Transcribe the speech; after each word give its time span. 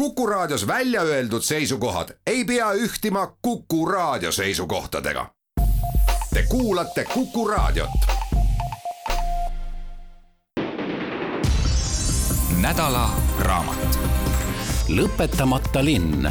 Kuku 0.00 0.26
Raadios 0.26 0.66
välja 0.66 1.02
öeldud 1.02 1.42
seisukohad 1.42 2.08
ei 2.26 2.44
pea 2.44 2.72
ühtima 2.72 3.36
Kuku 3.42 3.86
Raadio 3.86 4.32
seisukohtadega. 4.32 5.30
Te 6.34 6.42
kuulate 6.48 7.04
Kuku 7.04 7.48
Raadiot. 7.48 7.90
nädala 12.60 13.10
raamat. 13.38 13.98
lõpetamata 14.88 15.84
linn, 15.84 16.30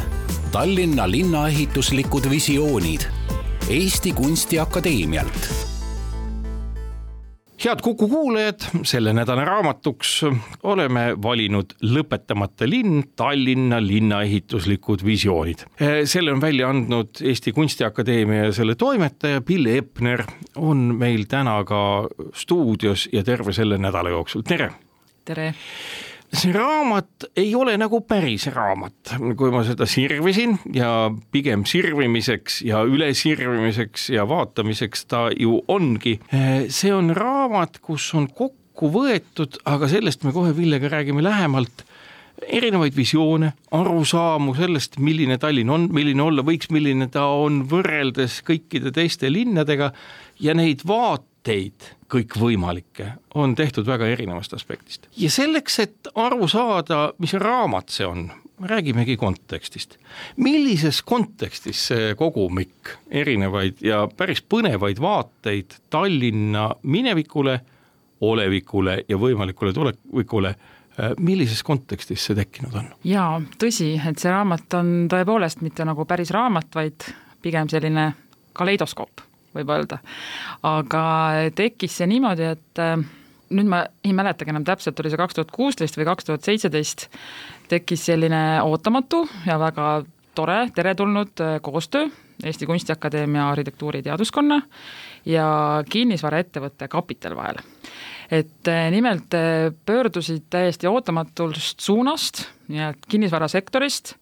Tallinna 0.52 1.10
linnaehituslikud 1.10 2.30
visioonid 2.30 3.00
Eesti 3.68 4.12
Kunstiakadeemialt 4.12 5.69
head 7.64 7.80
Kuku 7.82 8.08
kuulajad, 8.08 8.64
selle 8.88 9.12
nädala 9.12 9.44
raamatuks 9.44 10.12
oleme 10.62 11.02
valinud 11.22 11.74
Lõpetamata 11.84 12.68
linn, 12.68 13.02
Tallinna 13.16 13.80
linnaehituslikud 13.84 15.04
visioonid. 15.04 15.66
selle 16.04 16.32
on 16.32 16.40
välja 16.40 16.68
andnud 16.68 17.20
Eesti 17.20 17.52
Kunstiakadeemia 17.52 18.44
ja 18.44 18.52
selle 18.52 18.74
toimetaja 18.74 19.40
Pille 19.40 19.76
Epner 19.78 20.24
on 20.56 20.94
meil 20.98 21.26
täna 21.28 21.58
ka 21.64 22.08
stuudios 22.34 23.08
ja 23.12 23.24
terve 23.24 23.52
selle 23.52 23.78
nädala 23.78 24.08
jooksul, 24.16 24.42
tere! 24.42 24.70
tere! 25.24 25.52
See 26.30 26.52
raamat 26.54 27.26
ei 27.38 27.54
ole 27.58 27.74
nagu 27.80 28.00
päris 28.06 28.46
raamat, 28.54 29.16
kui 29.38 29.50
ma 29.52 29.62
seda 29.66 29.86
sirvisin 29.90 30.56
ja 30.74 31.10
pigem 31.32 31.64
sirvimiseks 31.68 32.60
ja 32.66 32.84
ülesirvimiseks 32.86 34.10
ja 34.14 34.26
vaatamiseks 34.30 35.06
ta 35.10 35.26
ju 35.34 35.60
ongi. 35.68 36.18
see 36.68 36.94
on 36.94 37.10
raamat, 37.16 37.80
kus 37.82 38.12
on 38.14 38.28
kokku 38.30 38.92
võetud, 38.94 39.58
aga 39.68 39.90
sellest 39.90 40.24
me 40.24 40.32
kohe 40.32 40.54
Villega 40.56 40.88
räägime 40.92 41.22
lähemalt 41.24 41.84
erinevaid 42.40 42.96
visioone, 42.96 43.52
arusaamu 43.76 44.54
sellest, 44.56 44.98
milline 45.02 45.36
Tallinn 45.38 45.70
on, 45.70 45.88
milline 45.92 46.22
olla 46.24 46.44
võiks, 46.46 46.70
milline 46.72 47.10
ta 47.12 47.26
on 47.36 47.64
võrreldes 47.68 48.40
kõikide 48.46 48.92
teiste 48.96 49.28
linnadega 49.32 49.90
ja 50.40 50.54
neid 50.56 50.86
vaateid 51.40 51.94
kõikvõimalikke 52.10 53.06
on 53.34 53.54
tehtud 53.54 53.86
väga 53.86 54.06
erinevast 54.06 54.52
aspektist. 54.54 55.06
ja 55.16 55.30
selleks, 55.30 55.78
et 55.78 56.08
aru 56.14 56.48
saada, 56.48 57.12
mis 57.18 57.32
raamat 57.32 57.88
see 57.88 58.06
on, 58.06 58.30
räägimegi 58.60 59.16
kontekstist. 59.16 59.96
millises 60.36 61.02
kontekstis 61.02 61.86
see 61.88 62.14
kogumik 62.14 62.96
erinevaid 63.10 63.80
ja 63.80 64.08
päris 64.16 64.42
põnevaid 64.42 65.00
vaateid 65.00 65.80
Tallinna 65.90 66.74
minevikule, 66.82 67.60
olevikule 68.20 69.04
ja 69.08 69.16
võimalikule 69.16 69.72
tulevikule 69.72 70.54
millises 71.20 71.62
kontekstis 71.62 72.26
see 72.26 72.36
tekkinud 72.36 72.74
on? 72.74 72.92
jaa, 73.04 73.40
tõsi, 73.58 73.94
et 73.96 74.18
see 74.18 74.30
raamat 74.30 74.74
on 74.74 75.08
tõepoolest 75.08 75.62
mitte 75.62 75.84
nagu 75.84 76.04
päris 76.04 76.30
raamat, 76.30 76.68
vaid 76.74 77.08
pigem 77.40 77.68
selline 77.68 78.12
kaleidoskoop 78.52 79.29
võib 79.56 79.72
öelda. 79.74 79.98
aga 80.66 81.02
tekkis 81.56 81.96
see 82.00 82.08
niimoodi, 82.10 82.46
et 82.54 82.82
äh, 82.82 82.96
nüüd 83.50 83.70
ma 83.70 83.82
ei 84.04 84.14
mäletagi 84.16 84.54
enam 84.54 84.66
täpselt, 84.66 84.98
oli 85.00 85.12
see 85.12 85.20
kaks 85.20 85.38
tuhat 85.38 85.52
kuusteist 85.54 85.98
või 85.98 86.08
kaks 86.08 86.28
tuhat 86.28 86.46
seitseteist, 86.46 87.08
tekkis 87.70 88.06
selline 88.10 88.42
ootamatu 88.62 89.24
ja 89.46 89.58
väga 89.60 89.92
tore, 90.38 90.62
teretulnud 90.74 91.44
äh, 91.44 91.58
koostöö 91.62 92.08
Eesti 92.40 92.64
Kunstiakadeemia 92.66 93.50
arhitektuuriteaduskonna 93.50 94.62
ja 95.28 95.48
kinnisvaraettevõtte 95.90 96.88
Kapital 96.88 97.36
vahel. 97.36 97.60
et 98.30 98.68
äh, 98.68 98.86
nimelt 98.94 99.34
pöördusid 99.86 100.46
täiesti 100.50 100.86
ootamatust 100.86 101.80
suunast, 101.80 102.46
nii-öelda 102.68 103.08
kinnisvarasektorist, 103.08 104.14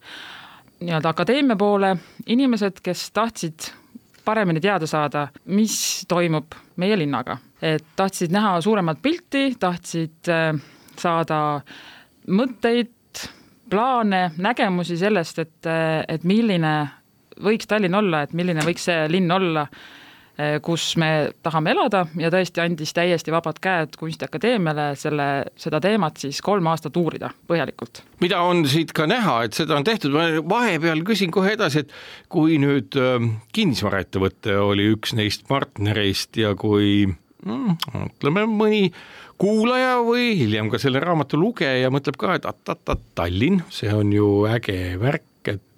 nii-öelda 0.79 1.09
akadeemia 1.09 1.55
poole 1.55 1.97
inimesed, 2.25 2.81
kes 2.83 3.11
tahtsid 3.11 3.69
paremini 4.29 4.61
teada 4.61 4.87
saada, 4.89 5.27
mis 5.45 6.05
toimub 6.07 6.55
meie 6.77 6.97
linnaga. 6.99 7.37
et 7.61 7.83
tahtsid 7.95 8.31
näha 8.31 8.61
suuremat 8.61 9.01
pilti, 9.01 9.55
tahtsid 9.59 10.29
äh, 10.31 10.53
saada 10.97 11.61
mõtteid, 12.27 12.93
plaane, 13.69 14.29
nägemusi 14.37 14.97
sellest, 14.97 15.39
et, 15.39 15.65
äh, 15.67 16.03
et 16.07 16.23
milline 16.23 16.73
võiks 17.43 17.67
Tallinn 17.67 17.95
olla, 17.95 18.23
et 18.23 18.33
milline 18.33 18.63
võiks 18.65 18.87
see 18.87 19.07
linn 19.11 19.31
olla 19.31 19.65
kus 20.63 20.93
me 20.99 21.31
tahame 21.43 21.73
elada 21.73 22.05
ja 22.19 22.29
tõesti 22.31 22.61
andis 22.63 22.93
täiesti 22.95 23.33
vabad 23.33 23.57
käed 23.59 23.97
Kunstiakadeemiale 23.99 24.93
selle, 24.99 25.27
seda 25.59 25.81
teemat 25.83 26.21
siis 26.21 26.39
kolm 26.45 26.69
aastat 26.71 26.95
uurida 26.95 27.31
põhjalikult. 27.49 28.03
mida 28.23 28.39
on 28.47 28.63
siit 28.69 28.93
ka 28.95 29.07
näha, 29.09 29.41
et 29.47 29.57
seda 29.57 29.75
on 29.75 29.87
tehtud, 29.87 30.15
ma 30.15 30.29
vahepeal 30.47 31.03
küsin 31.07 31.31
kohe 31.35 31.57
edasi, 31.57 31.83
et 31.83 31.91
kui 32.31 32.59
nüüd 32.61 32.95
äh, 32.99 33.29
kinnisvaraettevõte 33.55 34.55
oli 34.63 34.89
üks 34.95 35.15
neist 35.17 35.47
partnereist 35.49 36.39
ja 36.39 36.53
kui 36.59 37.03
mm, 37.09 37.75
ütleme, 38.07 38.45
mõni 38.47 38.85
kuulaja 39.39 39.99
või 40.03 40.33
hiljem 40.39 40.69
ka 40.71 40.79
selle 40.81 41.01
raamatu 41.03 41.39
lugeja 41.39 41.91
mõtleb 41.93 42.19
ka, 42.19 42.35
et 42.39 42.47
at-at-at 42.49 43.03
Tallinn, 43.17 43.63
see 43.73 43.91
on 43.95 44.11
ju 44.13 44.29
äge 44.51 44.95
värk, 44.99 45.25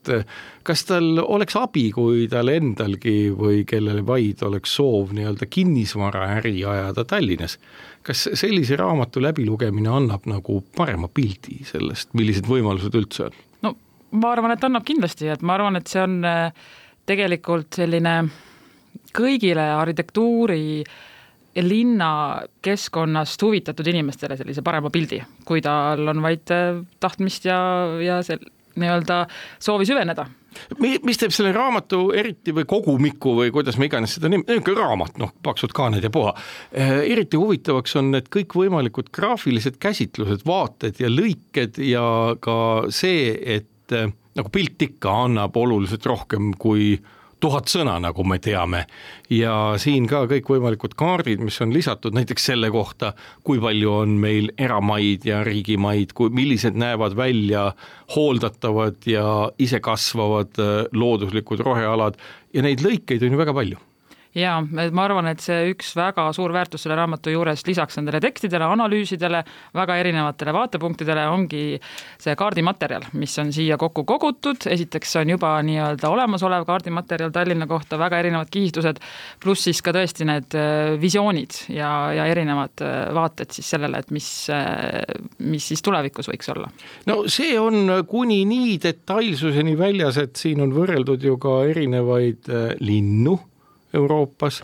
et 0.01 0.13
eh, 0.13 0.25
kas 0.65 0.83
tal 0.89 1.19
oleks 1.21 1.55
abi, 1.59 1.87
kui 1.93 2.27
tal 2.31 2.49
endalgi 2.51 3.31
või 3.35 3.63
kellel 3.69 4.01
vaid 4.05 4.41
oleks 4.47 4.75
soov 4.77 5.13
nii-öelda 5.17 5.47
kinnisvaraäri 5.49 6.55
ajada 6.65 7.05
Tallinnas. 7.05 7.57
kas 8.03 8.29
sellise 8.33 8.75
raamatu 8.75 9.21
läbilugemine 9.21 9.89
annab 9.89 10.25
nagu 10.25 10.63
parema 10.75 11.07
pildi 11.07 11.61
sellest, 11.65 12.13
millised 12.13 12.49
võimalused 12.49 12.95
üldse 12.97 13.29
on? 13.29 13.37
no 13.61 13.75
ma 14.11 14.31
arvan, 14.31 14.55
et 14.55 14.63
annab 14.63 14.85
kindlasti, 14.85 15.29
et 15.29 15.41
ma 15.41 15.57
arvan, 15.59 15.77
et 15.77 15.87
see 15.87 16.01
on 16.01 16.23
eh, 16.25 16.49
tegelikult 17.05 17.81
selline 17.81 18.15
kõigile 19.15 19.63
arhitektuuri 19.75 20.83
linnakeskkonnast 21.51 23.41
huvitatud 23.43 23.87
inimestele 23.91 24.37
sellise 24.39 24.63
parema 24.63 24.89
pildi, 24.89 25.19
kui 25.45 25.61
tal 25.61 26.07
on 26.07 26.23
vaid 26.23 26.53
eh, 26.55 26.81
tahtmist 27.03 27.45
ja, 27.45 27.59
ja 28.01 28.21
sel-, 28.25 28.49
nii-öelda 28.75 29.25
soovi 29.59 29.89
süveneda 29.89 30.27
mis 30.79 31.19
teeb 31.19 31.33
selle 31.33 31.51
raamatu 31.55 32.09
eriti 32.17 32.53
või 32.55 32.65
kogumiku 32.67 33.35
või 33.37 33.51
kuidas 33.55 33.77
me 33.79 33.87
iganes 33.87 34.17
seda 34.17 34.29
nime, 34.31 34.43
niisugune 34.47 34.79
raamat, 34.79 35.15
noh, 35.21 35.31
paksud 35.43 35.73
kaaned 35.75 36.03
ja 36.03 36.11
puha. 36.13 36.33
Eh, 36.71 36.97
eriti 37.13 37.39
huvitavaks 37.39 37.95
on 38.01 38.11
need 38.15 38.27
kõikvõimalikud 38.33 39.11
graafilised 39.15 39.79
käsitlused, 39.81 40.43
vaated 40.47 40.99
ja 41.01 41.11
lõiked 41.11 41.79
ja 41.87 42.03
ka 42.43 42.57
see, 42.93 43.31
et 43.57 43.95
eh, 43.95 44.11
nagu 44.37 44.51
pilt 44.51 44.83
ikka 44.83 45.15
annab 45.25 45.57
oluliselt 45.59 46.05
rohkem 46.11 46.51
kui 46.59 46.95
tuhat 47.41 47.71
sõna, 47.71 47.97
nagu 48.01 48.23
me 48.27 48.37
teame. 48.39 48.85
ja 49.31 49.73
siin 49.81 50.07
ka 50.09 50.25
kõikvõimalikud 50.29 50.95
kaardid, 50.99 51.41
mis 51.43 51.59
on 51.63 51.73
lisatud 51.73 52.15
näiteks 52.15 52.49
selle 52.51 52.71
kohta, 52.71 53.13
kui 53.43 53.61
palju 53.63 53.93
on 54.03 54.17
meil 54.21 54.51
eramaid 54.57 55.25
ja 55.25 55.43
riigimaid, 55.47 56.13
kui, 56.17 56.29
millised 56.29 56.77
näevad 56.77 57.15
välja 57.17 57.71
hooldatavad 58.15 59.07
ja 59.09 59.25
isekasvavad 59.59 60.59
äh, 60.59 60.73
looduslikud 60.93 61.63
rohealad 61.65 62.19
ja 62.53 62.65
neid 62.65 62.83
lõikeid 62.85 63.23
on 63.25 63.37
ju 63.37 63.41
väga 63.45 63.55
palju 63.55 63.90
jaa, 64.37 64.61
ma 64.63 65.03
arvan, 65.03 65.27
et 65.31 65.41
see 65.43 65.71
üks 65.73 65.91
väga 65.97 66.29
suur 66.35 66.53
väärtus 66.55 66.85
selle 66.85 66.95
raamatu 66.95 67.33
juures 67.33 67.65
lisaks 67.67 67.97
nendele 67.99 68.21
tekstidele, 68.23 68.63
analüüsidele, 68.71 69.41
väga 69.75 69.97
erinevatele 69.99 70.53
vaatepunktidele 70.55 71.25
ongi 71.31 71.63
see 72.21 72.35
kaardimaterjal, 72.39 73.09
mis 73.19 73.35
on 73.43 73.51
siia 73.51 73.77
kokku 73.81 74.05
kogutud, 74.07 74.67
esiteks 74.71 75.15
see 75.15 75.25
on 75.25 75.33
juba 75.35 75.51
nii-öelda 75.67 76.11
olemasolev 76.13 76.63
kaardimaterjal 76.69 77.33
Tallinna 77.35 77.67
kohta, 77.67 77.99
väga 77.99 78.21
erinevad 78.23 78.51
kihistused, 78.53 79.03
pluss 79.43 79.67
siis 79.67 79.83
ka 79.83 79.93
tõesti 79.95 80.27
need 80.29 80.55
äh, 80.55 80.95
visioonid 81.01 81.59
ja, 81.75 81.91
ja 82.15 82.29
erinevad 82.31 82.85
äh, 82.87 83.11
vaated 83.15 83.51
siis 83.51 83.73
sellele, 83.75 83.99
et 83.99 84.15
mis, 84.15 84.31
äh, 84.53 85.01
mis 85.43 85.67
siis 85.73 85.83
tulevikus 85.83 86.31
võiks 86.31 86.51
olla. 86.55 86.71
no 87.11 87.25
see 87.31 87.59
on 87.59 87.83
kuni 88.07 88.45
nii 88.47 88.79
detailsuseni 88.81 89.75
väljas, 89.79 90.23
et 90.23 90.39
siin 90.39 90.63
on 90.63 90.71
võrreldud 90.75 91.23
ju 91.27 91.35
ka 91.41 91.61
erinevaid 91.67 92.47
linnu 92.79 93.39
Euroopas 93.93 94.61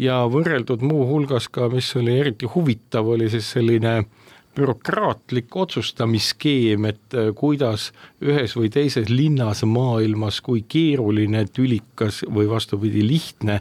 ja 0.00 0.22
võrreldud 0.30 0.82
muuhulgas 0.86 1.48
ka, 1.52 1.68
mis 1.72 1.90
oli 1.96 2.18
eriti 2.20 2.48
huvitav, 2.48 3.08
oli 3.08 3.28
siis 3.30 3.50
selline 3.56 4.00
bürokraatlik 4.56 5.56
otsustamisskeem, 5.56 6.88
et 6.90 7.14
äh, 7.14 7.30
kuidas 7.36 7.90
ühes 8.22 8.56
või 8.58 8.70
teises 8.72 9.08
linnas 9.12 9.62
maailmas, 9.68 10.40
kui 10.44 10.64
keeruline, 10.68 11.44
tülikas 11.54 12.24
või 12.26 12.48
vastupidi, 12.50 13.04
lihtne 13.06 13.60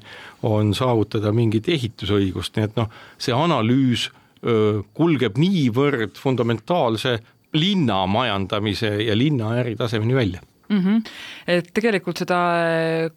on 0.49 0.73
saavutada 0.77 1.33
mingit 1.35 1.69
ehitusõigust, 1.69 2.57
nii 2.57 2.69
et 2.69 2.79
noh, 2.79 2.89
see 3.21 3.35
analüüs 3.35 4.09
öö, 4.43 4.81
kulgeb 4.97 5.37
niivõrd 5.37 6.17
fundamentaalse 6.17 7.19
linna 7.53 8.05
majandamise 8.09 8.95
ja 9.03 9.17
linna 9.17 9.53
äritasemeni 9.61 10.17
välja 10.17 10.48
mm. 10.69 10.79
-hmm. 10.79 11.01
et 11.47 11.69
tegelikult 11.73 12.21
seda, 12.23 12.39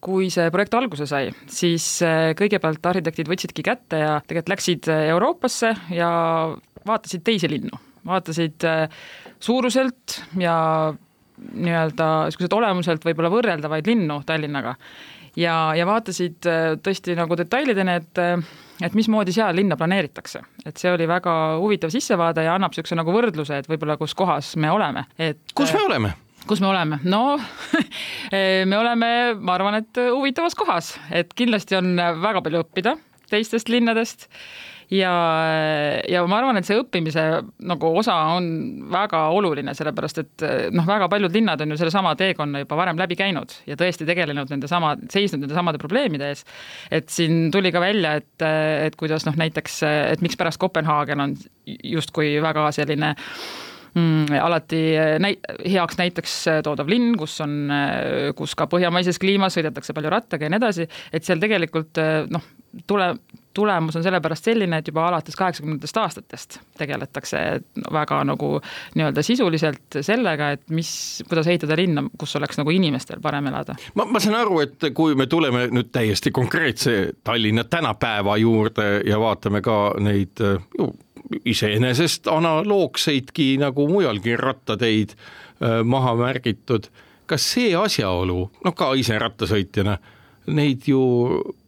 kui 0.01 0.31
see 0.33 0.51
projekt 0.55 0.75
alguse 0.79 1.07
sai, 1.07 1.31
siis 1.47 1.87
eh, 2.07 2.33
kõigepealt 2.39 2.91
arhitektid 2.93 3.31
võtsidki 3.31 3.65
kätte 3.67 4.03
ja 4.03 4.19
tegelikult 4.27 4.57
läksid 4.57 4.91
eh, 4.93 5.07
Euroopasse 5.13 5.75
ja 5.95 6.11
vaatasid 6.87 7.25
teisi 7.25 7.51
linnu, 7.51 7.79
vaatasid 8.09 8.69
eh, 8.69 8.85
suuruselt 9.41 10.21
ja 10.41 10.57
nii-öelda 11.43 12.09
niisuguseid 12.29 12.53
olemuselt 12.55 13.05
võib-olla 13.05 13.31
võrreldavaid 13.33 13.89
linnu 13.89 14.21
Tallinnaga 14.27 14.77
ja, 15.37 15.73
ja 15.75 15.87
vaatasid 15.89 16.45
tõesti 16.85 17.17
nagu 17.19 17.39
detailideni, 17.39 17.97
et 17.99 18.21
et 18.83 18.95
mismoodi 18.99 19.33
seal 19.35 19.55
linna 19.55 19.77
planeeritakse, 19.79 20.41
et 20.67 20.77
see 20.77 20.91
oli 20.91 21.07
väga 21.07 21.33
huvitav 21.63 21.93
sissevaade 21.95 22.43
ja 22.47 22.57
annab 22.57 22.73
niisuguse 22.75 22.99
nagu 22.99 23.15
võrdluse, 23.15 23.61
et 23.63 23.69
võib-olla 23.71 23.97
kus 24.01 24.15
kohas 24.19 24.57
me 24.57 24.71
oleme, 24.71 25.05
et 25.19 25.55
kus 25.55 25.75
me 25.75 25.83
oleme? 25.87 26.13
Kus 26.49 26.61
me 26.63 26.69
oleme, 26.73 26.99
no 27.05 27.39
me 28.71 28.77
oleme, 28.79 29.09
ma 29.39 29.57
arvan, 29.57 29.81
et 29.83 30.03
huvitavas 30.11 30.57
kohas, 30.59 30.97
et 31.11 31.33
kindlasti 31.39 31.79
on 31.79 31.97
väga 31.97 32.43
palju 32.45 32.67
õppida 32.67 32.97
teistest 33.33 33.73
linnadest. 33.73 34.29
Ja, 34.93 35.13
ja 36.05 36.21
ma 36.29 36.37
arvan, 36.37 36.59
et 36.61 36.69
see 36.69 36.77
õppimise 36.77 37.23
nagu 37.65 37.93
osa 37.97 38.13
on 38.35 38.45
väga 38.93 39.23
oluline, 39.33 39.73
sellepärast 39.73 40.21
et 40.21 40.45
noh, 40.77 40.85
väga 40.85 41.09
paljud 41.09 41.33
linnad 41.33 41.65
on 41.65 41.73
ju 41.73 41.79
sellesama 41.81 42.13
teekonna 42.21 42.61
juba 42.61 42.77
varem 42.77 43.01
läbi 43.01 43.17
käinud 43.17 43.55
ja 43.65 43.79
tõesti 43.81 44.05
tegelenud 44.05 44.53
nende 44.53 44.69
sama, 44.69 44.93
seisnud 45.15 45.47
nende 45.47 45.57
samade 45.57 45.81
probleemide 45.81 46.29
ees. 46.35 46.45
et 46.93 47.09
siin 47.09 47.49
tuli 47.55 47.73
ka 47.73 47.81
välja, 47.81 48.19
et, 48.21 48.45
et 48.45 48.99
kuidas 49.01 49.25
noh, 49.25 49.39
näiteks, 49.41 49.81
et 50.13 50.25
mikspärast 50.25 50.61
Kopenhaagen 50.61 51.25
on 51.25 51.37
justkui 51.65 52.35
väga 52.45 52.69
selline 52.77 53.15
mm, 53.95 54.33
alati 54.43 54.83
näi-, 55.23 55.39
heaks 55.75 56.01
näiteks 56.01 56.39
toodav 56.67 56.91
linn, 56.91 57.15
kus 57.21 57.39
on, 57.45 57.59
kus 58.39 58.57
ka 58.59 58.69
põhjamaises 58.71 59.21
kliimas 59.23 59.59
sõidetakse 59.59 59.95
palju 59.97 60.13
rattaga 60.13 60.49
ja 60.49 60.53
nii 60.53 60.63
edasi, 60.63 60.89
et 61.13 61.27
seal 61.27 61.43
tegelikult 61.43 62.01
noh, 62.33 62.51
tule, 62.87 63.15
tulemus 63.55 63.97
on 63.97 64.03
sellepärast 64.03 64.45
selline, 64.45 64.79
et 64.79 64.89
juba 64.89 65.07
alates 65.09 65.37
kaheksakümnendatest 65.37 65.97
aastatest 65.97 66.59
tegeletakse 66.79 67.39
väga 67.93 68.23
nagu 68.25 68.53
nii-öelda 68.95 69.23
sisuliselt 69.23 70.01
sellega, 70.01 70.53
et 70.57 70.65
mis, 70.71 70.93
kuidas 71.29 71.51
ehitada 71.53 71.77
linna, 71.77 72.05
kus 72.19 72.37
oleks 72.41 72.61
nagu 72.61 72.73
inimestel 72.73 73.21
parem 73.23 73.51
elada. 73.53 73.77
ma, 73.95 74.05
ma 74.05 74.21
saan 74.21 74.39
aru, 74.41 74.61
et 74.65 74.89
kui 74.95 75.15
me 75.19 75.27
tuleme 75.27 75.69
nüüd 75.73 75.93
täiesti 75.93 76.33
konkreetse 76.33 77.13
Tallinna 77.25 77.65
tänapäeva 77.65 78.37
juurde 78.37 79.03
ja 79.07 79.21
vaatame 79.21 79.61
ka 79.61 79.79
neid 80.01 80.41
ju 80.79 80.93
iseenesest 81.45 82.29
analoogseidki 82.31 83.57
nagu 83.63 83.89
mujalgi 83.91 84.37
rattateid 84.37 85.15
äh, 85.17 85.81
maha 85.85 86.15
märgitud, 86.21 86.89
kas 87.27 87.47
see 87.55 87.73
asjaolu, 87.79 88.45
noh 88.65 88.77
ka 88.77 88.93
ise 88.99 89.19
rattasõitjana, 89.21 89.99
neid 90.53 90.89
ju 90.91 91.03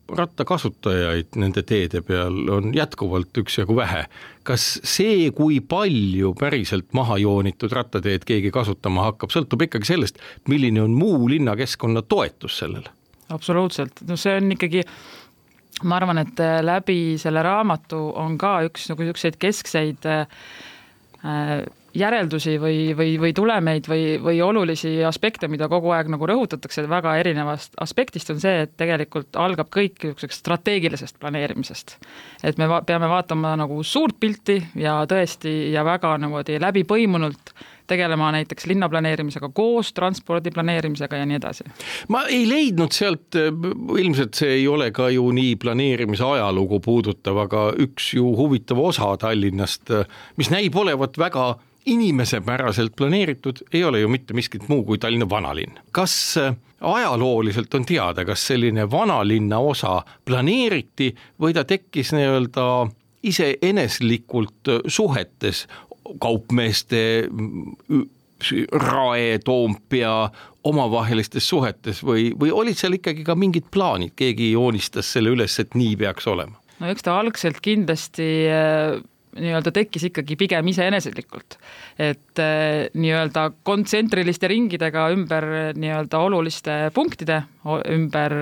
rattakasutajaid 0.09 1.39
nende 1.41 1.63
teede 1.67 2.03
peal 2.05 2.35
on 2.53 2.75
jätkuvalt 2.77 3.39
üksjagu 3.41 3.77
vähe. 3.77 4.05
kas 4.43 4.81
see, 4.85 5.31
kui 5.33 5.61
palju 5.61 6.35
päriselt 6.37 6.93
maha 6.93 7.17
joonitud 7.19 7.73
rattateed 7.73 8.27
keegi 8.29 8.51
kasutama 8.53 9.09
hakkab, 9.09 9.33
sõltub 9.33 9.65
ikkagi 9.65 9.89
sellest, 9.89 10.21
milline 10.49 10.83
on 10.83 10.93
muu 10.99 11.29
linnakeskkonna 11.29 12.03
toetus 12.03 12.59
sellele? 12.59 12.93
absoluutselt, 13.33 14.05
no 14.09 14.17
see 14.21 14.37
on 14.37 14.53
ikkagi 14.53 14.85
ma 15.83 15.97
arvan, 15.99 16.23
et 16.23 16.41
läbi 16.63 17.17
selle 17.19 17.43
raamatu 17.43 17.99
on 18.21 18.39
ka 18.39 18.61
üks 18.69 18.87
nagu 18.93 19.03
niisuguseid 19.03 19.41
keskseid 19.43 20.07
äh, 20.07 20.29
järeldusi 21.95 22.57
või, 22.61 22.79
või, 22.97 23.15
või 23.21 23.33
tulemeid 23.35 23.89
või, 23.89 24.05
või 24.23 24.41
olulisi 24.43 24.97
aspekte, 25.07 25.49
mida 25.49 25.69
kogu 25.71 25.93
aeg 25.95 26.11
nagu 26.11 26.27
rõhutatakse 26.27 26.85
väga 26.91 27.17
erinevast 27.21 27.77
aspektist, 27.81 28.31
on 28.35 28.41
see, 28.43 28.65
et 28.67 28.75
tegelikult 28.81 29.37
algab 29.39 29.71
kõik 29.75 30.03
niisugusest 30.03 30.43
strateegilisest 30.43 31.21
planeerimisest. 31.23 31.97
et 32.43 32.59
me 32.59 32.69
va 32.69 32.83
peame 32.83 33.09
vaatama 33.09 33.55
nagu 33.57 33.83
suurt 33.83 34.19
pilti 34.21 34.59
ja 34.75 35.01
tõesti 35.11 35.73
ja 35.73 35.85
väga 35.85 36.17
niimoodi 36.19 36.59
läbipõimunult 36.61 37.55
tegelema 37.87 38.31
näiteks 38.33 38.67
linnaplaneerimisega 38.67 39.49
koos, 39.55 39.93
transpordi 39.93 40.51
planeerimisega 40.55 41.17
ja 41.17 41.27
nii 41.27 41.37
edasi. 41.37 41.65
ma 42.09 42.25
ei 42.31 42.49
leidnud 42.49 42.93
sealt, 42.93 43.37
ilmselt 43.99 44.35
see 44.35 44.57
ei 44.61 44.69
ole 44.69 44.91
ka 44.95 45.11
ju 45.11 45.31
nii 45.33 45.57
planeerimise 45.57 46.25
ajalugu 46.25 46.81
puudutav, 46.81 47.45
aga 47.47 47.69
üks 47.85 48.15
ju 48.17 48.35
huvitav 48.37 48.81
osa 48.81 49.15
Tallinnast, 49.21 49.93
mis 50.37 50.51
näib 50.51 50.77
olevat 50.77 51.19
väga 51.19 51.55
inimesepäraselt 51.87 52.97
planeeritud, 52.97 53.57
ei 53.73 53.85
ole 53.85 54.01
ju 54.01 54.09
mitte 54.09 54.35
miskit 54.35 54.69
muu 54.69 54.85
kui 54.85 54.99
Tallinna 54.99 55.29
vanalinn. 55.31 55.79
kas 55.93 56.37
äh, 56.39 56.57
ajalooliselt 56.81 57.75
on 57.75 57.85
teada, 57.85 58.25
kas 58.25 58.47
selline 58.47 58.91
vanalinna 58.91 59.59
osa 59.59 60.03
planeeriti 60.25 61.15
või 61.41 61.55
ta 61.55 61.65
tekkis 61.65 62.13
nii-öelda 62.13 62.67
iseeneslikult 63.23 64.69
äh, 64.69 64.81
suhetes 64.87 65.67
kaupmeeste, 66.21 67.29
Rae, 68.73 69.39
Toompea 69.45 70.17
omavahelistes 70.65 71.47
suhetes 71.49 72.03
või, 72.05 72.31
või 72.41 72.53
olid 72.53 72.77
seal 72.77 72.99
ikkagi 72.99 73.25
ka 73.25 73.37
mingid 73.39 73.71
plaanid, 73.73 74.15
keegi 74.17 74.51
joonistas 74.53 75.13
selle 75.17 75.33
üles, 75.37 75.57
et 75.61 75.77
nii 75.79 75.97
peaks 76.01 76.29
olema? 76.31 76.61
no 76.81 76.91
eks 76.91 77.07
ta 77.07 77.19
algselt 77.21 77.61
kindlasti 77.65 78.29
äh, 78.51 78.99
nii-öelda 79.41 79.73
tekkis 79.75 80.09
ikkagi 80.11 80.37
pigem 80.41 80.69
iseeneslikult. 80.73 81.59
et 81.99 82.43
eh, 82.43 82.89
nii-öelda 82.95 83.51
kontsentriliste 83.63 84.49
ringidega 84.49 85.09
ümber 85.15 85.47
nii-öelda 85.77 86.19
oluliste 86.19 86.79
punktide, 86.95 87.43
ümber, 87.91 88.35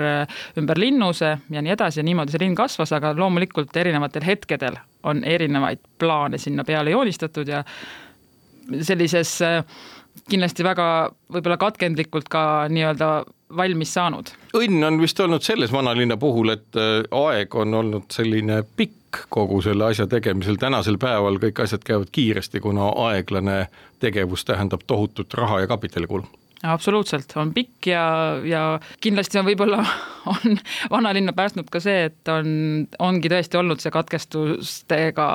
ümber 0.58 0.80
linnuse 0.80 1.36
ja 1.50 1.62
nii 1.62 1.74
edasi 1.74 2.00
ja 2.00 2.06
niimoodi 2.06 2.34
see 2.34 2.44
linn 2.44 2.58
kasvas, 2.58 2.92
aga 2.92 3.14
loomulikult 3.16 3.76
erinevatel 3.76 4.24
hetkedel 4.26 4.78
on 5.02 5.24
erinevaid 5.24 5.78
plaane 5.98 6.38
sinna 6.38 6.64
peale 6.64 6.90
joonistatud 6.94 7.48
ja 7.48 7.62
sellises 8.80 9.40
eh, 9.42 9.60
kindlasti 10.30 10.64
väga 10.64 10.86
võib-olla 11.32 11.58
katkendlikult 11.60 12.28
ka 12.32 12.68
nii-öelda 12.72 13.12
valmis 13.56 13.92
saanud. 13.94 14.32
õnn 14.56 14.86
on 14.86 15.00
vist 15.00 15.20
olnud 15.20 15.44
selles 15.44 15.72
vanalinna 15.72 16.16
puhul, 16.20 16.54
et 16.54 16.80
eh, 16.80 17.02
aeg 17.10 17.54
on 17.54 17.80
olnud 17.82 18.10
selline 18.12 18.62
pikk 18.76 19.01
pikk 19.12 19.26
kogu 19.28 19.60
selle 19.62 19.84
asja 19.84 20.06
tegemisel, 20.06 20.56
tänasel 20.56 20.98
päeval 20.98 21.38
kõik 21.38 21.62
asjad 21.62 21.82
käivad 21.84 22.08
kiiresti, 22.12 22.60
kuna 22.60 22.92
aeglane 23.08 23.66
tegevus 24.00 24.44
tähendab 24.44 24.80
tohutut 24.86 25.34
raha 25.34 25.60
ja 25.60 25.66
kapitalikulu 25.66 26.24
absoluutselt, 26.62 27.32
on 27.36 27.50
pikk 27.52 27.86
ja, 27.90 28.38
ja 28.46 28.78
kindlasti 29.00 29.38
on 29.40 29.46
võib-olla, 29.48 29.80
on 30.32 30.58
vanalinna 30.90 31.32
päästnud 31.32 31.66
ka 31.70 31.80
see, 31.82 32.04
et 32.06 32.28
on, 32.30 32.86
ongi 33.02 33.28
tõesti 33.28 33.58
olnud 33.58 33.82
see 33.82 33.90
katkestustega 33.90 35.26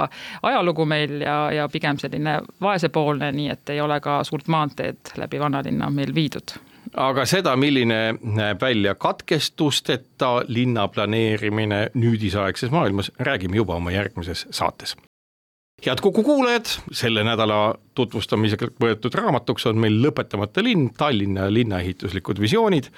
ajalugu 0.48 0.86
meil 0.88 1.20
ja, 1.22 1.36
ja 1.52 1.68
pigem 1.68 2.00
selline 2.00 2.40
vaesepoolne, 2.64 3.34
nii 3.36 3.52
et 3.52 3.76
ei 3.76 3.84
ole 3.84 4.00
ka 4.00 4.22
suurt 4.24 4.48
maanteed 4.48 5.18
läbi 5.20 5.44
vanalinna 5.44 5.92
meil 5.92 6.16
viidud 6.16 6.56
aga 6.94 7.26
seda, 7.26 7.56
milline 7.56 8.18
näeb 8.22 8.62
välja 8.62 8.96
katkestusteta 8.96 10.44
linna 10.48 10.88
planeerimine 10.88 11.90
nüüdisaegses 11.94 12.72
maailmas, 12.72 13.12
räägime 13.20 13.56
juba 13.56 13.76
oma 13.76 13.92
järgmises 13.92 14.48
saates 14.52 14.96
head 15.86 16.02
Kuku 16.02 16.24
kuulajad, 16.24 16.66
selle 16.92 17.24
nädala 17.24 17.76
tutvustamisega 17.96 18.72
võetud 18.82 19.14
raamatuks 19.14 19.68
on 19.70 19.78
meil 19.82 20.00
Lõpetamata 20.02 20.64
linn, 20.66 20.90
Tallinna 20.98 21.52
linnaehituslikud 21.54 22.40
visioonid. 22.42 22.90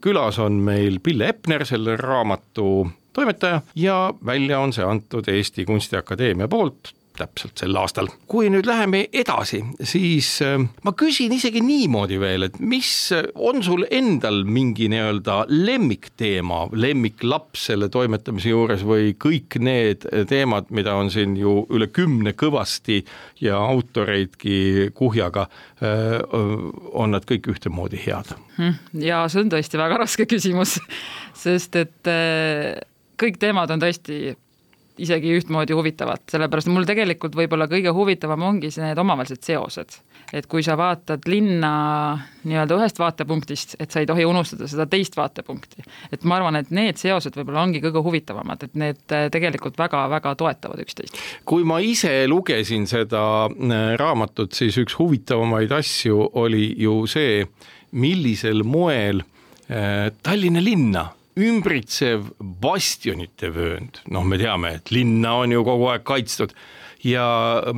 külas 0.00 0.38
on 0.38 0.52
meil 0.52 1.00
Pille 1.02 1.28
Epner, 1.28 1.66
selle 1.66 1.96
raamatu 1.96 2.90
toimetaja 3.12 3.62
ja 3.74 4.14
välja 4.26 4.60
on 4.60 4.72
see 4.72 4.84
antud 4.84 5.28
Eesti 5.28 5.64
Kunstiakadeemia 5.64 6.48
poolt 6.48 6.94
täpselt 7.18 7.58
sel 7.60 7.76
aastal. 7.78 8.08
kui 8.28 8.48
nüüd 8.52 8.66
läheme 8.68 9.04
edasi, 9.12 9.62
siis 9.82 10.30
äh, 10.44 10.58
ma 10.84 10.94
küsin 10.98 11.34
isegi 11.34 11.62
niimoodi 11.64 12.18
veel, 12.20 12.48
et 12.48 12.58
mis 12.60 12.90
on 13.34 13.62
sul 13.64 13.84
endal 13.90 14.44
mingi 14.48 14.88
nii-öelda 14.92 15.40
lemmikteema, 15.50 16.64
lemmiklaps 16.72 17.68
selle 17.70 17.90
toimetamise 17.92 18.52
juures 18.52 18.84
või 18.86 19.14
kõik 19.18 19.58
need 19.62 20.06
teemad, 20.30 20.72
mida 20.74 20.94
on 20.98 21.12
siin 21.12 21.36
ju 21.38 21.60
üle 21.74 21.90
kümne 21.92 22.34
kõvasti 22.38 23.02
ja 23.44 23.58
autoreidki 23.58 24.90
kuhjaga, 24.94 25.48
äh, 25.82 26.18
on 26.92 27.16
nad 27.16 27.26
kõik 27.28 27.50
ühtemoodi 27.54 28.00
head? 28.06 28.34
Hm, 28.58 28.76
ja 29.04 29.24
see 29.30 29.44
on 29.44 29.52
tõesti 29.52 29.80
väga 29.80 30.02
raske 30.04 30.26
küsimus, 30.30 30.78
sest 31.44 31.78
et 31.78 32.10
äh, 32.10 32.78
kõik 33.18 33.40
teemad 33.42 33.70
on 33.74 33.82
tõesti 33.82 34.36
isegi 34.98 35.32
ühtmoodi 35.38 35.76
huvitavat, 35.76 36.24
sellepärast 36.32 36.70
mul 36.72 36.86
tegelikult 36.88 37.36
võib-olla 37.38 37.68
kõige 37.70 37.92
huvitavam 37.94 38.42
ongi 38.50 38.70
see, 38.74 38.84
need 38.86 38.98
omavahelised 38.98 39.44
seosed. 39.46 39.98
et 40.32 40.46
kui 40.46 40.62
sa 40.62 40.76
vaatad 40.76 41.24
linna 41.26 41.70
nii-öelda 42.44 42.76
ühest 42.76 42.98
vaatepunktist, 43.00 43.76
et 43.80 43.90
sa 43.90 44.02
ei 44.02 44.06
tohi 44.06 44.26
unustada 44.28 44.68
seda 44.68 44.86
teist 44.86 45.16
vaatepunkti. 45.16 45.84
et 46.12 46.24
ma 46.24 46.36
arvan, 46.36 46.56
et 46.56 46.70
need 46.74 47.00
seosed 47.00 47.36
võib-olla 47.38 47.62
ongi 47.62 47.82
kõige 47.84 48.02
huvitavamad, 48.04 48.68
et 48.68 48.74
need 48.78 49.16
äh, 49.16 49.28
tegelikult 49.32 49.78
väga-väga 49.78 50.34
toetavad 50.34 50.82
üksteist. 50.84 51.18
kui 51.44 51.64
ma 51.64 51.80
ise 51.80 52.26
lugesin 52.28 52.86
seda 52.90 53.24
äh, 53.46 53.94
raamatut, 54.00 54.52
siis 54.52 54.78
üks 54.78 54.98
huvitavamaid 54.98 55.72
asju 55.72 56.32
oli 56.42 56.72
ju 56.78 57.04
see, 57.06 57.44
millisel 57.92 58.64
moel 58.66 59.22
äh, 59.70 60.10
Tallinna 60.22 60.64
linna 60.64 61.08
ümbritsev 61.38 62.32
bastionite 62.38 63.52
vöönd, 63.54 64.02
noh, 64.12 64.26
me 64.26 64.38
teame, 64.40 64.74
et 64.78 64.92
linna 64.94 65.36
on 65.44 65.54
ju 65.54 65.64
kogu 65.66 65.88
aeg 65.92 66.04
kaitstud. 66.08 66.54
Ja 67.06 67.26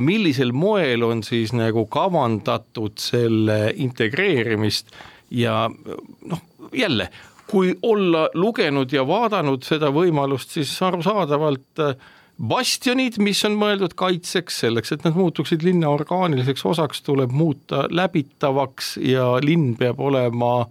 millisel 0.01 0.49
moel 0.57 1.05
on 1.05 1.21
siis 1.21 1.53
nagu 1.53 1.85
kavandatud 1.93 2.97
selle 3.01 3.59
integreerimist 3.77 4.89
ja 5.29 5.67
noh, 5.69 6.41
jälle, 6.73 7.11
kui 7.51 7.75
olla 7.85 8.29
lugenud 8.33 8.93
ja 8.93 9.05
vaadanud 9.07 9.61
seda 9.67 9.91
võimalust, 9.93 10.55
siis 10.55 10.73
arusaadavalt 10.87 11.83
äh, 11.85 12.09
bastionid, 12.41 13.19
mis 13.21 13.41
on 13.45 13.57
mõeldud 13.59 13.93
kaitseks, 13.97 14.61
selleks, 14.63 14.93
et 14.95 15.05
nad 15.05 15.17
muutuksid 15.17 15.63
linna 15.65 15.91
orgaaniliseks 15.93 16.65
osaks, 16.73 17.03
tuleb 17.05 17.33
muuta 17.35 17.85
läbitavaks 17.91 18.95
ja 19.05 19.35
linn 19.43 19.75
peab 19.79 20.01
olema 20.01 20.65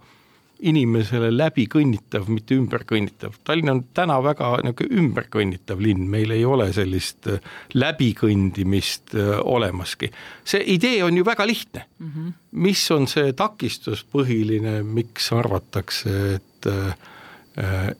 inimesele 0.61 1.31
läbikõnnitav, 1.33 2.27
mitte 2.31 2.55
ümberkõnnitav. 2.59 3.35
Tallinn 3.47 3.73
on 3.73 3.81
täna 3.97 4.19
väga 4.23 4.53
niisugune 4.61 5.01
ümberkõnnitav 5.01 5.81
linn, 5.81 6.05
meil 6.11 6.33
ei 6.35 6.45
ole 6.45 6.69
sellist 6.75 7.29
äh, 7.31 7.41
läbikõndimist 7.73 9.15
äh, 9.17 9.33
olemaski. 9.41 10.11
see 10.45 10.63
idee 10.75 11.03
on 11.03 11.17
ju 11.17 11.25
väga 11.25 11.47
lihtne 11.47 11.85
mm. 11.99 12.07
-hmm. 12.07 12.33
mis 12.51 12.83
on 12.91 13.07
see 13.07 13.33
takistus 13.33 14.05
põhiline, 14.05 14.81
miks 14.83 15.31
arvatakse, 15.33 16.35
et 16.35 16.67
äh, 16.67 16.95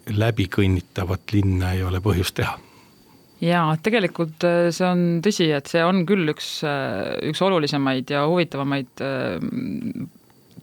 läbikõnnitavat 0.07 1.33
linna 1.33 1.73
ei 1.73 1.83
ole 1.83 1.99
põhjust 1.99 2.35
teha? 2.35 2.59
jaa, 3.41 3.77
tegelikult 3.83 4.45
see 4.69 4.85
on 4.85 5.21
tõsi, 5.25 5.49
et 5.51 5.67
see 5.67 5.83
on 5.83 6.05
küll 6.05 6.29
üks, 6.29 6.61
üks 7.25 7.41
olulisemaid 7.41 8.09
ja 8.13 8.27
huvitavamaid 8.29 9.01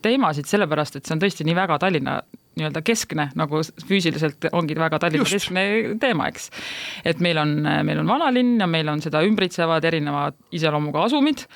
teemasid, 0.02 0.48
sellepärast 0.50 0.98
et 0.98 1.08
see 1.08 1.16
on 1.16 1.22
tõesti 1.22 1.46
nii 1.48 1.56
väga 1.58 1.78
Tallinna 1.82 2.20
nii-öelda 2.58 2.82
keskne, 2.82 3.28
nagu 3.38 3.60
füüsiliselt 3.86 4.48
ongi 4.52 4.76
väga 4.78 4.98
Tallinna 5.02 5.26
Just. 5.26 5.36
keskne 5.36 5.64
teema, 6.02 6.28
eks. 6.32 6.50
et 7.06 7.20
meil 7.24 7.38
on, 7.38 7.54
meil 7.86 8.02
on 8.02 8.10
vanalinn 8.10 8.58
ja 8.62 8.66
meil 8.70 8.90
on 8.90 9.02
seda 9.04 9.22
ümbritsevad 9.26 9.84
erinevad 9.86 10.38
iseloomuga 10.54 11.06
asumid, 11.06 11.46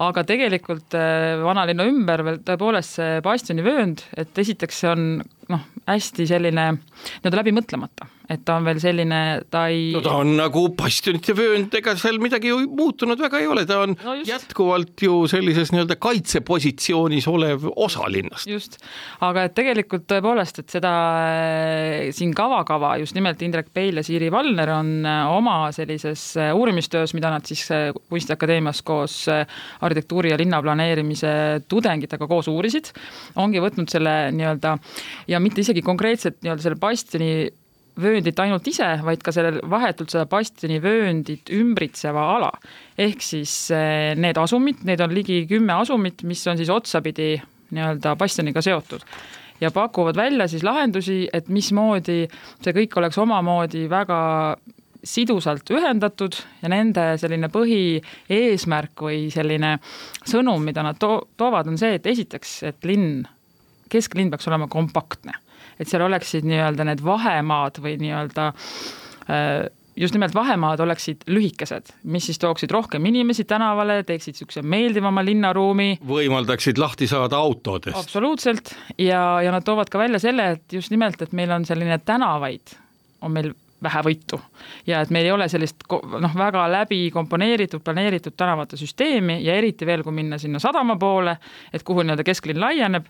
aga 0.00 0.24
tegelikult 0.24 0.96
vanalinna 1.44 1.84
ümber 1.90 2.24
veel 2.24 2.38
tõepoolest 2.46 2.96
see 3.00 3.18
bastionivöönd, 3.24 4.06
et 4.20 4.38
esiteks 4.40 4.80
see 4.82 4.88
on 4.92 5.04
noh, 5.50 5.66
hästi 5.88 6.26
selline 6.30 6.70
nii-öelda 6.78 7.42
läbi 7.42 7.54
mõtlemata 7.56 8.08
et 8.30 8.42
ta 8.46 8.56
on 8.60 8.66
veel 8.66 8.78
selline, 8.82 9.18
ta 9.50 9.64
ei. 9.72 9.90
no 9.94 10.02
ta 10.04 10.14
on 10.20 10.34
nagu 10.38 10.62
bastionite 10.78 11.34
vöönd, 11.36 11.72
ega 11.74 11.96
seal 11.98 12.20
midagi 12.22 12.52
ju 12.52 12.60
muutunud 12.78 13.18
väga 13.20 13.40
ei 13.42 13.48
ole, 13.50 13.64
ta 13.66 13.80
on 13.82 13.96
no 13.98 14.14
just. 14.20 14.30
jätkuvalt 14.30 15.02
ju 15.02 15.16
sellises 15.30 15.72
nii-öelda 15.74 15.96
kaitsepositsioonis 16.00 17.26
olev 17.30 17.66
osa 17.74 18.06
linnast. 18.10 18.46
just, 18.50 18.78
aga 19.26 19.48
et 19.48 19.56
tegelikult 19.58 20.06
tõepoolest, 20.10 20.62
et 20.62 20.76
seda 20.76 20.92
äh, 21.24 22.10
siin 22.14 22.34
kava-kava 22.36 22.94
just 23.02 23.18
nimelt 23.18 23.42
Indrek 23.42 23.72
Peil 23.74 23.98
ja 23.98 24.06
Siiri 24.06 24.30
Valner 24.32 24.74
on 24.76 24.92
äh, 25.02 25.22
oma 25.34 25.58
sellises 25.74 26.30
äh, 26.38 26.52
uurimistöös, 26.54 27.14
mida 27.18 27.32
nad 27.34 27.46
siis 27.50 27.66
Kunstiakadeemias 28.10 28.82
koos 28.86 29.24
arhitektuuri 29.90 30.32
ja 30.32 30.38
linnaplaneerimise 30.40 31.32
tudengitega 31.68 32.28
koos 32.30 32.48
uurisid, 32.50 32.92
ongi 33.42 33.62
võtnud 33.62 33.90
selle 33.92 34.14
nii-öelda 34.36 34.76
ja 35.30 35.42
mitte 35.42 35.64
isegi 35.64 35.82
konkreetselt 35.84 36.40
nii-öelda 36.40 36.66
selle 36.66 36.80
bastioni 36.80 37.32
vööndit 38.00 38.38
ainult 38.40 38.66
ise, 38.70 38.86
vaid 39.04 39.22
ka 39.24 39.32
sellel 39.34 39.58
vahetult 39.70 40.12
seda 40.12 40.26
bastionivööndit 40.30 41.50
ümbritseva 41.52 42.26
ala. 42.36 42.52
ehk 42.98 43.22
siis 43.24 43.52
eh, 43.74 44.14
need 44.16 44.38
asumid, 44.38 44.84
neid 44.88 45.00
on 45.04 45.12
ligi 45.14 45.42
kümme 45.50 45.74
asumit, 45.80 46.22
mis 46.22 46.46
on 46.46 46.60
siis 46.60 46.70
otsapidi 46.72 47.34
nii-öelda 47.74 48.16
bastioniga 48.18 48.62
seotud 48.62 49.04
ja 49.60 49.70
pakuvad 49.70 50.16
välja 50.16 50.48
siis 50.48 50.64
lahendusi, 50.64 51.28
et 51.32 51.48
mismoodi 51.48 52.24
see 52.62 52.76
kõik 52.76 52.96
oleks 52.96 53.18
omamoodi 53.20 53.86
väga 53.90 54.20
sidusalt 55.04 55.70
ühendatud 55.72 56.36
ja 56.62 56.70
nende 56.72 57.12
selline 57.20 57.48
põhieesmärk 57.52 59.04
või 59.06 59.28
selline 59.32 59.76
sõnum, 60.28 60.64
mida 60.64 60.84
nad 60.86 60.98
to 61.00 61.20
toovad, 61.40 61.70
on 61.70 61.78
see, 61.80 61.96
et 61.98 62.06
esiteks, 62.06 62.56
et 62.70 62.88
linn, 62.88 63.22
kesklinn 63.90 64.30
peaks 64.32 64.50
olema 64.50 64.68
kompaktne 64.70 65.38
et 65.80 65.88
seal 65.88 66.04
oleksid 66.04 66.44
nii-öelda 66.48 66.84
need 66.90 67.04
vahemaad 67.04 67.80
või 67.80 67.96
nii-öelda 68.00 68.48
äh, 68.52 69.68
just 70.00 70.14
nimelt 70.16 70.34
vahemaad 70.34 70.80
oleksid 70.84 71.24
lühikesed, 71.32 71.92
mis 72.12 72.28
siis 72.28 72.38
tooksid 72.40 72.70
rohkem 72.72 73.04
inimesi 73.10 73.44
tänavale, 73.48 74.00
teeksid 74.08 74.36
niisuguse 74.36 74.62
meeldivama 74.62 75.24
linnaruumi. 75.24 75.90
võimaldaksid 76.06 76.78
lahti 76.80 77.08
saada 77.10 77.40
autodest. 77.40 77.96
absoluutselt 77.98 78.74
ja, 78.98 79.40
ja 79.44 79.52
nad 79.52 79.66
toovad 79.66 79.90
ka 79.92 79.98
välja 79.98 80.20
selle, 80.22 80.50
et 80.56 80.78
just 80.78 80.92
nimelt, 80.94 81.22
et 81.22 81.32
meil 81.36 81.52
on 81.56 81.66
selline 81.68 81.98
tänavaid, 82.04 82.76
on 83.20 83.36
meil 83.36 83.52
vähevõitu 83.82 84.40
ja 84.86 85.00
et 85.00 85.10
meil 85.14 85.28
ei 85.28 85.32
ole 85.34 85.48
sellist 85.48 85.86
noh, 85.90 86.36
väga 86.36 86.66
läbi 86.72 87.02
komponeeritud, 87.14 87.82
planeeritud 87.84 88.36
tänavate 88.36 88.78
süsteemi 88.80 89.40
ja 89.44 89.56
eriti 89.56 89.88
veel, 89.88 90.04
kui 90.06 90.14
minna 90.16 90.38
sinna 90.38 90.60
sadama 90.62 90.96
poole, 91.00 91.36
et 91.72 91.84
kuhu 91.86 92.04
nii-öelda 92.04 92.26
kesklinn 92.26 92.60
laieneb, 92.60 93.08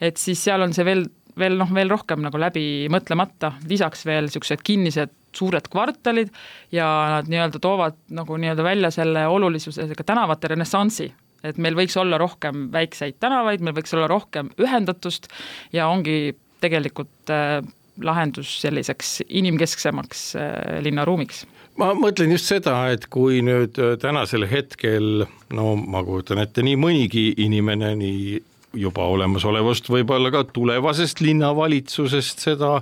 et 0.00 0.16
siis 0.20 0.42
seal 0.44 0.62
on 0.66 0.74
see 0.76 0.86
veel 0.88 1.06
veel 1.38 1.54
noh, 1.58 1.70
veel 1.74 1.90
rohkem 1.92 2.22
nagu 2.24 2.40
läbi 2.40 2.88
mõtlemata, 2.92 3.52
lisaks 3.70 4.04
veel 4.08 4.26
niisugused 4.26 4.64
kinnised 4.66 5.14
suured 5.38 5.68
kvartalid 5.70 6.32
ja 6.74 6.88
nad 7.12 7.30
nii-öelda 7.30 7.60
toovad 7.62 7.98
nagu 8.16 8.36
nii-öelda 8.40 8.64
välja 8.66 8.90
selle 8.94 9.26
olulisusega 9.30 10.06
tänavate 10.06 10.50
renessansi, 10.54 11.08
et 11.46 11.60
meil 11.62 11.76
võiks 11.78 11.96
olla 12.00 12.18
rohkem 12.18 12.68
väikseid 12.74 13.20
tänavaid, 13.22 13.62
meil 13.62 13.76
võiks 13.76 13.94
olla 13.94 14.08
rohkem 14.10 14.50
ühendatust 14.58 15.30
ja 15.72 15.88
ongi 15.92 16.34
tegelikult 16.62 17.30
äh, 17.30 17.60
lahendus 18.04 18.50
selliseks 18.62 19.22
inimkesksemaks 19.28 20.24
äh, 20.36 20.52
linnaruumiks? 20.84 21.44
Ma 21.78 21.92
mõtlen 21.94 22.32
just 22.34 22.50
seda, 22.50 22.74
et 22.94 23.06
kui 23.12 23.42
nüüd 23.46 23.78
äh, 23.78 23.96
tänasel 24.02 24.46
hetkel 24.50 25.24
no 25.54 25.74
ma 25.78 26.02
kujutan 26.06 26.42
ette, 26.42 26.64
nii 26.66 26.78
mõnigi 26.80 27.26
inimene 27.44 27.94
nii 27.98 28.38
juba 28.78 29.06
olemasolevast, 29.08 29.88
võib-olla 29.92 30.32
ka 30.34 30.44
tulevasest 30.52 31.22
linnavalitsusest 31.24 32.42
seda 32.48 32.80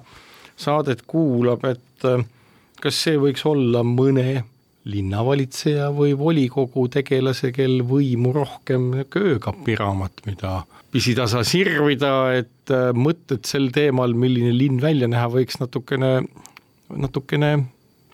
saadet 0.57 1.05
kuulab, 1.07 1.65
et 1.69 2.09
äh, 2.09 2.25
kas 2.83 3.03
see 3.05 3.21
võiks 3.21 3.45
olla 3.49 3.85
mõne 3.87 4.45
linnavalitseja 4.87 5.91
või 5.95 6.15
volikogu 6.19 6.87
tegelase, 6.95 7.51
kel 7.55 7.81
võimu 7.87 8.33
rohkem 8.37 8.93
öökapiraamat, 9.03 10.23
mida 10.29 10.61
pisitasa 10.97 11.45
sirvida, 11.45 12.13
et 12.41 12.73
äh, 12.73 12.91
mõtted 12.97 13.45
sel 13.49 13.69
teemal, 13.75 14.17
milline 14.17 14.55
linn 14.57 14.81
välja 14.81 15.09
näha 15.11 15.29
võiks 15.33 15.61
natukene, 15.61 16.23
natukene, 16.89 17.57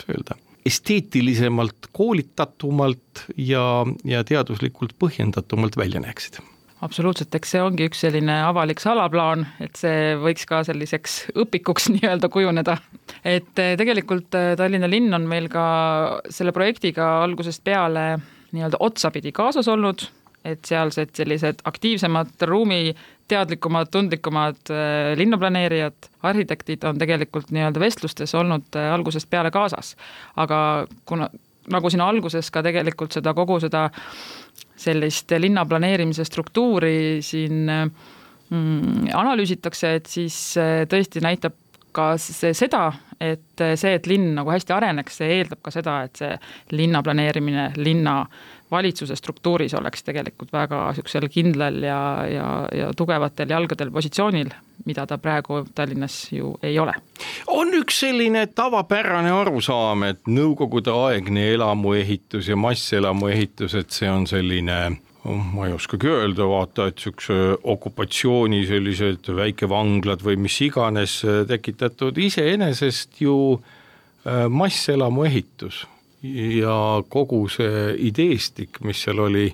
kuidas 0.02 0.08
öelda, 0.10 0.38
esteetilisemalt, 0.66 1.90
koolitatumalt 1.94 3.26
ja, 3.38 3.84
ja 4.06 4.22
teaduslikult 4.26 4.96
põhjendatumalt 4.98 5.78
välja 5.78 6.02
näeksid. 6.02 6.40
Absoluutselt, 6.82 7.30
eks 7.38 7.52
see 7.54 7.62
ongi 7.62 7.86
üks 7.86 8.00
selline 8.02 8.40
avalik 8.42 8.82
salaplaan, 8.82 9.44
et 9.62 9.78
see 9.78 10.16
võiks 10.18 10.48
ka 10.50 10.64
selliseks 10.66 11.18
õpikuks 11.38 11.86
nii-öelda 11.94 12.30
kujuneda. 12.32 12.78
et 13.22 13.62
eh, 13.62 13.76
tegelikult 13.78 14.34
eh, 14.38 14.54
Tallinna 14.58 14.90
linn 14.90 15.14
on 15.14 15.28
meil 15.30 15.46
ka 15.52 15.64
selle 16.30 16.54
projektiga 16.54 17.20
algusest 17.22 17.62
peale 17.62 18.16
nii-öelda 18.52 18.82
otsapidi 18.82 19.30
kaasas 19.32 19.70
olnud, 19.70 20.02
et 20.44 20.64
sealsed 20.64 21.14
sellised 21.16 21.62
aktiivsemad 21.64 22.46
ruumi 22.48 22.94
teadlikumad, 23.28 23.90
tundlikumad 23.92 24.72
eh, 24.74 25.12
linnaplaneerijad, 25.18 26.10
arhitektid 26.22 26.84
on 26.88 26.98
tegelikult 26.98 27.50
nii-öelda 27.54 27.80
vestlustes 27.80 28.34
olnud 28.34 28.76
algusest 28.82 29.30
peale 29.30 29.50
kaasas. 29.50 29.96
aga 30.36 30.86
kuna, 31.04 31.28
nagu 31.70 31.90
siin 31.90 32.04
alguses 32.04 32.50
ka 32.50 32.62
tegelikult 32.62 33.12
seda 33.12 33.34
kogu 33.34 33.60
seda 33.62 33.88
sellist 34.76 35.30
linnaplaneerimise 35.38 36.24
struktuuri 36.24 37.22
siin 37.22 37.66
mm, 37.68 39.10
analüüsitakse, 39.14 39.94
et 39.98 40.10
siis 40.10 40.38
äh, 40.60 40.82
tõesti 40.90 41.22
näitab 41.24 41.58
ka 41.92 42.14
see 42.20 42.54
seda, 42.56 42.86
et 43.20 43.60
see, 43.76 43.92
et 43.92 44.06
linn 44.08 44.32
nagu 44.38 44.50
hästi 44.50 44.72
areneks, 44.74 45.18
see 45.20 45.34
eeldab 45.36 45.60
ka 45.64 45.72
seda, 45.74 45.98
et 46.06 46.16
see 46.22 46.30
linna 46.72 47.02
planeerimine, 47.04 47.66
linna 47.76 48.22
valitsuse 48.72 49.16
struktuuris 49.16 49.74
oleks 49.78 50.04
tegelikult 50.06 50.52
väga 50.52 50.82
niisugusel 50.90 51.28
kindlal 51.32 51.78
ja, 51.84 52.00
ja, 52.28 52.48
ja 52.72 52.90
tugevatel 52.96 53.52
jalgadel 53.52 53.92
positsioonil, 53.94 54.50
mida 54.88 55.06
ta 55.06 55.18
praegu 55.22 55.62
Tallinnas 55.74 56.16
ju 56.32 56.56
ei 56.62 56.78
ole. 56.78 56.94
on 57.46 57.74
üks 57.78 58.02
selline 58.06 58.46
tavapärane 58.54 59.30
arusaam, 59.30 60.06
et 60.08 60.26
nõukogudeaegne 60.26 61.52
elamuehitus 61.54 62.48
ja 62.48 62.56
masselamuehitus, 62.56 63.74
et 63.78 63.90
see 63.90 64.10
on 64.10 64.26
selline 64.26 64.82
ma 65.22 65.68
ei 65.68 65.72
oskagi 65.72 66.08
öelda, 66.10 66.48
vaata, 66.50 66.88
et 66.90 66.98
niisuguse 66.98 67.36
okupatsiooni 67.74 68.64
sellised 68.66 69.30
väikevanglad 69.36 70.24
või 70.26 70.40
mis 70.48 70.58
iganes 70.66 71.20
tekitatud 71.48 72.18
iseenesest 72.18 73.22
ju 73.22 73.36
äh, 73.54 74.48
masselamu 74.50 75.28
ehitus 75.28 75.84
ja 76.22 77.02
kogu 77.08 77.44
see 77.50 77.92
ideestik, 78.08 78.80
mis 78.86 79.02
seal 79.02 79.18
oli 79.24 79.48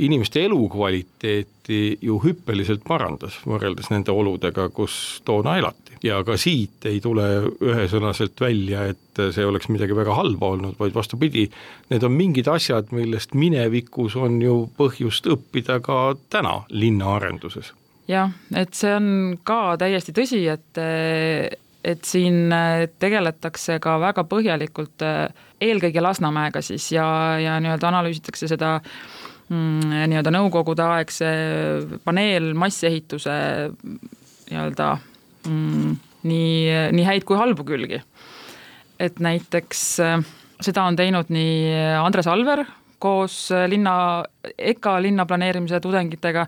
inimeste 0.00 0.44
elukvaliteeti 0.44 1.98
ju 2.02 2.18
hüppeliselt 2.22 2.82
parandas 2.86 3.36
võrreldes 3.46 3.90
nende 3.90 4.14
oludega, 4.14 4.68
kus 4.74 5.20
toona 5.24 5.56
elati. 5.58 5.98
ja 6.02 6.22
ka 6.24 6.36
siit 6.40 6.86
ei 6.88 7.00
tule 7.04 7.26
ühesõnaselt 7.60 8.40
välja, 8.40 8.86
et 8.88 9.20
see 9.34 9.44
oleks 9.44 9.68
midagi 9.68 9.96
väga 9.96 10.14
halba 10.16 10.54
olnud, 10.54 10.78
vaid 10.78 10.94
vastupidi, 10.94 11.44
need 11.90 12.06
on 12.06 12.14
mingid 12.16 12.48
asjad, 12.48 12.94
millest 12.96 13.34
minevikus 13.34 14.16
on 14.16 14.40
ju 14.42 14.62
põhjust 14.78 15.28
õppida 15.28 15.80
ka 15.84 16.14
täna 16.30 16.62
linnaarenduses. 16.70 17.74
jah, 18.08 18.32
et 18.56 18.74
see 18.74 18.94
on 18.94 19.10
ka 19.44 19.76
täiesti 19.78 20.16
tõsi, 20.16 20.46
et 20.48 20.80
et 21.84 22.04
siin 22.04 22.52
tegeletakse 23.00 23.78
ka 23.80 23.96
väga 24.02 24.24
põhjalikult 24.28 25.04
eelkõige 25.60 26.02
Lasnamäega 26.04 26.60
siis 26.60 26.90
ja, 26.92 27.06
ja 27.40 27.54
nii-öelda 27.62 27.88
analüüsitakse 27.88 28.48
seda 28.50 28.74
äh, 28.76 29.30
Mm, 29.50 29.82
nii-öelda 30.12 30.30
nõukogudeaegse 30.30 31.28
paneel 32.04 32.52
massehituse 32.54 33.32
nii-öelda 33.82 34.92
mm, 35.48 35.96
nii, 36.30 36.52
nii 36.94 37.06
häid 37.08 37.26
kui 37.26 37.38
halbu 37.38 37.66
külgi. 37.66 37.98
et 39.00 39.18
näiteks 39.18 39.82
äh, 40.06 40.22
seda 40.62 40.84
on 40.86 40.94
teinud 40.94 41.32
nii 41.34 41.74
Andres 41.98 42.30
Alver, 42.30 42.62
koos 43.00 43.48
linna, 43.68 44.22
EKA 44.58 44.94
linnaplaneerimise 45.02 45.80
tudengitega 45.80 46.46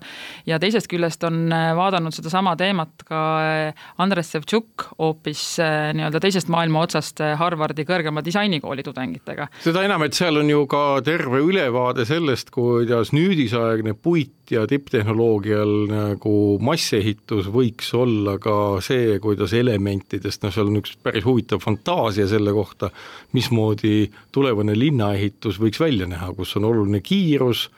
ja 0.49 0.59
teisest 0.61 0.89
küljest 0.91 1.23
on 1.27 1.45
äh, 1.53 1.71
vaadanud 1.77 2.15
sedasama 2.15 2.55
teemat 2.59 3.05
ka 3.07 3.21
äh, 3.41 3.83
Andres 4.01 4.31
Sevtšuk 4.33 4.87
hoopis 4.97 5.43
äh, 5.61 5.91
nii-öelda 5.97 6.21
teisest 6.23 6.51
maailma 6.53 6.85
otsast 6.87 7.21
Harvardi 7.39 7.85
kõrgema 7.89 8.23
disainikooli 8.25 8.85
tudengitega. 8.85 9.49
seda 9.63 9.83
enam, 9.85 10.05
et 10.07 10.17
seal 10.17 10.41
on 10.41 10.49
ju 10.49 10.65
ka 10.69 10.83
terve 11.05 11.43
ülevaade 11.43 12.05
sellest, 12.09 12.53
kuidas 12.53 13.13
nüüdisaegne 13.15 13.93
puit 13.93 14.43
ja 14.51 14.65
tipptehnoloogial 14.67 15.71
nagu 15.89 16.35
masseehitus 16.63 17.47
võiks 17.53 17.93
olla 17.97 18.37
ka 18.41 18.55
see, 18.83 19.17
kuidas 19.23 19.53
elementidest, 19.57 20.43
noh, 20.43 20.53
seal 20.53 20.69
on 20.69 20.81
üks 20.81 20.97
päris 21.03 21.25
huvitav 21.25 21.61
fantaasia 21.63 22.27
selle 22.29 22.53
kohta, 22.55 22.89
mismoodi 23.33 24.09
tulevane 24.35 24.75
linnaehitus 24.77 25.59
võiks 25.61 25.81
välja 25.81 26.09
näha, 26.09 26.33
kus 26.43 26.57
on 26.59 26.67
oluline 26.67 26.99
kiirus, 27.01 27.69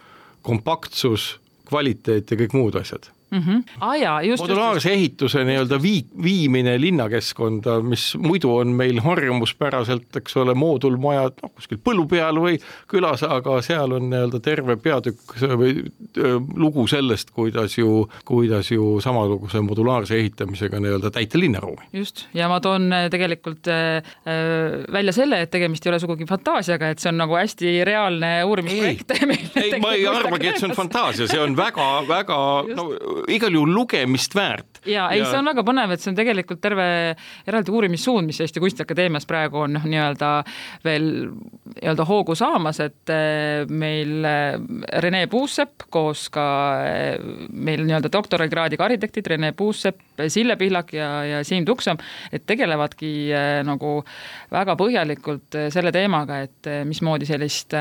kompaktsus, 0.45 1.35
kvaliteet 1.69 2.31
ja 2.31 2.39
kõik 2.41 2.57
muud 2.57 2.81
asjad 2.81 3.14
mm. 3.31 3.39
-hmm. 3.39 3.63
Ah, 3.79 3.95
jaa, 3.95 4.21
just, 4.21 4.43
modulaarse 4.43 4.89
just. 4.89 4.97
ehituse 4.97 5.43
nii-öelda 5.43 5.79
vii-, 5.81 6.05
viimine 6.23 6.81
linnakeskkonda, 6.81 7.79
mis 7.81 8.17
muidu 8.17 8.55
on 8.55 8.67
meil 8.67 8.99
harjumuspäraselt, 9.01 10.15
eks 10.15 10.37
ole, 10.37 10.53
moodulmajad 10.53 11.41
noh, 11.43 11.51
kuskil 11.55 11.79
põllu 11.83 12.07
peal 12.09 12.39
või 12.41 12.59
külas, 12.91 13.23
aga 13.23 13.61
seal 13.65 13.95
on 13.97 14.09
nii-öelda 14.09 14.39
terve 14.39 14.77
peatükk 14.77 15.35
või 15.59 15.73
lugu 16.55 16.87
sellest, 16.87 17.31
kuidas 17.31 17.77
ju, 17.77 18.09
kuidas 18.25 18.71
ju 18.71 18.99
samasuguse 19.03 19.61
modulaarse 19.61 20.17
ehitamisega 20.19 20.79
nii-öelda 20.79 21.11
täita 21.11 21.39
linnaruumi. 21.39 21.89
just, 21.93 22.25
ja 22.33 22.49
ma 22.49 22.59
toon 22.59 22.89
tegelikult 23.11 23.67
äh, 23.67 24.03
välja 24.91 25.13
selle, 25.13 25.41
et 25.41 25.51
tegemist 25.51 25.85
ei 25.85 25.93
ole 25.93 25.99
sugugi 25.99 26.25
fantaasiaga, 26.29 26.89
et 26.89 26.99
see 26.99 27.11
on 27.11 27.19
nagu 27.23 27.35
hästi 27.37 27.77
reaalne 27.85 28.31
uurimisprojekt. 28.43 29.11
ei, 29.11 29.63
ei, 29.63 29.79
ma 29.79 29.93
ei 29.93 30.07
arvagi, 30.07 30.47
et 30.47 30.61
see 30.61 30.69
on 30.69 30.75
fantaasia, 30.81 31.27
see 31.27 31.41
on 31.41 31.57
väga-väga 31.57 32.39
no 32.75 32.85
igal 33.31 33.53
juhul 33.53 33.73
lugemist 33.73 34.35
väärt. 34.35 34.81
ja 34.85 35.07
ei, 35.13 35.23
see 35.25 35.39
on 35.39 35.49
väga 35.49 35.63
põnev, 35.65 35.93
et 35.95 36.03
see 36.03 36.11
on 36.11 36.17
tegelikult 36.17 36.61
terve 36.63 36.87
eraldi 37.47 37.73
uurimissuund, 37.73 38.27
mis 38.29 38.41
Eesti 38.43 38.61
Kunstiakadeemias 38.63 39.27
praegu 39.29 39.63
on 39.65 39.75
noh, 39.77 39.85
nii-öelda 39.89 40.31
veel 40.85 41.07
nii-öelda 41.75 42.05
hoogu 42.07 42.35
saamas, 42.37 42.79
et 42.83 43.13
eh, 43.13 43.65
meil 43.69 44.25
eh, 44.25 44.57
Rene 45.03 45.25
Puusepp 45.31 45.87
koos 45.93 46.27
ka 46.33 46.47
eh, 46.85 47.19
meil 47.51 47.85
nii-öelda 47.85 48.11
doktorikraadiga 48.13 48.85
arhitektid 48.85 49.27
Rene 49.33 49.51
Puusepp, 49.57 50.01
Sille 50.31 50.55
Pihlak 50.59 50.93
ja, 50.95 51.09
ja 51.25 51.43
Siim 51.43 51.65
Tuksam, 51.65 51.99
et 52.31 52.45
tegelevadki 52.47 53.11
nagu 53.67 53.97
väga 54.51 54.75
põhjalikult 54.79 55.57
selle 55.73 55.91
teemaga, 55.95 56.39
et 56.45 56.69
mismoodi 56.87 57.27
sellist 57.27 57.75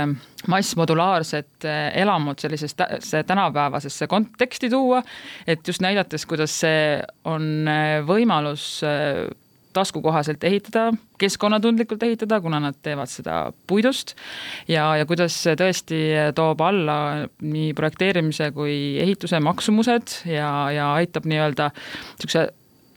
massmodulaarset 0.49 1.67
elamut 1.95 2.39
sellisesse 2.39 3.23
tänapäevasesse 3.27 4.07
konteksti 4.07 4.71
tuua 4.71 5.03
et 5.47 5.69
just 5.69 5.83
näidates, 5.85 6.27
kuidas 6.27 6.59
see 6.65 7.01
on 7.29 7.69
äh, 7.69 8.01
võimalus 8.07 8.67
äh, 8.87 9.25
taskukohaselt 9.75 10.45
ehitada, 10.47 10.93
keskkonnatundlikult 11.19 12.03
ehitada, 12.07 12.39
kuna 12.41 12.61
nad 12.63 12.77
teevad 12.83 13.11
seda 13.11 13.39
puidust 13.67 14.15
ja, 14.71 14.93
ja 15.01 15.07
kuidas 15.09 15.35
see 15.47 15.57
tõesti 15.59 15.99
toob 16.37 16.63
alla 16.63 16.99
nii 17.43 17.73
projekteerimise 17.75 18.53
kui 18.55 18.77
ehituse 19.03 19.41
maksumused 19.43 20.21
ja, 20.31 20.51
ja 20.75 20.93
aitab 21.01 21.27
nii-öelda 21.27 21.73
niisuguse 21.75 22.47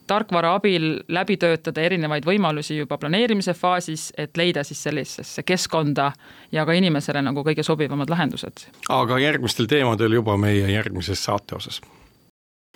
tarkvara 0.07 0.53
abil 0.57 1.01
läbi 1.07 1.37
töötada 1.37 1.81
erinevaid 1.81 2.25
võimalusi 2.25 2.77
juba 2.77 2.97
planeerimise 2.97 3.53
faasis, 3.53 4.09
et 4.17 4.37
leida 4.37 4.63
siis 4.63 4.83
sellisesse 4.83 5.43
keskkonda 5.43 6.11
ja 6.51 6.65
ka 6.65 6.73
inimesele 6.77 7.21
nagu 7.21 7.43
kõige 7.43 7.63
sobivamad 7.63 8.09
lahendused. 8.09 8.67
aga 8.89 9.19
järgmistel 9.19 9.67
teemadel 9.67 10.19
juba 10.19 10.37
meie 10.37 10.71
järgmises 10.71 11.23
saate 11.23 11.55
osas 11.55 11.81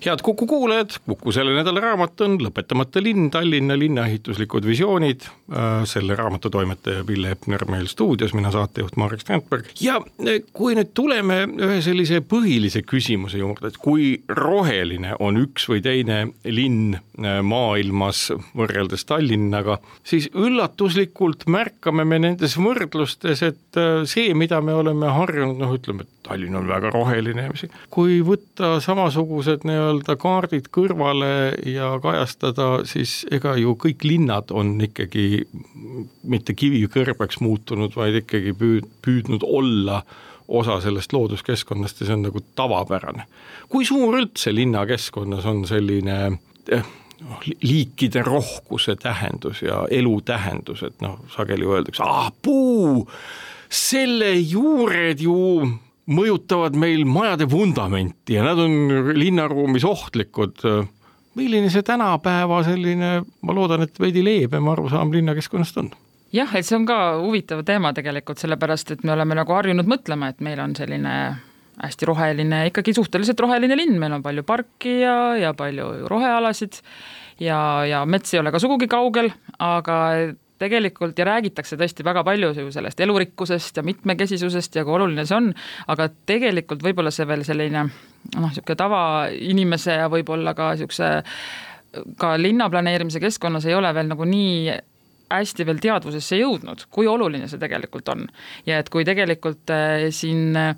head 0.05 0.21
Kuku 0.23 0.47
kuulajad, 0.47 0.95
Kuku 1.05 1.31
selle 1.31 1.53
nädala 1.55 1.81
raamat 1.83 2.21
on 2.25 2.37
Lõpetamata 2.41 3.01
linn, 3.03 3.29
Tallinna 3.31 3.77
linnaehituslikud 3.79 4.65
visioonid. 4.65 5.27
Äh, 5.51 5.83
selle 5.89 6.15
raamatu 6.15 6.49
toimetaja 6.49 7.03
Pille 7.07 7.31
Epner 7.35 7.65
meil 7.69 7.87
stuudios, 7.91 8.33
mina 8.33 8.51
saatejuht 8.51 8.95
Marek 8.99 9.21
Strandberg 9.21 9.71
ja 9.81 9.97
äh, 9.99 10.39
kui 10.53 10.75
nüüd 10.77 10.93
tuleme 10.97 11.41
ühe 11.59 11.79
sellise 11.83 12.21
põhilise 12.25 12.83
küsimuse 12.87 13.41
juurde, 13.41 13.71
et 13.71 13.79
kui 13.81 14.13
roheline 14.29 15.15
on 15.19 15.39
üks 15.41 15.67
või 15.71 15.83
teine 15.85 16.21
linn 16.45 16.95
äh, 16.95 17.41
maailmas 17.43 18.29
võrreldes 18.57 19.05
Tallinnaga, 19.09 19.79
siis 20.07 20.29
üllatuslikult 20.31 21.47
märkame 21.51 22.05
me 22.07 22.21
nendes 22.21 22.55
võrdlustes, 22.59 23.43
et 23.45 23.81
see, 24.07 24.31
mida 24.37 24.61
me 24.63 24.73
oleme 24.77 25.09
harjunud, 25.11 25.59
noh, 25.59 25.75
ütleme, 25.75 26.05
et 26.07 26.20
Tallinn 26.21 26.55
on 26.55 26.67
väga 26.69 26.91
roheline, 26.93 27.47
kui 27.89 28.19
võtta 28.25 28.75
samasugused 28.83 29.63
nii-öelda 29.65 30.15
kaardid 30.21 30.67
kõrvale 30.73 31.31
ja 31.65 31.95
kajastada, 32.03 32.83
siis 32.85 33.23
ega 33.33 33.55
ju 33.57 33.73
kõik 33.81 34.05
linnad 34.05 34.53
on 34.53 34.75
ikkagi 34.85 35.47
mitte 36.29 36.53
kivikõrbeks 36.53 37.41
muutunud, 37.41 37.97
vaid 37.97 38.21
ikkagi 38.21 38.53
püüd-, 38.57 38.91
püüdnud 39.01 39.47
olla 39.47 40.03
osa 40.51 40.77
sellest 40.83 41.13
looduskeskkonnast 41.13 42.01
ja 42.01 42.09
see 42.09 42.17
on 42.19 42.25
nagu 42.27 42.41
tavapärane. 42.55 43.25
kui 43.69 43.85
suur 43.87 44.19
üldse 44.19 44.53
linnakeskkonnas 44.53 45.45
on 45.49 45.63
selline 45.65 46.17
eh, 46.69 46.89
noh, 47.21 47.45
liikide 47.63 48.23
rohkuse 48.27 48.95
tähendus 48.99 49.61
ja 49.61 49.85
elu 49.89 50.15
tähendus, 50.25 50.83
et 50.83 51.01
noh, 51.01 51.19
sageli 51.33 51.67
öeldakse, 51.67 52.03
ah 52.05 52.31
puu, 52.41 53.07
selle 53.71 54.33
juured 54.35 55.23
ju 55.23 55.39
mõjutavad 56.09 56.77
meil 56.79 57.05
majade 57.05 57.45
vundamenti 57.49 58.37
ja 58.37 58.45
nad 58.45 58.59
on 58.59 59.13
linnaruumis 59.17 59.85
ohtlikud. 59.85 60.63
milline 61.35 61.69
see 61.69 61.83
tänapäeva 61.83 62.63
selline, 62.63 63.11
ma 63.41 63.53
loodan, 63.55 63.85
et 63.85 63.99
veidi 63.99 64.23
leebem 64.23 64.67
arusaam 64.67 65.11
linnakeskkonnast 65.11 65.77
on? 65.77 65.91
jah, 66.33 66.55
et 66.55 66.65
see 66.65 66.75
on 66.79 66.85
ka 66.87 66.97
huvitav 67.21 67.63
teema 67.67 67.93
tegelikult, 67.93 68.39
sellepärast 68.41 68.91
et 68.95 69.03
me 69.03 69.13
oleme 69.13 69.35
nagu 69.35 69.53
harjunud 69.53 69.87
mõtlema, 69.87 70.31
et 70.31 70.41
meil 70.41 70.59
on 70.63 70.75
selline 70.75 71.15
hästi 71.81 72.07
roheline, 72.07 72.65
ikkagi 72.69 72.93
suhteliselt 72.93 73.39
roheline 73.39 73.75
linn, 73.77 73.97
meil 73.99 74.13
on 74.17 74.23
palju 74.23 74.43
parki 74.47 74.99
ja, 75.01 75.15
ja 75.39 75.53
palju 75.57 76.07
rohealasid 76.11 76.81
ja, 77.41 77.59
ja 77.87 78.03
mets 78.05 78.33
ei 78.33 78.41
ole 78.41 78.53
ka 78.53 78.61
sugugi 78.61 78.89
kaugel, 78.91 79.31
aga 79.59 79.97
tegelikult 80.61 81.17
ja 81.19 81.27
räägitakse 81.27 81.77
tõesti 81.79 82.05
väga 82.05 82.23
palju 82.27 82.53
ju 82.57 82.69
sellest 82.73 83.01
elurikkusest 83.03 83.81
ja 83.81 83.85
mitmekesisusest 83.87 84.77
ja 84.77 84.85
kui 84.85 84.95
oluline 84.99 85.25
see 85.25 85.37
on, 85.37 85.51
aga 85.91 86.09
tegelikult 86.29 86.83
võib-olla 86.85 87.13
see 87.13 87.27
veel 87.29 87.43
selline 87.47 87.87
noh, 87.87 88.47
niisugune 88.47 88.79
tavainimese 88.83 89.99
ja 90.03 90.07
võib-olla 90.11 90.55
ka 90.57 90.73
niisuguse 90.75 91.11
ka 92.21 92.37
linnaplaneerimise 92.39 93.19
keskkonnas 93.19 93.67
ei 93.67 93.75
ole 93.75 93.91
veel 93.95 94.07
nagu 94.11 94.25
nii 94.27 94.71
hästi 95.31 95.65
veel 95.67 95.79
teadvusesse 95.81 96.39
jõudnud, 96.39 96.85
kui 96.91 97.07
oluline 97.07 97.47
see 97.51 97.61
tegelikult 97.61 98.09
on. 98.13 98.25
ja 98.67 98.79
et 98.81 98.89
kui 98.91 99.05
tegelikult 99.07 99.71
äh, 99.73 100.07
siin 100.15 100.57
äh, 100.59 100.75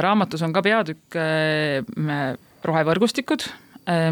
raamatus 0.00 0.42
on 0.46 0.54
ka 0.56 0.62
peatükk 0.64 1.18
äh, 1.20 2.36
rohevõrgustikud, 2.64 3.46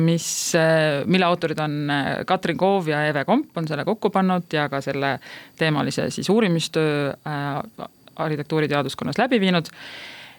mis, 0.01 0.55
äh, 0.55 1.05
mille 1.07 1.27
autorid 1.27 1.59
on 1.59 1.91
äh, 1.91 2.07
Katrin 2.27 2.57
Koov 2.57 2.89
ja 2.89 3.05
Eve 3.07 3.25
Komp 3.25 3.57
on 3.57 3.69
selle 3.69 3.85
kokku 3.85 4.11
pannud 4.11 4.53
ja 4.53 4.69
ka 4.69 4.81
selle 4.85 5.19
teemalise 5.59 6.11
siis 6.11 6.29
uurimistöö 6.31 7.13
arhitektuuriteaduskonnas 8.17 9.19
läbi 9.19 9.41
viinud. 9.41 9.71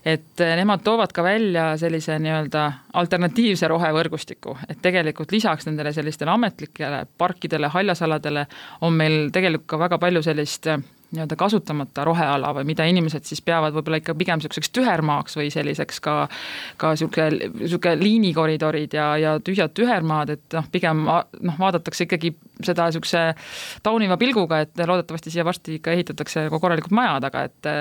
Et 0.06 0.42
nemad 0.56 0.80
toovad 0.84 1.12
ka 1.12 1.24
välja 1.24 1.74
sellise 1.78 2.16
nii-öelda 2.24 2.62
alternatiivse 2.96 3.68
rohevõrgustiku, 3.68 4.54
et 4.72 4.80
tegelikult 4.82 5.32
lisaks 5.36 5.68
nendele 5.68 5.92
sellistele 5.94 6.32
ametlikele 6.32 7.02
parkidele, 7.20 7.68
haljasaladele 7.68 8.46
on 8.88 8.96
meil 8.96 9.28
tegelikult 9.36 9.68
ka 9.68 9.80
väga 9.82 10.00
palju 10.00 10.24
sellist 10.24 10.72
nii-öelda 11.12 11.36
kasutamata 11.36 12.04
roheala 12.06 12.52
või 12.54 12.68
mida 12.70 12.86
inimesed 12.86 13.26
siis 13.26 13.42
peavad 13.42 13.74
võib-olla 13.74 13.98
ikka 14.02 14.14
pigem 14.18 14.38
niisuguseks 14.40 14.70
tühermaaks 14.76 15.38
või 15.40 15.50
selliseks 15.54 16.02
ka, 16.06 16.16
ka 16.78 16.92
niisugune, 16.94 17.50
niisugune 17.60 17.96
liinikoridorid 17.98 18.94
ja, 18.94 19.08
ja 19.18 19.32
tühjad 19.44 19.74
tühermaad, 19.78 20.36
et 20.36 20.58
noh, 20.58 20.68
pigem 20.72 21.02
noh, 21.08 21.56
vaadatakse 21.60 22.06
ikkagi 22.06 22.34
seda 22.66 22.90
niisuguse 22.90 23.24
tauniva 23.86 24.20
pilguga, 24.22 24.62
et 24.66 24.84
loodetavasti 24.86 25.34
siia 25.34 25.46
varsti 25.48 25.80
ikka 25.80 25.96
ehitatakse 25.98 26.46
nagu 26.46 26.60
korralikud 26.62 26.94
majad, 26.94 27.26
aga 27.30 27.46
et 27.50 27.72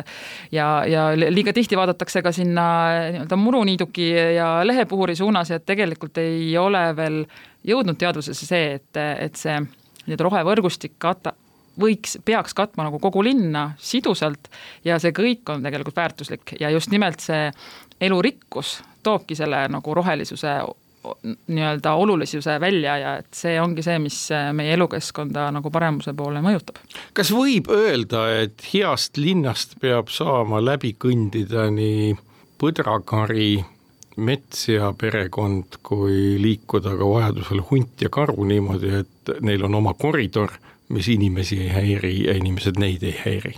ja, 0.55 0.69
ja 0.89 1.11
liiga 1.19 1.53
tihti 1.57 1.77
vaadatakse 1.77 2.23
ka 2.25 2.33
sinna 2.33 2.69
nii-öelda 3.13 3.41
muruniiduki 3.41 4.09
ja 4.39 4.55
lehepuhuri 4.65 5.17
suunas 5.19 5.53
ja 5.53 5.61
tegelikult 5.61 6.17
ei 6.23 6.57
ole 6.59 6.87
veel 6.97 7.21
jõudnud 7.69 8.01
teadvusesse 8.01 8.49
see, 8.49 8.73
et, 8.79 8.97
et 8.97 9.37
see 9.37 9.59
nii-öelda 9.61 10.25
rohevõrgustik 10.25 10.97
kata, 11.03 11.35
võiks, 11.81 12.19
peaks 12.25 12.57
katma 12.59 12.89
nagu 12.89 13.01
kogu 13.03 13.23
linna 13.27 13.73
sidusalt 13.79 14.51
ja 14.85 14.99
see 15.03 15.15
kõik 15.17 15.49
on 15.53 15.63
tegelikult 15.65 15.97
väärtuslik 15.97 16.57
ja 16.61 16.71
just 16.75 16.91
nimelt 16.95 17.23
see 17.25 17.49
elurikkus 18.01 18.79
toobki 19.03 19.39
selle 19.39 19.65
nagu 19.73 19.95
rohelisuse 19.95 20.59
nii-öelda 21.47 21.93
olulisuse 21.95 22.61
välja 22.61 22.97
ja 22.99 23.17
et 23.23 23.35
see 23.35 23.61
ongi 23.61 23.83
see, 23.87 23.99
mis 24.03 24.17
meie 24.53 24.75
elukeskkonda 24.75 25.49
nagu 25.55 25.71
paremuse 25.73 26.13
poole 26.17 26.43
mõjutab. 26.45 26.81
kas 27.17 27.31
võib 27.33 27.71
öelda, 27.73 28.27
et 28.43 28.65
heast 28.73 29.17
linnast 29.17 29.79
peab 29.81 30.11
saama 30.13 30.61
läbi 30.65 30.95
kõndida 30.99 31.69
nii 31.73 32.17
põdrakari, 32.59 33.63
mets 34.19 34.67
ja 34.69 34.91
perekond, 34.99 35.79
kui 35.87 36.37
liikuda 36.43 36.97
ka 36.99 37.11
vajadusel 37.13 37.63
hunt 37.71 38.03
ja 38.03 38.11
karu 38.11 38.45
niimoodi, 38.45 38.95
et 39.05 39.33
neil 39.41 39.65
on 39.69 39.79
oma 39.79 39.95
koridor 39.95 40.59
mis 40.89 41.09
inimesi 41.09 41.61
ei 41.63 41.73
häiri 41.73 42.13
ja 42.27 42.37
inimesed 42.37 42.79
neid 42.81 43.03
ei 43.03 43.17
häiri. 43.25 43.55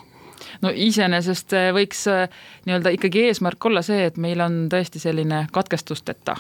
No 0.61 0.73
iseenesest 0.75 1.55
äh, 1.57 1.71
võiks 1.77 2.05
äh, 2.11 2.29
nii-öelda 2.67 2.93
ikkagi 2.97 3.27
eesmärk 3.29 3.67
olla 3.71 3.83
see, 3.87 4.05
et 4.09 4.17
meil 4.21 4.41
on 4.45 4.65
tõesti 4.73 5.03
selline 5.03 5.47
katkestusteta 5.53 6.37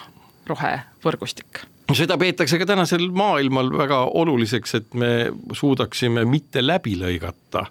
rohevõrgustik. 0.51 1.65
Seda 1.91 2.15
peetakse 2.19 2.59
ka 2.61 2.67
tänasel 2.71 3.09
maailmal 3.15 3.73
väga 3.75 4.05
oluliseks, 4.15 4.75
et 4.79 4.95
me 4.95 5.33
suudaksime 5.57 6.23
mitte 6.25 6.63
läbi 6.63 6.95
lõigata 6.99 7.65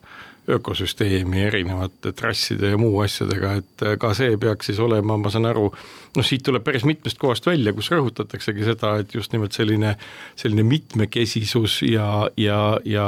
ökosüsteemi 0.49 1.43
erinevate 1.47 2.11
trasside 2.17 2.73
ja 2.73 2.77
muu 2.79 2.99
asjadega, 3.03 3.53
et 3.61 3.85
ka 4.01 4.11
see 4.17 4.37
peaks 4.41 4.69
siis 4.69 4.79
olema, 4.83 5.17
ma 5.21 5.31
saan 5.33 5.47
aru, 5.49 5.67
noh, 6.15 6.25
siit 6.25 6.43
tuleb 6.47 6.65
päris 6.65 6.85
mitmest 6.87 7.19
kohast 7.21 7.47
välja, 7.49 7.73
kus 7.77 7.91
rõhutataksegi 7.93 8.67
seda, 8.67 8.95
et 9.01 9.13
just 9.15 9.33
nimelt 9.35 9.55
selline, 9.55 9.95
selline 10.39 10.65
mitmekesisus 10.67 11.79
ja, 11.87 12.09
ja, 12.37 12.59
ja 12.85 13.07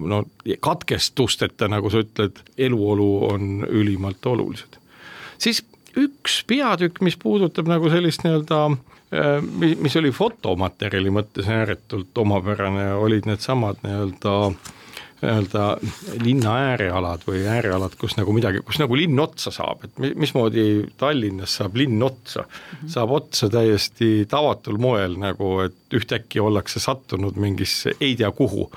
no 0.00 0.22
katkestusteta, 0.60 1.70
nagu 1.72 1.92
sa 1.92 2.04
ütled, 2.04 2.42
eluolu 2.58 3.10
on 3.32 3.66
ülimalt 3.68 4.26
olulised. 4.26 4.80
siis 5.38 5.64
üks 5.98 6.42
peatükk, 6.48 7.02
mis 7.04 7.18
puudutab 7.20 7.68
nagu 7.68 7.90
sellist 7.92 8.24
nii-öelda 8.24 8.60
äh, 8.68 9.74
mis 9.80 9.96
oli 10.00 10.12
fotomaterjali 10.14 11.12
mõttes 11.12 11.48
ääretult 11.48 12.16
omapärane, 12.18 12.92
olid 12.94 13.28
needsamad 13.28 13.82
nii-öelda 13.84 14.36
nii-öelda 15.22 15.66
linna 16.22 16.54
äärealad 16.68 17.22
või 17.26 17.44
äärealad, 17.46 17.94
kus 17.98 18.16
nagu 18.18 18.34
midagi, 18.34 18.62
kus 18.66 18.80
nagu 18.82 18.96
linn 18.98 19.20
otsa 19.22 19.52
saab, 19.54 19.84
et 19.86 20.00
mismoodi 20.18 20.64
Tallinnas 20.98 21.58
saab 21.60 21.76
linn 21.78 22.02
otsa 22.02 22.42
mm, 22.42 22.56
-hmm. 22.72 22.88
saab 22.96 23.14
otsa 23.18 23.48
täiesti 23.50 24.26
tavatul 24.28 24.78
moel 24.82 25.16
nagu, 25.18 25.60
et 25.66 25.94
ühtäkki 25.94 26.40
ollakse 26.40 26.80
sattunud 26.80 27.36
mingisse 27.36 27.94
ei 28.00 28.16
tea 28.16 28.30
kuhu. 28.30 28.70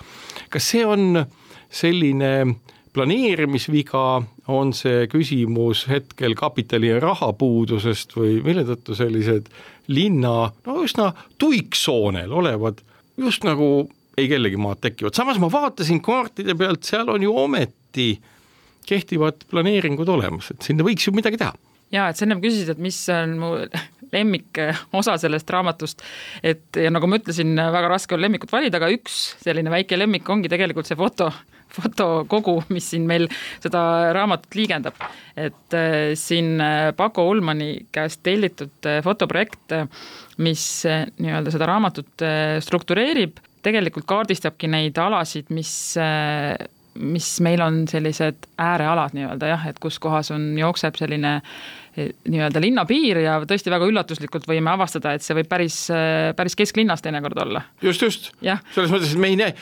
kas 0.50 0.70
see 0.70 0.86
on 0.86 1.26
selline 1.70 2.56
planeerimisviga, 2.94 4.24
on 4.48 4.74
see 4.74 5.08
küsimus 5.12 5.88
hetkel 5.90 6.36
kapitali 6.36 6.94
ja 6.94 7.00
rahapuudusest 7.00 8.16
või 8.16 8.40
mille 8.44 8.64
tõttu 8.64 8.96
sellised 8.96 9.50
linna 9.88 10.52
no 10.66 10.78
üsna 10.84 11.12
tuiksoonel 11.38 12.32
olevad 12.32 12.80
just 13.18 13.44
nagu 13.44 13.90
ei 14.18 14.30
kellegi 14.32 14.60
maad 14.60 14.82
tekivad, 14.84 15.16
samas 15.18 15.40
ma 15.42 15.50
vaatasin 15.52 16.02
kaartide 16.04 16.56
pealt, 16.58 16.84
seal 16.88 17.10
on 17.12 17.24
ju 17.24 17.36
ometi 17.36 18.14
kehtivad 18.86 19.48
planeeringud 19.50 20.10
olemas, 20.14 20.52
et 20.54 20.66
sinna 20.66 20.86
võiks 20.86 21.08
ju 21.08 21.16
midagi 21.16 21.40
teha. 21.42 21.56
ja 21.94 22.10
et 22.10 22.18
sa 22.18 22.26
ennem 22.26 22.42
küsisid, 22.44 22.72
et 22.74 22.82
mis 22.82 22.98
on 23.14 23.36
mu 23.42 23.52
lemmik 24.16 24.62
osa 24.96 25.18
sellest 25.20 25.50
raamatust, 25.52 26.04
et 26.44 26.80
ja 26.80 26.92
nagu 26.94 27.10
ma 27.10 27.20
ütlesin, 27.20 27.56
väga 27.58 27.90
raske 27.92 28.16
on 28.16 28.24
lemmikut 28.24 28.52
valida, 28.54 28.80
aga 28.80 28.92
üks 28.94 29.36
selline 29.44 29.74
väike 29.74 30.00
lemmik 30.00 30.30
ongi 30.30 30.52
tegelikult 30.52 30.88
see 30.88 30.98
foto, 31.00 31.32
fotokogu, 31.76 32.60
mis 32.72 32.88
siin 32.94 33.08
meil 33.10 33.28
seda 33.64 34.14
raamatut 34.16 34.56
liigendab. 34.56 35.02
et 35.36 35.76
äh, 35.76 36.14
siin 36.16 36.62
äh, 36.62 36.94
Paco 36.96 37.26
Ullmani 37.28 37.88
käest 37.92 38.22
tellitud 38.24 38.92
fotoprojekt, 39.04 39.76
mis 40.38 40.64
nii-öelda 40.86 41.52
seda 41.52 41.68
raamatut 41.68 42.24
struktureerib 42.64 43.42
tegelikult 43.66 44.08
kaardistabki 44.10 44.70
neid 44.72 44.98
alasid, 45.02 45.52
mis 45.54 45.74
mis 46.96 47.28
meil 47.44 47.60
on 47.60 47.82
sellised 47.92 48.46
äärealad 48.62 49.16
nii-öelda 49.18 49.50
jah, 49.50 49.66
et 49.68 49.80
kus 49.84 49.98
kohas 50.00 50.32
on, 50.32 50.54
jookseb 50.60 50.96
selline 50.96 51.42
nii-öelda 51.96 52.62
linnapiir 52.62 53.22
ja 53.24 53.38
tõesti 53.48 53.72
väga 53.72 53.88
üllatuslikult 53.90 54.48
võime 54.50 54.74
avastada, 54.74 55.14
et 55.16 55.24
see 55.24 55.38
võib 55.38 55.50
päris, 55.52 55.78
päris 56.36 56.58
kesklinnas 56.60 57.04
teinekord 57.06 57.40
olla. 57.46 57.62
just, 57.82 58.02
just, 58.04 58.32
selles 58.76 58.92
mõttes, 58.92 59.14
et 59.14 59.22
me 59.22 59.32
ei 59.32 59.40
näe, 59.40 59.56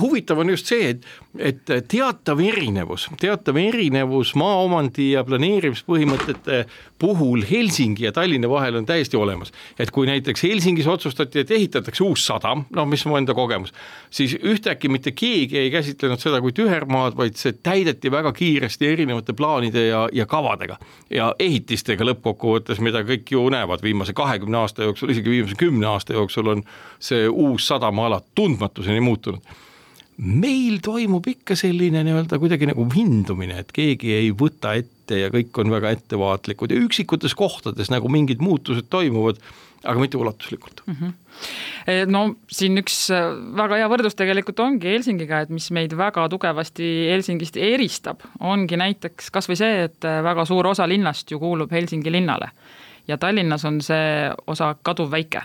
huvitav 0.00 0.42
on 0.42 0.52
just 0.52 0.68
see, 0.68 0.92
et, 0.92 1.08
et 1.38 1.72
teatav 1.88 2.42
erinevus, 2.44 3.08
teatav 3.20 3.56
erinevus 3.60 4.34
maaomandi 4.38 5.12
ja 5.14 5.24
planeerimispõhimõtete 5.24 6.64
puhul 6.98 7.44
Helsingi 7.50 8.04
ja 8.04 8.12
Tallinna 8.12 8.50
vahel 8.50 8.76
on 8.76 8.86
täiesti 8.86 9.16
olemas. 9.16 9.52
et 9.78 9.90
kui 9.90 10.06
näiteks 10.06 10.42
Helsingis 10.42 10.86
otsustati, 10.86 11.40
et 11.40 11.50
ehitatakse 11.50 12.04
uus 12.04 12.26
sadam, 12.26 12.64
noh, 12.74 12.86
mis 12.86 13.04
mu 13.06 13.16
enda 13.16 13.34
kogemus, 13.34 13.72
siis 14.10 14.34
ühtäkki 14.34 14.88
mitte 14.88 15.12
keegi 15.12 15.58
ei 15.58 15.70
käsitlenud 15.70 16.20
seda 16.20 16.40
kui 16.40 16.52
tühermaad, 16.52 17.16
vaid 17.16 17.38
see 17.38 17.52
täideti 17.52 18.10
väga 18.10 18.32
kiiresti 18.32 18.92
erinevate 18.92 19.32
plaanide 19.32 19.86
ja, 19.86 20.08
ja 20.12 20.26
kavadega 20.26 20.78
ja 21.10 21.32
ehitisi 21.38 21.77
uudistega 21.78 22.06
lõppkokkuvõttes, 22.08 22.80
mida 22.82 23.04
kõik 23.06 23.30
ju 23.30 23.44
näevad 23.54 23.82
viimase 23.82 24.12
kahekümne 24.12 24.58
aasta 24.58 24.82
jooksul, 24.82 25.12
isegi 25.14 25.30
viimase 25.30 25.54
kümne 25.58 25.86
aasta 25.86 26.16
jooksul 26.16 26.50
on 26.50 26.62
see 26.98 27.28
uus 27.28 27.68
sadamaala 27.68 28.20
tundmatuseni 28.34 29.00
muutunud. 29.00 29.40
meil 30.18 30.80
toimub 30.82 31.22
ikka 31.30 31.54
selline 31.54 32.02
nii-öelda 32.02 32.40
kuidagi 32.42 32.66
nagu 32.66 32.82
vindumine, 32.90 33.60
et 33.60 33.70
keegi 33.70 34.10
ei 34.16 34.32
võta 34.32 34.72
ette 34.74 35.20
ja 35.20 35.28
kõik 35.30 35.54
on 35.62 35.70
väga 35.70 35.92
ettevaatlikud 35.94 36.74
ja 36.74 36.80
üksikutes 36.82 37.36
kohtades 37.38 37.90
nagu 37.90 38.08
mingid 38.10 38.42
muutused 38.42 38.90
toimuvad 38.90 39.38
aga 39.84 40.00
mitte 40.00 40.18
ulatuslikult 40.18 40.82
mm. 40.86 40.96
-hmm. 41.00 42.10
no 42.10 42.22
siin 42.50 42.78
üks 42.80 42.96
äh, 43.14 43.28
väga 43.56 43.78
hea 43.78 43.88
võrdlus 43.90 44.16
tegelikult 44.18 44.60
ongi 44.60 44.90
Helsingiga, 44.90 45.40
et 45.40 45.52
mis 45.54 45.70
meid 45.70 45.94
väga 45.96 46.28
tugevasti 46.28 46.88
Helsingist 47.12 47.56
eristab, 47.56 48.24
ongi 48.40 48.76
näiteks 48.76 49.30
kas 49.30 49.48
või 49.48 49.60
see, 49.60 49.84
et 49.88 50.04
äh, 50.04 50.22
väga 50.24 50.44
suur 50.44 50.66
osa 50.66 50.88
linnast 50.88 51.30
ju 51.30 51.38
kuulub 51.38 51.72
Helsingi 51.72 52.12
linnale 52.12 52.50
ja 53.08 53.18
Tallinnas 53.18 53.64
on 53.64 53.80
see 53.82 54.30
osa 54.46 54.74
kaduvväike. 54.82 55.42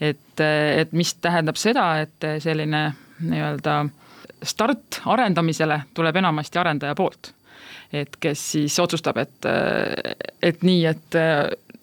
et, 0.00 0.40
et 0.76 0.92
mis 0.92 1.14
tähendab 1.14 1.56
seda, 1.56 2.00
et 2.00 2.26
selline 2.38 2.92
nii-öelda 3.20 3.88
start 4.42 5.00
arendamisele 5.04 5.80
tuleb 5.94 6.16
enamasti 6.16 6.58
arendaja 6.58 6.94
poolt. 6.94 7.32
et 7.92 8.16
kes 8.20 8.50
siis 8.52 8.78
otsustab, 8.78 9.16
et, 9.16 9.46
et 10.42 10.62
nii, 10.62 10.86
et 10.86 11.16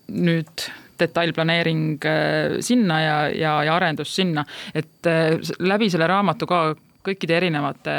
nüüd 0.08 0.68
detailplaneering 1.00 2.06
äh, 2.06 2.58
sinna 2.66 3.02
ja, 3.02 3.18
ja, 3.30 3.54
ja 3.64 3.76
arendus 3.76 4.16
sinna, 4.16 4.46
et 4.74 5.10
äh, 5.10 5.36
läbi 5.60 5.90
selle 5.92 6.08
raamatu 6.08 6.48
ka 6.50 6.64
kõikide 7.06 7.38
erinevate 7.38 7.98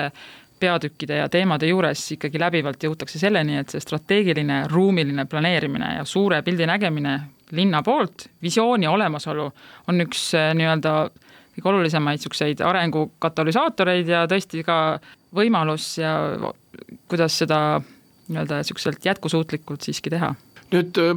peatükkide 0.61 1.21
ja 1.21 1.29
teemade 1.29 1.69
juures 1.69 2.01
ikkagi 2.15 2.41
läbivalt 2.41 2.83
jõutakse 2.87 3.21
selleni, 3.21 3.59
et 3.61 3.73
see 3.73 3.83
strateegiline 3.83 4.65
ruumiline 4.73 5.27
planeerimine 5.29 5.97
ja 5.99 6.07
suure 6.09 6.41
pildi 6.43 6.67
nägemine 6.69 7.19
linna 7.57 7.83
poolt, 7.85 8.27
visiooni 8.43 8.89
olemasolu 8.89 9.51
on 9.89 10.07
üks 10.07 10.31
äh, 10.39 10.53
nii-öelda 10.57 10.97
kõige 11.57 11.71
olulisemaid 11.73 12.19
niisuguseid 12.19 12.61
arengu 12.65 13.11
katalüsaatoreid 13.23 14.09
ja 14.13 14.25
tõesti 14.29 14.65
ka 14.67 14.99
võimalus 15.37 15.95
ja 16.01 16.17
kuidas 17.09 17.39
seda 17.41 17.61
nii-öelda 18.29 18.61
niisuguselt 18.61 19.05
jätkusuutlikult 19.07 19.87
siiski 19.87 20.13
teha 20.13 20.35
nüüd 20.73 20.99
äh, 20.99 21.15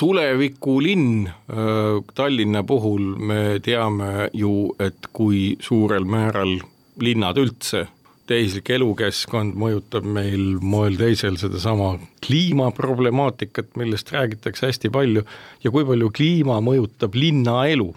tulevikulinn 0.00 1.26
äh, 1.26 2.02
Tallinna 2.14 2.62
puhul 2.66 3.14
me 3.18 3.58
teame 3.64 4.28
ju, 4.32 4.74
et 4.82 5.10
kui 5.12 5.56
suurel 5.64 6.06
määral 6.08 6.58
linnad 7.02 7.38
üldse, 7.42 7.86
tehislik 8.30 8.70
elukeskkond 8.72 9.56
mõjutab 9.60 10.06
meil 10.08 10.54
moel 10.62 10.96
teisel 10.96 11.36
sedasama 11.40 11.96
kliimaproblemaatikat, 12.24 13.74
millest 13.80 14.14
räägitakse 14.14 14.70
hästi 14.70 14.90
palju 14.94 15.26
ja 15.64 15.74
kui 15.74 15.84
palju 15.84 16.08
kliima 16.14 16.60
mõjutab 16.64 17.18
linnaelu 17.18 17.90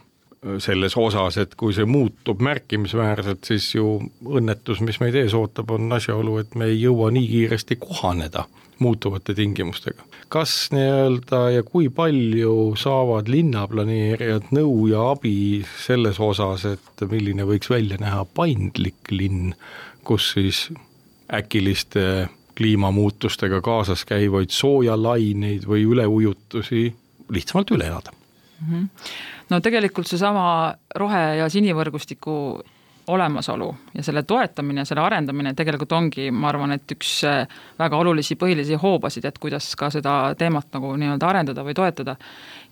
selles 0.61 0.93
osas, 0.99 1.37
et 1.41 1.55
kui 1.57 1.73
see 1.73 1.87
muutub 1.89 2.41
märkimisväärselt, 2.45 3.47
siis 3.47 3.71
ju 3.73 3.97
õnnetus, 4.21 4.83
mis 4.85 4.99
meid 5.01 5.15
ees 5.17 5.33
ootab, 5.35 5.71
on 5.73 5.89
asjaolu, 5.97 6.37
et 6.43 6.53
me 6.55 6.69
ei 6.69 6.77
jõua 6.81 7.09
nii 7.15 7.27
kiiresti 7.31 7.79
kohaneda 7.81 8.45
muutuvate 8.79 9.33
tingimustega. 9.33 10.03
kas 10.29 10.69
nii-öelda 10.71 11.41
ja 11.55 11.63
kui 11.63 11.89
palju 11.89 12.75
saavad 12.79 13.29
linnaplaneerijad 13.31 14.51
nõu 14.51 14.87
ja 14.91 15.09
abi 15.13 15.63
selles 15.79 16.19
osas, 16.19 16.65
et 16.65 17.05
milline 17.09 17.47
võiks 17.47 17.71
välja 17.71 17.97
näha 18.01 18.25
paindlik 18.25 19.11
linn, 19.11 19.53
kus 20.03 20.33
siis 20.35 20.67
äkiliste 21.33 22.27
kliimamuutustega 22.57 23.61
kaasas 23.61 24.05
käivaid 24.07 24.51
soojalaineid 24.53 25.67
või 25.69 25.83
üleujutusi 25.85 26.87
lihtsamalt 27.33 27.71
üle 27.75 27.89
elada 27.91 28.13
mm? 28.13 28.67
-hmm. 28.71 28.87
no 29.49 29.59
tegelikult 29.61 30.07
seesama 30.07 30.73
rohe- 30.95 31.37
ja 31.37 31.49
sinivõrgustiku 31.49 32.63
olemasolu 33.07 33.75
ja 33.93 34.03
selle 34.03 34.23
toetamine, 34.23 34.85
selle 34.85 35.01
arendamine 35.01 35.53
tegelikult 35.57 35.91
ongi, 35.95 36.29
ma 36.31 36.49
arvan, 36.51 36.75
et 36.75 36.91
üks 36.97 37.11
äh, 37.27 37.59
väga 37.79 37.97
olulisi 37.97 38.35
põhilisi 38.39 38.79
hoobasid, 38.81 39.25
et 39.25 39.39
kuidas 39.39 39.69
ka 39.79 39.89
seda 39.93 40.17
teemat 40.37 40.67
nagu 40.75 40.93
nii-öelda 40.99 41.29
arendada 41.29 41.63
või 41.63 41.77
toetada. 41.77 42.17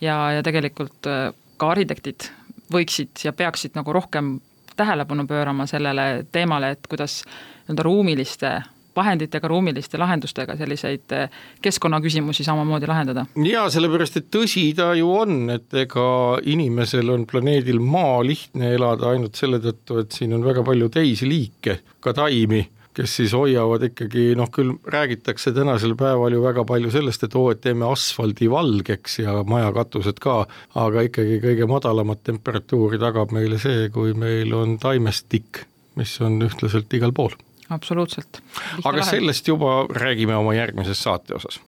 ja, 0.01 0.17
ja 0.35 0.43
tegelikult 0.43 1.09
äh, 1.11 1.29
ka 1.57 1.71
arhitektid 1.71 2.29
võiksid 2.73 3.23
ja 3.23 3.33
peaksid 3.33 3.75
nagu 3.77 3.93
rohkem 3.93 4.39
tähelepanu 4.75 5.27
pöörama 5.27 5.65
sellele 5.65 6.25
teemale, 6.31 6.75
et 6.75 6.87
kuidas 6.87 7.21
nii-öelda 7.23 7.83
ruumiliste 7.83 8.55
vahenditega, 8.95 9.47
ruumiliste 9.47 9.99
lahendustega 10.01 10.55
selliseid 10.59 11.15
eh, 11.15 11.41
keskkonnaküsimusi 11.61 12.45
samamoodi 12.47 12.89
lahendada. 12.89 13.25
jaa, 13.45 13.67
sellepärast 13.73 14.21
et 14.21 14.29
tõsi 14.33 14.67
ta 14.77 14.93
ju 14.97 15.11
on, 15.11 15.49
et 15.55 15.73
ega 15.85 16.07
inimesel 16.43 17.11
on 17.13 17.25
planeedil 17.29 17.81
Maa 17.85 18.21
lihtne 18.25 18.73
elada 18.75 19.11
ainult 19.13 19.35
selle 19.39 19.59
tõttu, 19.63 19.99
et 20.01 20.15
siin 20.15 20.33
on 20.35 20.45
väga 20.45 20.63
palju 20.65 20.89
teisi 20.93 21.29
liike, 21.29 21.79
ka 21.99 22.15
taimi 22.15 22.65
kes 22.95 23.15
siis 23.19 23.33
hoiavad 23.35 23.83
ikkagi 23.89 24.29
noh, 24.39 24.49
küll 24.53 24.75
räägitakse 24.91 25.51
tänasel 25.55 25.97
päeval 25.99 26.35
ju 26.35 26.43
väga 26.43 26.63
palju 26.67 26.91
sellest, 26.93 27.25
et 27.27 27.35
oo, 27.35 27.49
et 27.51 27.61
teeme 27.63 27.87
asfaldi 27.89 28.47
valgeks 28.51 29.19
ja 29.19 29.41
majakatused 29.47 30.21
ka, 30.23 30.37
aga 30.79 31.03
ikkagi 31.09 31.41
kõige 31.43 31.67
madalamat 31.69 32.23
temperatuuri 32.31 33.01
tagab 33.01 33.35
meile 33.35 33.59
see, 33.61 33.89
kui 33.95 34.15
meil 34.17 34.53
on 34.55 34.77
taimestik, 34.81 35.65
mis 35.99 36.15
on 36.23 36.39
ühtlaselt 36.47 36.95
igal 36.95 37.11
pool 37.15 37.35
absoluutselt. 37.69 38.41
aga 38.83 39.05
sellest 39.05 39.47
juba 39.47 39.85
räägime 39.89 40.35
oma 40.35 40.53
järgmises 40.53 41.01
saate 41.03 41.35
osas. 41.35 41.59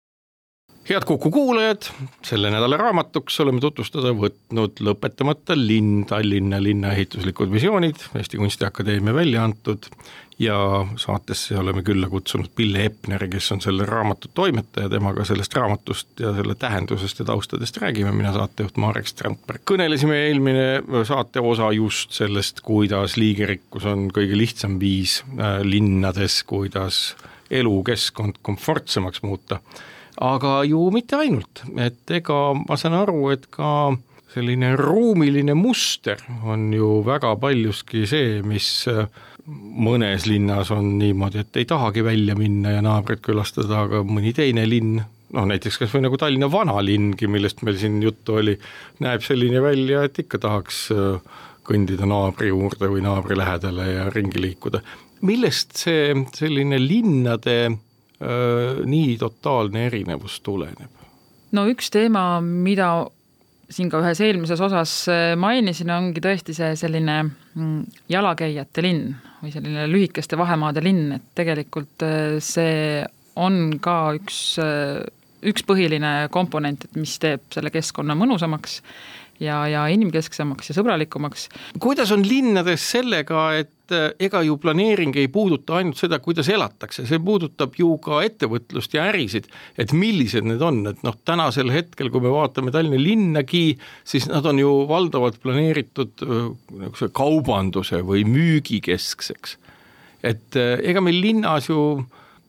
head 0.89 1.05
Kuku 1.05 1.31
kuulajad, 1.31 1.89
selle 2.23 2.51
nädala 2.51 2.77
raamatuks 2.79 3.41
oleme 3.43 3.61
tutvustada 3.61 4.13
võtnud 4.15 4.83
Lõpetamata 4.87 5.57
linn, 5.59 6.05
Tallinna 6.07 6.63
linnaehituslikud 6.63 7.51
visioonid, 7.53 8.07
Eesti 8.15 8.39
Kunstiakadeemia 8.39 9.15
välja 9.15 9.45
antud 9.45 9.91
ja 10.39 10.87
saatesse 10.97 11.59
oleme 11.59 11.83
külla 11.83 12.09
kutsunud 12.09 12.51
Pille 12.55 12.85
Epneri, 12.85 13.29
kes 13.29 13.53
on 13.53 13.61
selle 13.65 13.87
raamatu 13.89 14.29
toimetaja, 14.35 14.89
temaga 14.93 15.25
sellest 15.25 15.55
raamatust 15.57 16.21
ja 16.21 16.35
selle 16.37 16.55
tähendusest 16.55 17.19
ja 17.19 17.25
taustadest 17.25 17.77
räägime, 17.81 18.13
mina 18.13 18.33
saatejuht 18.33 18.77
Marek 18.77 19.09
Strandberg. 19.09 19.65
kõnelesime 19.71 20.19
eelmine 20.27 21.05
saate 21.09 21.41
osa 21.41 21.71
just 21.73 22.13
sellest, 22.13 22.61
kuidas 22.61 23.17
liigirikkus 23.17 23.89
on 23.89 24.11
kõige 24.13 24.37
lihtsam 24.37 24.81
viis 24.81 25.23
äh, 25.39 25.61
linnades, 25.65 26.43
kuidas 26.45 27.17
elukeskkond 27.51 28.43
komfortsemaks 28.43 29.23
muuta. 29.23 29.61
aga 30.21 30.65
ju 30.65 30.91
mitte 30.91 31.17
ainult, 31.17 31.63
et 31.77 32.11
ega 32.11 32.53
ma 32.69 32.77
saan 32.77 32.95
aru, 32.95 33.31
et 33.31 33.49
ka 33.51 33.97
selline 34.37 34.75
ruumiline 34.77 35.55
muster 35.55 36.21
on 36.45 36.73
ju 36.75 37.01
väga 37.07 37.37
paljuski 37.41 38.05
see, 38.07 38.43
mis 38.45 38.69
äh, 38.93 39.09
mõnes 39.47 40.27
linnas 40.27 40.71
on 40.75 40.97
niimoodi, 40.99 41.43
et 41.45 41.57
ei 41.61 41.67
tahagi 41.69 42.05
välja 42.05 42.35
minna 42.39 42.77
ja 42.77 42.83
naabrit 42.85 43.23
külastada, 43.25 43.85
aga 43.87 44.03
mõni 44.07 44.33
teine 44.37 44.67
linn, 44.69 45.01
noh 45.37 45.49
näiteks 45.49 45.79
kas 45.83 45.95
või 45.95 46.07
nagu 46.07 46.19
Tallinna 46.19 46.49
vanalinngi, 46.51 47.29
millest 47.31 47.63
meil 47.67 47.79
siin 47.81 48.01
juttu 48.03 48.41
oli, 48.41 48.57
näeb 49.05 49.25
selline 49.27 49.63
välja, 49.63 50.05
et 50.07 50.19
ikka 50.23 50.41
tahaks 50.43 50.81
äh, 50.95 51.43
kõndida 51.67 52.09
naabri 52.09 52.51
juurde 52.53 52.91
või 52.91 53.03
naabri 53.07 53.39
lähedale 53.39 53.89
ja 53.93 54.09
ringi 54.15 54.43
liikuda. 54.43 54.83
millest 55.23 55.77
see 55.81 56.13
selline 56.35 56.79
linnade 56.79 57.59
öö, 57.67 57.73
äh, 58.27 58.85
nii 58.85 59.17
totaalne 59.19 59.87
erinevus 59.87 60.41
tuleneb? 60.41 60.91
no 61.53 61.67
üks 61.71 61.91
teema, 61.91 62.41
mida 62.41 63.07
siin 63.73 63.91
ka 63.91 64.01
ühes 64.03 64.21
eelmises 64.23 64.61
osas 64.63 64.93
äh, 65.11 65.35
mainisin, 65.41 65.91
ongi 65.95 66.23
tõesti 66.23 66.55
see 66.57 66.73
selline 66.79 67.19
mm, 67.27 67.83
jalakäijate 68.13 68.85
linn 68.85 69.15
või 69.43 69.53
selline 69.55 69.87
lühikeste 69.91 70.39
vahemaade 70.39 70.83
linn, 70.85 71.17
et 71.19 71.29
tegelikult 71.39 72.07
äh, 72.07 72.39
see 72.45 73.03
on 73.37 73.77
ka 73.83 73.99
üks, 74.17 74.41
äh, 74.63 75.03
üks 75.47 75.67
põhiline 75.67 76.31
komponent, 76.35 76.87
et 76.87 76.99
mis 76.99 77.19
teeb 77.23 77.45
selle 77.55 77.73
keskkonna 77.75 78.17
mõnusamaks 78.19 78.81
ja, 79.43 79.65
ja 79.69 79.87
inimkesksemaks 79.93 80.71
ja 80.71 80.79
sõbralikumaks. 80.79 81.49
kuidas 81.83 82.15
on 82.15 82.25
linnades 82.27 82.87
sellega, 82.95 83.49
et 83.63 83.73
eh, 83.95 84.09
ega 84.27 84.43
ju 84.47 84.57
planeering 84.61 85.17
ei 85.19 85.29
puuduta 85.33 85.79
ainult 85.79 85.99
seda, 86.01 86.19
kuidas 86.23 86.49
elatakse, 86.53 87.05
see 87.09 87.21
puudutab 87.23 87.77
ju 87.79 87.93
ka 88.03 88.21
ettevõtlust 88.27 88.97
ja 88.97 89.07
ärisid, 89.11 89.49
et 89.79 89.95
millised 89.97 90.47
need 90.49 90.63
on, 90.65 90.83
et 90.91 91.03
noh, 91.07 91.17
tänasel 91.29 91.73
hetkel, 91.75 92.11
kui 92.13 92.25
me 92.25 92.33
vaatame 92.35 92.75
Tallinna 92.75 93.01
linnagi, 93.01 93.77
siis 94.07 94.29
nad 94.31 94.47
on 94.49 94.61
ju 94.63 94.73
valdavalt 94.91 95.41
planeeritud 95.43 96.27
eh, 96.27 96.51
niisuguse 96.77 97.11
kaubanduse 97.17 98.03
või 98.07 98.27
müügikeskseks. 98.29 99.57
et 100.27 100.59
eh, 100.59 100.77
ega 100.91 101.03
meil 101.05 101.21
linnas 101.23 101.71
ju 101.71 101.81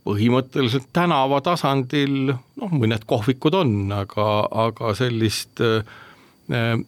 põhimõtteliselt 0.07 0.87
tänava 0.95 1.41
tasandil 1.43 2.31
noh, 2.31 2.71
mõned 2.71 3.03
kohvikud 3.05 3.57
on, 3.59 3.73
aga, 3.91 4.27
aga 4.67 4.93
sellist 4.95 5.59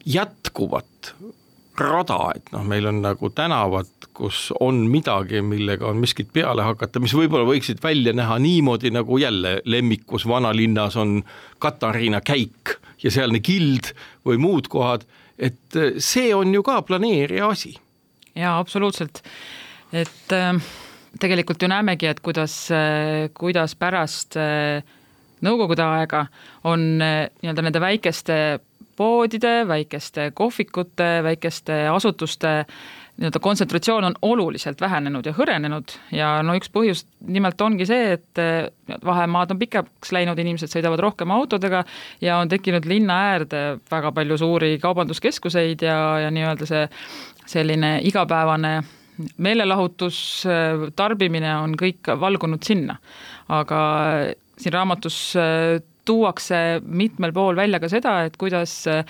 jätkuvat 0.08 1.10
rada, 1.80 2.18
et 2.36 2.50
noh, 2.54 2.64
meil 2.66 2.86
on 2.90 3.00
nagu 3.04 3.30
tänavad, 3.34 3.88
kus 4.16 4.48
on 4.60 4.82
midagi, 4.90 5.40
millega 5.44 5.88
on 5.88 6.00
miskit 6.02 6.30
peale 6.34 6.64
hakata, 6.66 7.02
mis 7.02 7.14
võib-olla 7.16 7.48
võiksid 7.48 7.80
välja 7.82 8.14
näha 8.16 8.38
niimoodi, 8.42 8.92
nagu 8.94 9.18
jälle 9.20 9.58
lemmikus 9.64 10.26
vanalinnas 10.28 10.98
on 11.00 11.20
Katariina 11.58 12.20
käik 12.20 12.76
ja 13.02 13.12
sealne 13.12 13.40
kild 13.44 13.92
või 14.26 14.40
muud 14.42 14.68
kohad, 14.72 15.06
et 15.38 15.78
äh, 15.78 15.96
see 15.98 16.34
on 16.36 16.54
ju 16.54 16.62
ka 16.66 16.80
planeerija 16.86 17.50
asi. 17.50 17.74
jaa, 18.34 18.58
absoluutselt, 18.58 19.22
et 19.92 20.36
äh, 20.36 20.54
tegelikult 21.20 21.62
ju 21.62 21.68
näemegi, 21.70 22.06
et 22.06 22.20
kuidas, 22.22 22.54
kuidas 23.34 23.74
pärast 23.74 24.36
nõukogude 25.42 25.82
aega 25.82 26.26
on 26.68 26.84
nii-öelda 27.00 27.64
nende 27.66 27.82
väikeste 27.82 28.36
poodide, 29.00 29.62
väikeste 29.68 30.30
kohvikute, 30.36 31.08
väikeste 31.24 31.86
asutuste 31.88 32.50
nii-öelda 33.20 33.40
kontsentratsioon 33.40 34.04
on 34.04 34.14
oluliselt 34.22 34.80
vähenenud 34.80 35.26
ja 35.28 35.32
hõrenenud 35.36 35.92
ja 36.12 36.28
no 36.44 36.54
üks 36.56 36.70
põhjus 36.72 37.04
nimelt 37.28 37.60
ongi 37.60 37.84
see, 37.88 38.14
et 38.16 38.40
vahemaad 39.04 39.52
on 39.54 39.60
pikaks 39.60 40.12
läinud, 40.16 40.40
inimesed 40.40 40.72
sõidavad 40.72 41.00
rohkem 41.04 41.32
autodega 41.32 41.82
ja 42.20 42.38
on 42.40 42.48
tekkinud 42.52 42.88
linna 42.88 43.18
äärde 43.32 43.64
väga 43.90 44.12
palju 44.16 44.38
suuri 44.40 44.78
kaubanduskeskuseid 44.80 45.84
ja, 45.84 45.98
ja 46.26 46.32
nii-öelda 46.32 46.68
see 46.68 46.86
selline 47.50 47.98
igapäevane 48.08 48.78
meelelahutus, 49.36 50.18
tarbimine 50.96 51.52
on 51.60 51.76
kõik 51.76 52.08
valgunud 52.20 52.64
sinna. 52.64 52.96
aga 53.48 53.80
siin 54.60 54.72
raamatus 54.72 55.16
tuuakse 56.10 56.80
mitmel 56.82 57.32
pool 57.36 57.56
välja 57.56 57.80
ka 57.80 57.88
seda, 57.92 58.18
et 58.26 58.36
kuidas 58.40 58.82
äh, 58.90 59.04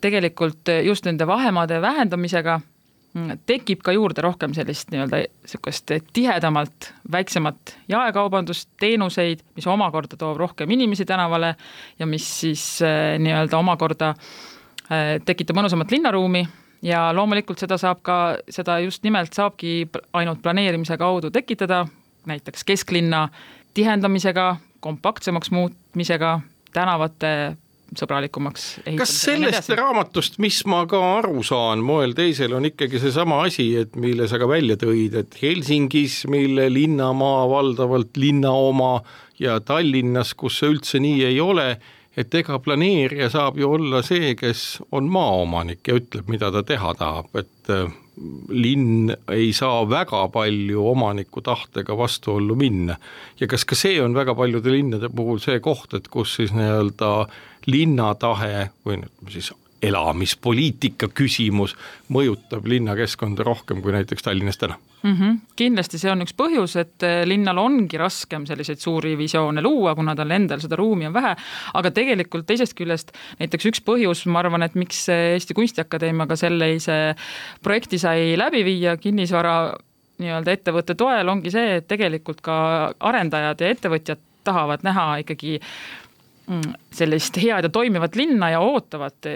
tegelikult 0.00 0.70
just 0.84 1.06
nende 1.06 1.26
vahemaade 1.28 1.80
vähendamisega 1.82 2.58
mm, 2.60 3.42
tekib 3.46 3.82
ka 3.84 3.94
juurde 3.94 4.24
rohkem 4.24 4.54
sellist 4.56 4.92
nii-öelda 4.92 5.22
niisugust 5.24 5.92
tihedamalt 6.16 6.92
väiksemat 7.12 7.76
jaekaubandust, 7.90 8.70
teenuseid, 8.80 9.44
mis 9.56 9.68
omakorda 9.70 10.18
toob 10.20 10.40
rohkem 10.40 10.70
inimesi 10.70 11.04
tänavale 11.08 11.54
ja 11.98 12.08
mis 12.08 12.28
siis 12.40 12.64
äh, 12.86 13.18
nii-öelda 13.20 13.60
omakorda 13.60 14.14
äh, 14.14 15.20
tekitab 15.24 15.60
mõnusamat 15.60 15.96
linnaruumi. 15.96 16.46
Ja 16.80 17.10
loomulikult 17.12 17.60
seda 17.60 17.76
saab 17.76 17.98
ka, 18.00 18.14
seda 18.48 18.78
just 18.80 19.02
nimelt 19.04 19.36
saabki 19.36 19.82
ainult 20.16 20.40
planeerimise 20.40 20.96
kaudu 20.96 21.28
tekitada, 21.30 21.82
näiteks 22.24 22.64
kesklinna 22.64 23.26
tihendamisega, 23.76 24.56
kompaktsemaks 24.80 25.50
muutmisega, 25.54 26.38
tänavate 26.74 27.34
sõbralikumaks 27.98 28.66
kas 28.98 29.12
sellest 29.24 29.70
raamatust, 29.74 30.38
mis 30.42 30.60
ma 30.70 30.84
ka 30.90 31.00
aru 31.18 31.42
saan, 31.46 31.82
moel 31.86 32.14
teisel 32.16 32.54
on 32.56 32.68
ikkagi 32.68 33.00
seesama 33.02 33.40
asi, 33.46 33.70
et 33.82 33.96
mille 33.98 34.28
sa 34.30 34.38
ka 34.40 34.48
välja 34.50 34.78
tõid, 34.80 35.16
et 35.18 35.38
Helsingis, 35.40 36.22
mille 36.30 36.68
linnamaa 36.72 37.48
valdavalt 37.50 38.20
linna 38.20 38.52
oma 38.54 38.92
ja 39.42 39.58
Tallinnas, 39.64 40.34
kus 40.38 40.60
see 40.60 40.74
üldse 40.74 41.00
nii 41.02 41.24
ei 41.32 41.40
ole, 41.42 41.72
et 42.18 42.34
ega 42.34 42.58
planeerija 42.62 43.30
saab 43.32 43.58
ju 43.58 43.72
olla 43.78 44.04
see, 44.06 44.34
kes 44.38 44.82
on 44.94 45.10
maaomanik 45.10 45.86
ja 45.88 45.98
ütleb, 45.98 46.30
mida 46.30 46.52
ta 46.54 46.62
teha 46.66 46.94
tahab, 46.98 47.34
et 47.42 47.74
linn 48.48 49.12
ei 49.32 49.52
saa 49.56 49.84
väga 49.88 50.26
palju 50.32 50.84
omaniku 50.90 51.40
tahtega 51.40 51.96
vastuollu 51.96 52.56
minna. 52.56 52.96
ja 53.40 53.46
kas 53.46 53.64
ka 53.64 53.78
see 53.78 54.00
on 54.02 54.14
väga 54.14 54.34
paljude 54.34 54.72
linnade 54.72 55.08
puhul 55.08 55.40
see 55.40 55.60
koht, 55.60 55.94
et 55.94 56.08
kus 56.08 56.36
siis 56.36 56.52
nii-öelda 56.56 57.10
linna 57.66 58.14
tahe 58.14 58.70
või 58.84 59.00
ütleme 59.00 59.32
siis 59.32 59.52
elamispoliitika 59.82 61.08
küsimus 61.08 61.76
mõjutab 62.12 62.66
linnakeskkonda 62.68 63.44
rohkem 63.46 63.80
kui 63.82 63.96
näiteks 63.96 64.22
Tallinnas 64.26 64.60
täna 64.60 64.76
mm. 65.02 65.14
-hmm. 65.16 65.38
kindlasti 65.56 65.98
see 65.98 66.10
on 66.12 66.24
üks 66.24 66.34
põhjus, 66.36 66.76
et 66.80 67.02
eh, 67.06 67.22
linnal 67.28 67.58
ongi 67.58 67.98
raskem 67.98 68.46
selliseid 68.46 68.80
suuri 68.80 69.16
visioone 69.18 69.62
luua, 69.62 69.94
kuna 69.94 70.14
tal 70.16 70.30
endal 70.30 70.60
seda 70.60 70.76
ruumi 70.76 71.06
on 71.06 71.14
vähe, 71.14 71.34
aga 71.74 71.90
tegelikult 71.90 72.46
teisest 72.46 72.76
küljest 72.78 73.12
näiteks 73.40 73.70
üks 73.72 73.84
põhjus, 73.84 74.26
ma 74.26 74.42
arvan, 74.44 74.62
et 74.62 74.74
miks 74.74 75.06
Eesti 75.08 75.54
Kunstiakadeemiaga 75.54 76.36
sellise 76.36 76.98
projekti 77.62 77.98
sai 77.98 78.34
läbi 78.38 78.64
viia 78.64 78.96
kinnisvara 78.96 79.74
nii-öelda 80.20 80.52
ettevõtte 80.52 80.94
toel, 80.94 81.28
ongi 81.28 81.50
see, 81.50 81.78
et 81.80 81.88
tegelikult 81.88 82.42
ka 82.44 82.56
arendajad 83.00 83.60
ja 83.60 83.70
ettevõtjad 83.72 84.20
tahavad 84.44 84.84
näha 84.84 85.06
ikkagi 85.22 85.58
mm, 86.46 86.74
sellist 86.92 87.36
head 87.40 87.64
ja 87.64 87.72
toimivat 87.72 88.16
linna 88.16 88.50
ja 88.50 88.60
ootavad 88.60 89.28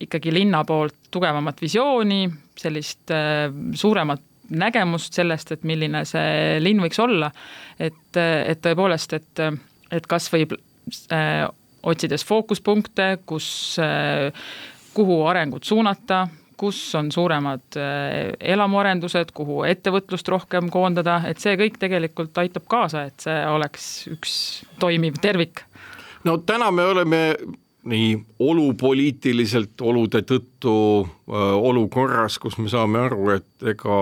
ikkagi 0.00 0.32
linna 0.34 0.62
poolt 0.64 0.94
tugevamat 1.10 1.60
visiooni, 1.62 2.28
sellist 2.58 3.10
äh, 3.10 3.50
suuremat 3.74 4.22
nägemust 4.50 5.16
sellest, 5.16 5.52
et 5.52 5.64
milline 5.68 6.04
see 6.08 6.58
linn 6.62 6.80
võiks 6.82 7.00
olla. 7.02 7.30
et, 7.78 8.16
et 8.16 8.60
tõepoolest, 8.64 9.12
et, 9.12 9.44
et 9.92 10.06
kas 10.06 10.30
või 10.32 10.46
äh, 11.12 11.46
otsides 11.82 12.24
fookuspunkte, 12.24 13.18
kus 13.26 13.78
äh,, 13.82 14.32
kuhu 14.94 15.22
arengut 15.30 15.64
suunata, 15.64 16.26
kus 16.58 16.80
on 16.98 17.12
suuremad 17.12 17.76
äh, 17.76 18.32
elamuarendused, 18.40 19.30
kuhu 19.34 19.62
ettevõtlust 19.68 20.28
rohkem 20.28 20.70
koondada, 20.74 21.20
et 21.28 21.38
see 21.42 21.54
kõik 21.60 21.78
tegelikult 21.78 22.38
aitab 22.42 22.66
kaasa, 22.70 23.06
et 23.10 23.28
see 23.28 23.38
oleks 23.46 23.86
üks 24.14 24.34
toimiv 24.82 25.20
tervik. 25.22 25.62
no 26.24 26.38
täna 26.38 26.70
me 26.70 26.84
oleme 26.84 27.22
nii 27.88 28.08
olupoliitiliselt 28.42 29.80
olude 29.80 30.24
tõttu 30.26 30.74
äh, 31.04 31.54
olukorras, 31.70 32.40
kus 32.42 32.58
me 32.58 32.68
saame 32.68 33.06
aru, 33.06 33.30
et 33.38 33.70
ega 33.74 34.00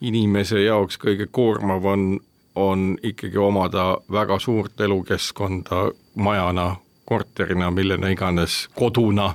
inimese 0.00 0.60
jaoks 0.64 0.98
kõige 1.00 1.28
koormav 1.32 1.84
on, 1.84 2.08
on 2.54 2.88
ikkagi 3.02 3.38
omada 3.38 3.96
väga 4.12 4.38
suurt 4.38 4.80
elukeskkonda 4.80 5.90
majana, 6.14 6.74
korterina, 7.04 7.70
millena 7.70 8.10
iganes, 8.12 8.66
koduna 8.74 9.30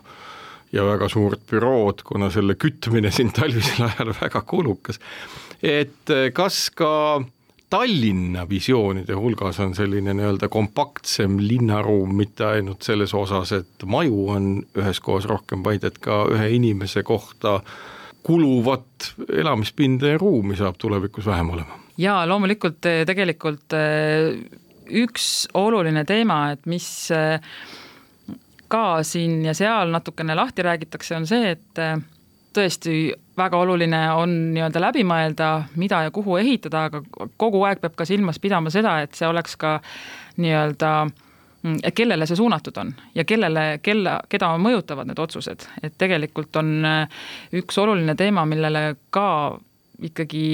ja 0.71 0.85
väga 0.85 1.09
suurt 1.09 1.43
bürood, 1.49 2.03
kuna 2.07 2.29
selle 2.31 2.55
kütmine 2.55 3.11
siin 3.11 3.31
talvisel 3.35 3.87
ajal 3.89 4.13
väga 4.21 4.41
kulukas. 4.41 4.99
et 5.63 6.09
äh, 6.09 6.31
kas 6.33 6.69
ka 6.75 7.21
Tallinna 7.71 8.43
visioonide 8.49 9.15
hulgas 9.15 9.61
on 9.63 9.71
selline 9.75 10.11
nii-öelda 10.11 10.49
kompaktsem 10.51 11.37
linnaruum, 11.39 12.11
mitte 12.19 12.43
ainult 12.43 12.83
selles 12.83 13.13
osas, 13.15 13.53
et 13.55 13.85
maju 13.87 14.25
on 14.33 14.49
üheskoos 14.75 15.23
rohkem, 15.31 15.63
vaid 15.63 15.85
et 15.87 16.01
ka 16.03 16.25
ühe 16.33 16.49
inimese 16.57 17.05
kohta 17.07 17.61
kuluvat 18.23 19.13
elamispinda 19.33 20.13
ja 20.13 20.17
ruumi 20.17 20.55
saab 20.55 20.75
tulevikus 20.77 21.25
vähem 21.25 21.49
olema. 21.49 21.79
jaa, 21.97 22.27
loomulikult 22.27 22.85
eh, 22.85 23.03
tegelikult 23.05 23.73
eh, 23.77 24.37
üks 25.01 25.47
oluline 25.53 26.05
teema, 26.05 26.51
et 26.51 26.65
mis 26.65 26.87
eh, 27.15 27.39
ka 28.71 29.03
siin 29.03 29.45
ja 29.45 29.53
seal 29.57 29.91
natukene 29.91 30.35
lahti 30.35 30.63
räägitakse, 30.65 31.15
on 31.15 31.27
see, 31.27 31.51
et 31.51 31.81
tõesti 32.55 33.11
väga 33.37 33.57
oluline 33.57 33.99
on 34.15 34.37
nii-öelda 34.55 34.81
läbi 34.83 35.03
mõelda, 35.07 35.49
mida 35.79 36.05
ja 36.05 36.11
kuhu 36.11 36.37
ehitada, 36.39 36.85
aga 36.87 37.27
kogu 37.39 37.63
aeg 37.67 37.81
peab 37.83 37.97
ka 37.99 38.07
silmas 38.07 38.39
pidama 38.39 38.71
seda, 38.71 38.99
et 39.03 39.15
see 39.17 39.27
oleks 39.27 39.57
ka 39.59 39.79
nii-öelda 40.39 40.93
et 41.07 41.21
kellele 41.93 42.25
see 42.25 42.39
suunatud 42.39 42.77
on 42.81 42.93
ja 43.15 43.25
kellele, 43.27 43.79
kelle, 43.85 44.17
keda 44.29 44.53
mõjutavad 44.61 45.09
need 45.09 45.19
otsused, 45.21 45.67
et 45.83 45.97
tegelikult 46.01 46.55
on 46.61 46.79
üks 47.61 47.77
oluline 47.81 48.15
teema, 48.17 48.45
millele 48.49 48.95
ka 49.13 49.27
ikkagi 50.01 50.45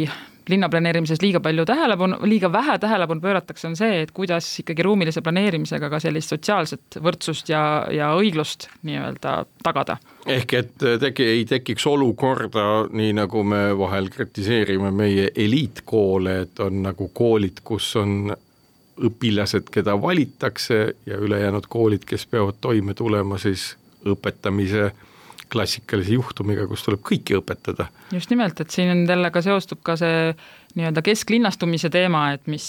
linnaplaneerimises 0.50 1.22
liiga 1.22 1.40
palju 1.44 1.66
tähelepanu, 1.66 2.18
liiga 2.24 2.52
vähe 2.52 2.78
tähelepanu 2.80 3.22
pööratakse, 3.22 3.68
on 3.68 3.76
see, 3.80 4.02
et 4.04 4.12
kuidas 4.16 4.48
ikkagi 4.62 4.86
ruumilise 4.86 5.22
planeerimisega 5.22 5.90
ka 5.92 6.00
sellist 6.04 6.32
sotsiaalset 6.34 7.00
võrdsust 7.04 7.52
ja, 7.52 7.62
ja 7.92 8.14
õiglust 8.20 8.70
nii-öelda 8.88 9.38
tagada. 9.64 9.98
ehk 10.26 10.54
et 10.54 10.88
tegi, 11.04 11.28
ei 11.38 11.46
tekiks 11.46 11.88
olukorda, 11.88 12.88
nii 12.92 13.14
nagu 13.18 13.44
me 13.44 13.62
vahel 13.78 14.10
kritiseerime 14.14 14.92
meie 14.92 15.32
eliitkoole, 15.36 16.40
et 16.48 16.60
on 16.64 16.84
nagu 16.88 17.12
koolid, 17.14 17.64
kus 17.64 17.96
on 18.00 18.36
õpilased, 18.98 19.70
keda 19.72 19.96
valitakse 20.02 20.78
ja 21.06 21.18
ülejäänud 21.22 21.68
koolid, 21.70 22.06
kes 22.08 22.26
peavad 22.26 22.58
toime 22.62 22.94
tulema 22.98 23.38
siis 23.42 23.76
õpetamise 24.08 24.92
klassikalise 25.52 26.18
juhtumiga, 26.18 26.68
kus 26.68 26.84
tuleb 26.84 27.02
kõiki 27.08 27.38
õpetada. 27.40 27.88
just 28.12 28.30
nimelt, 28.30 28.60
et 28.62 28.72
siin 28.74 29.06
sellega 29.08 29.42
seostub 29.42 29.80
ka 29.86 29.96
see 30.00 30.34
nii-öelda 30.78 31.02
kesklinnastumise 31.06 31.90
teema, 31.94 32.32
et 32.36 32.48
mis, 32.52 32.68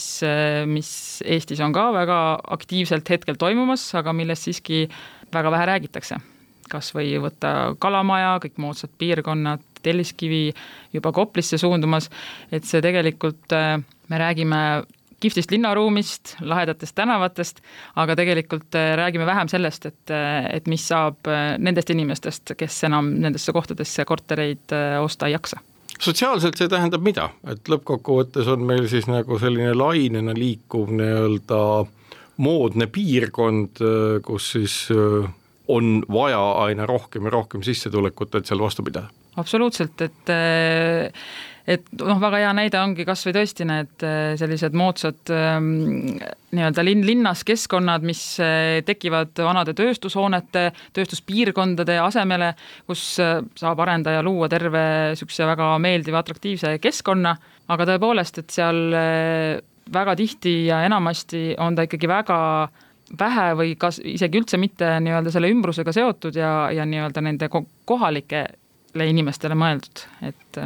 mis 0.70 0.90
Eestis 1.24 1.60
on 1.64 1.74
ka 1.74 1.88
väga 1.92 2.18
aktiivselt 2.56 3.10
hetkel 3.10 3.38
toimumas, 3.38 3.84
aga 3.98 4.14
millest 4.16 4.48
siiski 4.48 4.86
väga 5.34 5.50
vähe 5.54 5.70
räägitakse. 5.74 6.20
kas 6.68 6.90
või 6.92 7.14
võtta 7.16 7.74
Kalamaja, 7.80 8.34
kõik 8.44 8.58
moodsad 8.60 8.90
piirkonnad, 8.98 9.62
Telliskivi 9.82 10.52
juba 10.92 11.12
Koplisse 11.12 11.56
suundumas, 11.58 12.10
et 12.52 12.64
see 12.68 12.82
tegelikult, 12.84 13.54
me 14.08 14.18
räägime 14.20 14.58
kihvtist 15.20 15.50
linnaruumist, 15.50 16.36
lahedatest 16.40 16.94
tänavatest, 16.94 17.62
aga 17.98 18.16
tegelikult 18.18 18.74
äh, 18.78 18.92
räägime 18.98 19.26
vähem 19.26 19.48
sellest, 19.48 19.86
et, 19.86 20.10
äh, 20.10 20.46
et 20.54 20.68
mis 20.70 20.84
saab 20.88 21.26
äh, 21.26 21.56
nendest 21.58 21.90
inimestest, 21.90 22.54
kes 22.58 22.84
enam 22.86 23.10
nendesse 23.22 23.52
kohtadesse 23.52 24.04
kortereid 24.08 24.76
osta 25.02 25.28
ei 25.28 25.36
jaksa 25.36 25.60
sotsiaalselt 25.98 26.54
see 26.60 26.70
tähendab 26.70 27.02
mida, 27.02 27.24
et 27.50 27.66
lõppkokkuvõttes 27.66 28.46
on 28.52 28.62
meil 28.66 28.84
siis 28.90 29.08
nagu 29.10 29.38
selline 29.42 29.72
lainena 29.74 30.34
liikuv 30.36 30.92
nii-öelda 30.94 31.62
moodne 32.38 32.86
piirkond, 32.86 33.80
kus 34.22 34.52
siis 34.54 34.76
on 35.74 35.88
vaja 36.06 36.38
aina 36.62 36.86
rohkem 36.86 37.26
ja 37.26 37.32
rohkem 37.34 37.64
sissetulekut, 37.66 38.38
et 38.38 38.46
seal 38.46 38.62
vastu 38.62 38.86
pidada? 38.86 39.10
absoluutselt, 39.42 40.06
et 40.06 40.30
et 41.68 41.90
noh, 42.00 42.16
väga 42.20 42.40
hea 42.42 42.52
näide 42.56 42.80
ongi 42.80 43.04
kas 43.06 43.22
või 43.26 43.34
tõesti 43.36 43.66
need 43.68 44.04
äh, 44.06 44.32
sellised 44.40 44.76
moodsad 44.78 45.32
ähm, 45.34 46.16
nii-öelda 46.56 46.84
linn, 46.86 47.04
linnas 47.04 47.44
keskkonnad, 47.48 48.06
mis 48.08 48.22
äh, 48.40 48.78
tekivad 48.88 49.36
vanade 49.44 49.74
tööstushoonete, 49.76 50.70
tööstuspiirkondade 50.96 51.98
asemele, 52.00 52.54
kus 52.88 53.04
äh, 53.22 53.38
saab 53.58 53.84
arendaja 53.84 54.24
luua 54.24 54.48
terve 54.52 54.84
niisuguse 55.12 55.48
väga 55.50 55.74
meeldiva, 55.84 56.24
atraktiivse 56.24 56.78
keskkonna, 56.82 57.36
aga 57.68 57.90
tõepoolest, 57.92 58.40
et 58.40 58.54
seal 58.54 58.80
väga 59.92 60.16
tihti 60.16 60.54
ja 60.70 60.82
enamasti 60.88 61.52
on 61.60 61.76
ta 61.76 61.84
ikkagi 61.84 62.08
väga 62.08 62.38
vähe 63.18 63.48
või 63.56 63.76
kas 63.80 64.00
isegi 64.04 64.40
üldse 64.40 64.60
mitte 64.60 64.96
nii-öelda 65.04 65.32
selle 65.32 65.48
ümbrusega 65.52 65.92
seotud 65.96 66.36
ja, 66.36 66.68
ja 66.72 66.84
nii-öelda 66.88 67.24
nende 67.24 67.48
kohalikele 67.52 69.08
inimestele 69.12 69.56
mõeldud, 69.56 70.04
et 70.28 70.60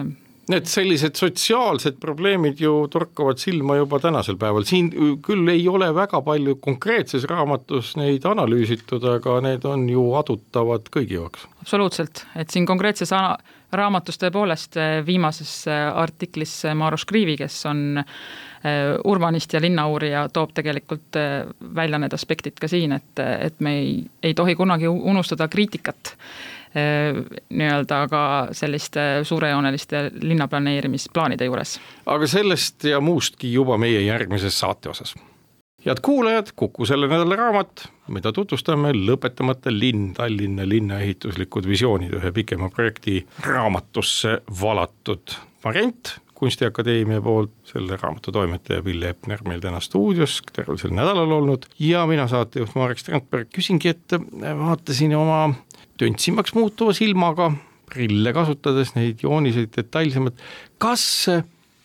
Need 0.50 0.66
sellised 0.66 1.14
sotsiaalsed 1.14 2.00
probleemid 2.02 2.58
ju 2.60 2.88
torkavad 2.90 3.38
silma 3.38 3.76
juba 3.78 4.00
tänasel 4.02 4.34
päeval, 4.40 4.64
siin 4.66 4.88
küll 5.22 5.48
ei 5.52 5.68
ole 5.70 5.92
väga 5.94 6.18
palju 6.26 6.56
konkreetses 6.64 7.28
raamatus 7.30 7.92
neid 8.00 8.26
analüüsitud, 8.26 9.04
aga 9.06 9.36
need 9.46 9.62
on 9.70 9.86
ju 9.90 10.08
adutavad 10.18 10.90
kõigi 10.90 11.20
jaoks. 11.20 11.46
absoluutselt, 11.62 12.24
et 12.34 12.50
siin 12.50 12.66
konkreetses 12.66 13.14
raamatus 13.72 14.18
tõepoolest 14.20 14.78
eh, 14.80 14.94
viimases 15.06 15.52
eh, 15.70 15.84
artiklis 16.02 16.56
Maros 16.74 17.06
Kriivi, 17.08 17.36
kes 17.40 17.60
on 17.70 18.02
eh, 18.02 18.96
urbanist 19.08 19.54
ja 19.54 19.60
linnauurija, 19.62 20.26
toob 20.34 20.56
tegelikult 20.58 21.20
välja 21.74 22.02
need 22.02 22.18
aspektid 22.18 22.58
ka 22.58 22.68
siin, 22.68 22.98
et, 22.98 23.22
et 23.22 23.62
me 23.62 23.76
ei, 23.78 23.94
ei 24.22 24.34
tohi 24.34 24.58
kunagi 24.58 24.90
unustada 24.90 25.48
kriitikat 25.48 26.16
nii-öelda 26.74 27.98
ka 28.10 28.22
selliste 28.56 29.00
suurejooneliste 29.28 30.10
linnaplaneerimisplaanide 30.22 31.44
juures. 31.44 31.76
aga 32.06 32.26
sellest 32.26 32.84
ja 32.88 33.00
muustki 33.00 33.52
juba 33.52 33.76
meie 33.78 34.00
järgmises 34.06 34.58
saate 34.58 34.88
osas. 34.88 35.14
head 35.84 36.00
kuulajad, 36.02 36.52
Kuku 36.56 36.86
selle 36.86 37.08
nädala 37.10 37.36
raamat, 37.36 37.88
mida 38.08 38.32
tutvustame, 38.32 38.92
Lõpetamata 38.92 39.72
linn, 39.74 40.14
Tallinna 40.14 40.68
linnaehituslikud 40.68 41.68
visioonid, 41.68 42.14
ühe 42.20 42.32
pikema 42.32 42.70
projekti 42.70 43.26
raamatusse 43.46 44.38
valatud 44.60 45.36
variant 45.64 46.16
Kunstiakadeemia 46.42 47.20
poolt, 47.22 47.52
selle 47.70 47.96
raamatu 48.00 48.32
toimetaja 48.34 48.82
Pille 48.82 49.12
Epner 49.12 49.44
meil 49.46 49.60
täna 49.62 49.78
stuudios 49.80 50.40
tervel 50.50 50.80
sel 50.80 50.90
nädalal 50.90 51.30
olnud 51.36 51.68
ja 51.78 52.00
mina 52.10 52.24
saatejuht 52.26 52.74
Marek 52.74 52.98
Strandberg, 52.98 53.46
küsingi, 53.54 53.92
et 53.92 54.16
vaatasin 54.42 55.14
oma 55.14 55.44
töntsimaks 56.00 56.54
muutuva 56.56 56.94
silmaga, 56.96 57.50
prille 57.92 58.32
kasutades 58.32 58.94
neid 58.96 59.22
jooniseid 59.24 59.72
detailsemalt, 59.76 60.38
kas 60.80 61.04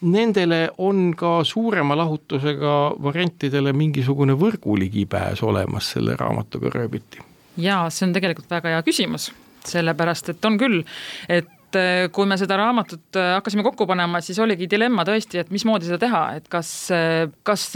nendele 0.02 0.68
on 0.78 1.12
ka 1.18 1.42
suurema 1.48 1.98
lahutusega 1.98 2.76
variantidele 3.04 3.74
mingisugune 3.74 4.38
võrguligipääs 4.38 5.42
olemas 5.44 5.92
selle 5.96 6.16
raamatuga 6.20 6.72
rööbiti? 6.76 7.24
jaa, 7.58 7.90
see 7.90 8.06
on 8.06 8.14
tegelikult 8.14 8.52
väga 8.52 8.76
hea 8.76 8.82
küsimus, 8.86 9.32
sellepärast 9.66 10.30
et 10.34 10.46
on 10.46 10.60
küll, 10.62 10.84
et 11.30 11.50
äh, 11.76 12.08
kui 12.14 12.28
me 12.30 12.38
seda 12.40 12.58
raamatut 12.60 13.18
äh, 13.20 13.34
hakkasime 13.36 13.66
kokku 13.66 13.88
panema, 13.90 14.22
siis 14.24 14.40
oligi 14.44 14.70
dilemma 14.72 15.04
tõesti, 15.08 15.42
et 15.42 15.52
mismoodi 15.54 15.90
seda 15.90 16.00
teha, 16.06 16.22
et 16.40 16.48
kas, 16.52 16.70
äh, 16.96 17.26
kas 17.48 17.70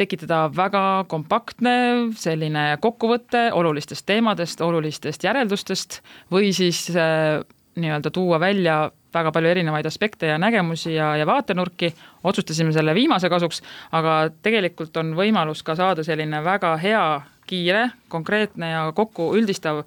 tekitada 0.00 0.44
väga 0.54 0.84
kompaktne 1.10 1.74
selline 2.16 2.76
kokkuvõte 2.80 3.48
olulistest 3.56 4.06
teemadest, 4.08 4.62
olulistest 4.64 5.26
järeldustest 5.26 6.00
või 6.32 6.54
siis 6.56 6.86
nii-öelda 6.90 8.10
tuua 8.14 8.40
välja 8.40 8.86
väga 9.14 9.32
palju 9.34 9.50
erinevaid 9.50 9.86
aspekte 9.86 10.30
ja 10.30 10.38
nägemusi 10.38 10.94
ja, 10.94 11.16
ja 11.16 11.26
vaatenurki, 11.26 11.92
otsustasime 12.24 12.72
selle 12.72 12.94
viimase 12.94 13.28
kasuks, 13.30 13.62
aga 13.92 14.30
tegelikult 14.42 14.96
on 15.02 15.14
võimalus 15.18 15.64
ka 15.66 15.76
saada 15.78 16.04
selline 16.06 16.44
väga 16.44 16.76
hea, 16.80 17.04
kiire, 17.50 17.88
konkreetne 18.08 18.70
ja 18.70 18.82
kokku 18.94 19.32
üldistav 19.38 19.82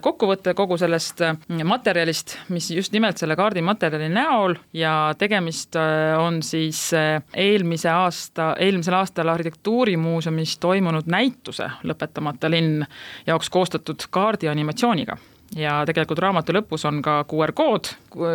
kokkuvõte 0.00 0.54
kogu 0.54 0.76
sellest 0.78 1.22
äh, 1.26 1.34
materjalist, 1.66 2.36
mis 2.54 2.70
just 2.70 2.92
nimelt 2.94 3.18
selle 3.18 3.36
kaardimaterjali 3.38 4.08
näol 4.12 4.54
ja 4.76 5.14
tegemist 5.18 5.76
äh, 5.80 6.14
on 6.20 6.42
siis 6.46 6.92
eelmise 6.94 7.90
aasta, 7.90 8.52
eelmisel 8.62 8.94
aastal 9.00 9.32
Arhitektuurimuuseumis 9.34 10.58
toimunud 10.62 11.10
näituse 11.10 11.70
Lõpetamata 11.84 12.50
linn 12.50 12.84
jaoks 13.26 13.50
koostatud 13.50 14.06
kaardianimatsiooniga. 14.10 15.16
Ja 15.58 15.82
tegelikult 15.86 16.18
raamatu 16.22 16.54
lõpus 16.54 16.86
on 16.88 17.02
ka 17.04 17.20
QR 17.30 17.52
kood, 17.54 17.92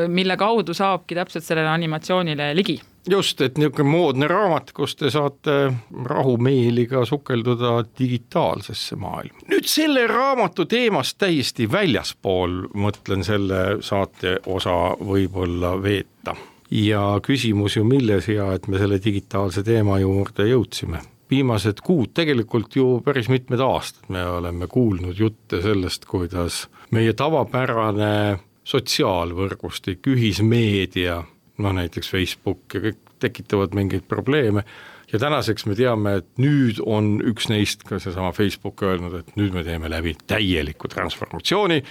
mille 0.07 0.37
kaudu 0.39 0.75
saabki 0.77 1.17
täpselt 1.17 1.43
sellele 1.43 1.71
animatsioonile 1.71 2.53
ligi 2.55 2.77
just, 3.11 3.41
et 3.41 3.57
niisugune 3.57 3.89
moodne 3.89 4.27
raamat, 4.27 4.71
kus 4.75 4.95
te 4.99 5.11
saate 5.13 5.57
rahumeeli 6.05 6.85
ka 6.89 7.05
sukelduda 7.05 7.83
digitaalsesse 7.99 8.95
maailma. 8.99 9.45
nüüd 9.51 9.67
selle 9.69 10.07
raamatu 10.07 10.65
teemast 10.65 11.17
täiesti 11.21 11.69
väljaspool, 11.71 12.61
mõtlen 12.73 13.23
selle 13.25 13.79
saate 13.85 14.39
osa 14.45 14.95
võib-olla 14.99 15.75
veeta. 15.81 16.35
ja 16.71 17.19
küsimus 17.25 17.75
ju 17.75 17.83
milles 17.83 18.27
ja 18.29 18.51
et 18.53 18.67
me 18.67 18.77
selle 18.77 18.99
digitaalse 19.03 19.63
teema 19.63 19.99
juurde 19.99 20.45
jõudsime 20.49 21.01
viimased 21.29 21.81
kuud, 21.85 22.09
tegelikult 22.17 22.75
ju 22.75 22.99
päris 23.05 23.29
mitmed 23.29 23.61
aastad 23.61 24.09
me 24.09 24.23
oleme 24.25 24.67
kuulnud 24.67 25.17
jutte 25.17 25.61
sellest, 25.61 26.05
kuidas 26.09 26.67
meie 26.91 27.13
tavapärane 27.13 28.39
sotsiaalvõrgustik, 28.69 30.05
ühismeedia, 30.09 31.23
noh 31.59 31.75
näiteks 31.75 32.11
Facebook 32.11 32.75
ja 32.75 32.83
kõik 32.89 32.99
tekitavad 33.19 33.75
mingeid 33.75 34.05
probleeme. 34.07 34.63
Ja 35.11 35.19
tänaseks 35.19 35.65
me 35.65 35.75
teame, 35.75 36.19
et 36.21 36.27
nüüd 36.37 36.79
on 36.85 37.17
üks 37.25 37.49
neist, 37.49 37.83
ka 37.87 37.97
seesama 37.99 38.29
Facebook 38.35 38.83
öelnud, 38.85 39.15
et 39.19 39.33
nüüd 39.39 39.55
me 39.55 39.63
teeme 39.65 39.89
läbi 39.89 40.13
täieliku 40.29 40.87
transformatsiooni, 40.91 41.81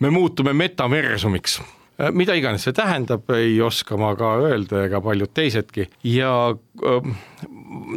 me 0.00 0.10
muutume 0.10 0.54
metaversumiks. 0.56 1.60
Äh, 2.00 2.08
mida 2.16 2.34
iganes 2.38 2.64
see 2.64 2.74
tähendab, 2.76 3.28
ei 3.36 3.60
oska 3.62 3.98
ma 4.00 4.14
ka 4.16 4.34
öelda 4.48 4.86
ega 4.86 5.02
paljud 5.04 5.34
teisedki. 5.36 5.90
Ja 6.08 6.32
äh, 6.50 7.12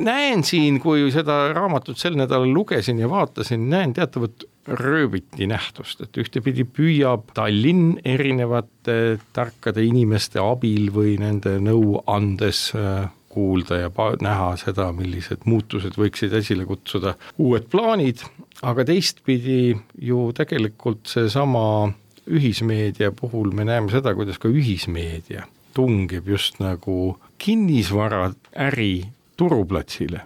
näen 0.06 0.44
siin, 0.44 0.80
kui 0.84 1.10
seda 1.14 1.50
raamatut 1.56 2.00
sel 2.00 2.18
nädalal 2.20 2.54
lugesin 2.54 3.00
ja 3.00 3.10
vaatasin, 3.10 3.70
näen 3.70 3.94
teatavat 3.94 4.46
rööviti 4.68 5.48
nähtust, 5.48 6.02
et 6.02 6.18
ühtepidi 6.18 6.66
püüab 6.66 7.30
Tallinn 7.38 8.00
erinevate 8.06 9.20
tarkade 9.34 9.84
inimeste 9.86 10.42
abil 10.42 10.90
või 10.96 11.20
nende 11.22 11.58
nõu 11.62 12.00
andes 12.10 12.72
äh, 12.78 13.06
kuulda 13.36 13.82
ja 13.84 13.92
näha 14.22 14.54
seda, 14.60 14.90
millised 14.96 15.44
muutused 15.46 15.98
võiksid 16.00 16.34
esile 16.40 16.66
kutsuda 16.66 17.16
uued 17.38 17.68
plaanid, 17.72 18.24
aga 18.64 18.86
teistpidi 18.88 19.76
ju 20.02 20.30
tegelikult 20.38 21.04
seesama 21.12 21.92
ühismeedia 22.26 23.12
puhul 23.14 23.52
me 23.54 23.68
näeme 23.68 23.92
seda, 23.94 24.16
kuidas 24.18 24.40
ka 24.42 24.50
ühismeedia 24.50 25.46
tungib 25.76 26.30
just 26.32 26.62
nagu 26.64 27.18
kinnisvaraäri 27.44 28.94
turuplatsile. 29.38 30.22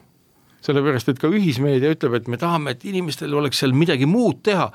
sellepärast, 0.60 1.08
et 1.08 1.20
ka 1.22 1.30
ühismeedia 1.32 1.94
ütleb, 1.96 2.18
et 2.18 2.28
me 2.28 2.38
tahame, 2.38 2.74
et 2.76 2.84
inimestel 2.84 3.32
oleks 3.34 3.62
seal 3.62 3.72
midagi 3.72 4.06
muud 4.06 4.42
teha 4.44 4.68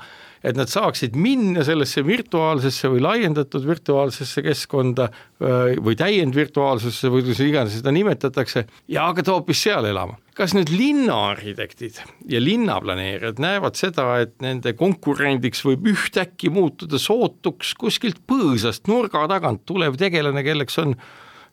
et 0.45 0.57
nad 0.57 0.69
saaksid 0.69 1.15
minna 1.17 1.63
sellesse 1.65 2.03
virtuaalsesse 2.05 2.89
või 2.93 3.01
laiendatud 3.03 3.65
virtuaalsesse 3.65 4.43
keskkonda 4.45 5.07
või 5.39 5.97
täiendvirtuaalsesse 5.97 7.09
või 7.09 7.25
kuidas 7.25 7.41
iganes 7.45 7.77
seda 7.79 7.93
nimetatakse 7.95 8.65
ja 8.91 9.07
hakata 9.09 9.33
hoopis 9.35 9.63
seal 9.65 9.89
elama. 9.89 10.19
kas 10.37 10.53
nüüd 10.53 10.69
linnaarhitektid 10.69 12.01
ja 12.29 12.41
linnaplaneerijad 12.43 13.41
näevad 13.41 13.79
seda, 13.79 14.09
et 14.21 14.35
nende 14.43 14.75
konkurendiks 14.77 15.63
võib 15.65 15.87
ühtäkki 15.95 16.51
muutuda 16.53 16.99
sootuks 17.01 17.73
kuskilt 17.79 18.21
põõsast 18.29 18.91
nurga 18.91 19.25
tagant 19.31 19.65
tulev 19.65 19.97
tegelane, 19.97 20.43
kelleks 20.45 20.77
on 20.83 20.97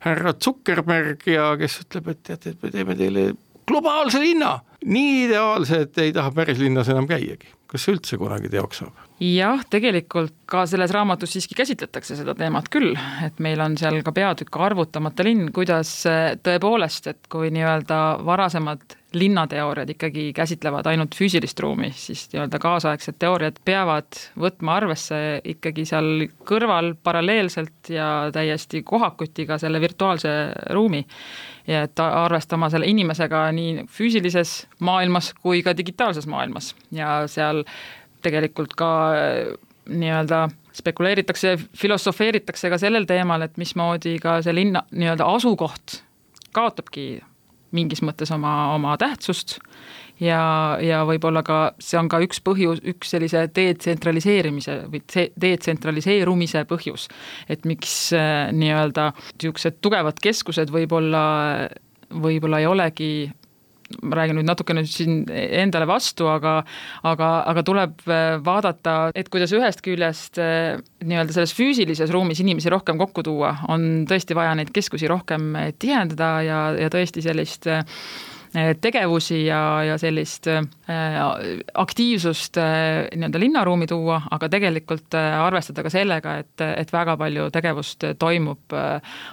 härra 0.03 0.33
Zuckerberg 0.33 1.27
ja 1.31 1.53
kes 1.59 1.81
ütleb, 1.85 2.11
et 2.13 2.23
teate, 2.27 2.53
et 2.53 2.63
me 2.63 2.71
teeme 2.73 2.95
teile 2.99 3.31
globaalse 3.67 4.19
linna, 4.19 4.57
nii 4.85 5.25
ideaalse, 5.27 5.83
et 5.85 5.99
ei 6.03 6.13
taha 6.15 6.33
päris 6.35 6.59
linnas 6.59 6.89
enam 6.91 7.07
käiagi. 7.09 7.53
kas 7.73 7.87
see 7.87 7.95
üldse 7.95 8.17
kunagi 8.21 8.51
teoks 8.53 8.83
saab? 8.83 8.97
jah, 9.23 9.61
tegelikult 9.71 10.33
ka 10.49 10.65
selles 10.69 10.91
raamatus 10.93 11.31
siiski 11.33 11.55
käsitletakse 11.57 12.17
seda 12.19 12.35
teemat 12.37 12.67
küll, 12.73 12.91
et 13.25 13.39
meil 13.41 13.61
on 13.63 13.77
seal 13.79 14.01
ka 14.05 14.11
peatükk 14.13 14.59
Arvutamata 14.61 15.25
linn, 15.25 15.47
kuidas 15.55 15.95
tõepoolest, 16.43 17.07
et 17.13 17.31
kui 17.31 17.49
nii-öelda 17.55 18.01
varasemad 18.25 18.97
linnateooriad 19.15 19.89
ikkagi 19.93 20.31
käsitlevad 20.33 20.87
ainult 20.89 21.15
füüsilist 21.15 21.59
ruumi, 21.59 21.91
siis 21.95 22.25
nii-öelda 22.33 22.59
kaasaegsed 22.59 23.17
teooriad 23.21 23.59
peavad 23.65 24.19
võtma 24.39 24.77
arvesse 24.81 25.19
ikkagi 25.55 25.85
seal 25.89 26.27
kõrval 26.49 26.93
paralleelselt 27.03 27.91
ja 27.93 28.29
täiesti 28.33 28.83
kohakuti 28.83 29.45
ka 29.49 29.57
selle 29.61 29.81
virtuaalse 29.81 30.29
ruumi 30.73 31.03
ja 31.67 31.83
et 31.87 31.99
arvestama 31.99 32.69
selle 32.73 32.89
inimesega 32.91 33.45
nii 33.55 33.85
füüsilises 33.91 34.55
maailmas 34.79 35.33
kui 35.41 35.63
ka 35.63 35.75
digitaalses 35.77 36.27
maailmas. 36.27 36.73
Ja 36.91 37.23
seal 37.31 37.63
tegelikult 38.23 38.75
ka 38.79 38.89
äh, 39.13 39.53
nii-öelda 39.89 40.47
spekuleeritakse, 40.73 41.57
filosofeeritakse 41.77 42.69
ka 42.69 42.79
sellel 42.81 43.05
teemal, 43.05 43.45
et 43.45 43.57
mismoodi 43.61 44.17
ka 44.23 44.39
see 44.41 44.55
linna 44.55 44.83
nii-öelda 44.91 45.27
asukoht 45.35 46.01
kaotabki 46.53 47.21
mingis 47.73 48.03
mõttes 48.05 48.31
oma, 48.33 48.53
oma 48.75 48.95
tähtsust 49.01 49.59
ja, 50.21 50.77
ja 50.83 51.03
võib-olla 51.07 51.43
ka 51.45 51.59
see 51.81 51.97
on 51.99 52.09
ka 52.11 52.21
üks 52.23 52.41
põhjus, 52.45 52.81
üks 52.93 53.13
sellise 53.15 53.45
detsentraliseerimise 53.55 54.79
või 54.91 55.03
detsentraliseerumise 55.41 56.65
põhjus. 56.69 57.07
et 57.49 57.65
miks 57.69 57.95
äh, 58.17 58.49
nii-öelda 58.53 59.11
niisugused 59.15 59.79
tugevad 59.81 60.21
keskused 60.23 60.73
võib-olla, 60.73 61.23
võib-olla 62.13 62.61
ei 62.61 62.69
olegi 62.69 63.13
ma 64.01 64.17
räägin 64.19 64.39
nüüd 64.39 64.49
natukene 64.49 64.85
siin 64.89 65.23
endale 65.29 65.87
vastu, 65.89 66.27
aga 66.31 66.59
aga, 67.07 67.29
aga 67.51 67.63
tuleb 67.67 68.03
äh, 68.07 68.37
vaadata, 68.43 68.97
et 69.15 69.29
kuidas 69.33 69.53
ühest 69.55 69.83
küljest 69.85 70.39
äh, 70.41 70.79
nii-öelda 71.03 71.35
selles 71.35 71.55
füüsilises 71.57 72.13
ruumis 72.13 72.41
inimesi 72.43 72.71
rohkem 72.73 72.99
kokku 73.01 73.25
tuua, 73.25 73.55
on 73.73 74.05
tõesti 74.09 74.37
vaja 74.37 74.55
neid 74.59 74.73
keskusi 74.75 75.09
rohkem 75.11 75.53
tihendada 75.79 76.35
ja, 76.45 76.61
ja 76.79 76.91
tõesti 76.93 77.23
sellist 77.25 77.67
äh, 77.71 77.83
tegevusi 78.81 79.45
ja, 79.47 79.59
ja 79.87 79.97
sellist 79.97 80.47
äh, 80.47 80.61
aktiivsust 81.73 82.57
äh, 82.61 83.07
nii-öelda 83.15 83.41
linnaruumi 83.41 83.87
tuua, 83.89 84.21
aga 84.31 84.49
tegelikult 84.53 85.17
äh, 85.17 85.39
arvestada 85.41 85.85
ka 85.85 85.91
sellega, 85.93 86.37
et, 86.43 86.65
et 86.67 86.93
väga 86.93 87.17
palju 87.19 87.49
tegevust 87.53 88.05
toimub 88.21 88.77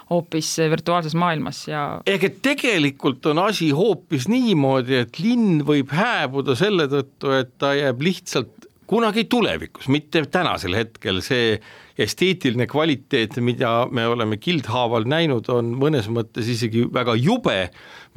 hoopis 0.09 0.55
virtuaalses 0.71 1.15
maailmas 1.17 1.63
ja 1.69 1.83
ehk 2.09 2.27
et 2.29 2.41
tegelikult 2.45 3.25
on 3.31 3.43
asi 3.45 3.69
hoopis 3.75 4.27
niimoodi, 4.31 5.01
et 5.05 5.21
linn 5.21 5.61
võib 5.67 5.93
hääbuda 5.95 6.57
selle 6.59 6.87
tõttu, 6.91 7.35
et 7.37 7.53
ta 7.61 7.75
jääb 7.77 8.01
lihtsalt 8.01 8.60
kunagi 8.91 9.23
tulevikus, 9.31 9.87
mitte 9.87 10.25
tänasel 10.27 10.75
hetkel, 10.75 11.21
see 11.23 11.55
esteetiline 12.01 12.65
kvaliteet, 12.67 13.37
mida 13.43 13.85
me 13.91 14.03
oleme 14.09 14.35
kildhaaval 14.41 15.05
näinud, 15.07 15.47
on 15.53 15.69
mõnes 15.79 16.09
mõttes 16.11 16.49
isegi 16.51 16.83
väga 16.91 17.15
jube, 17.19 17.69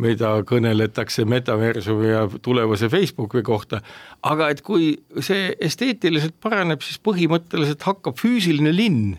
mida 0.03 0.33
kõneletakse 0.49 1.27
metaversumi 1.31 2.11
ja 2.11 2.25
tulevase 2.43 2.91
Facebooki 2.91 3.45
kohta, 3.47 3.85
aga 4.27 4.51
et 4.51 4.65
kui 4.67 4.97
see 5.23 5.53
esteetiliselt 5.63 6.41
paraneb, 6.43 6.83
siis 6.83 6.99
põhimõtteliselt 7.07 7.87
hakkab 7.87 8.19
füüsiline 8.19 8.75
linn, 8.75 9.15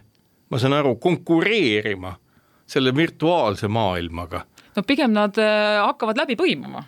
ma 0.52 0.60
saan 0.60 0.76
aru, 0.76 0.98
konkureerima 1.00 2.18
selle 2.68 2.92
virtuaalse 2.96 3.72
maailmaga? 3.72 4.44
no 4.76 4.84
pigem 4.84 5.16
nad 5.16 5.40
äh, 5.40 5.80
hakkavad 5.86 6.20
läbi 6.20 6.36
põimuma 6.36 6.84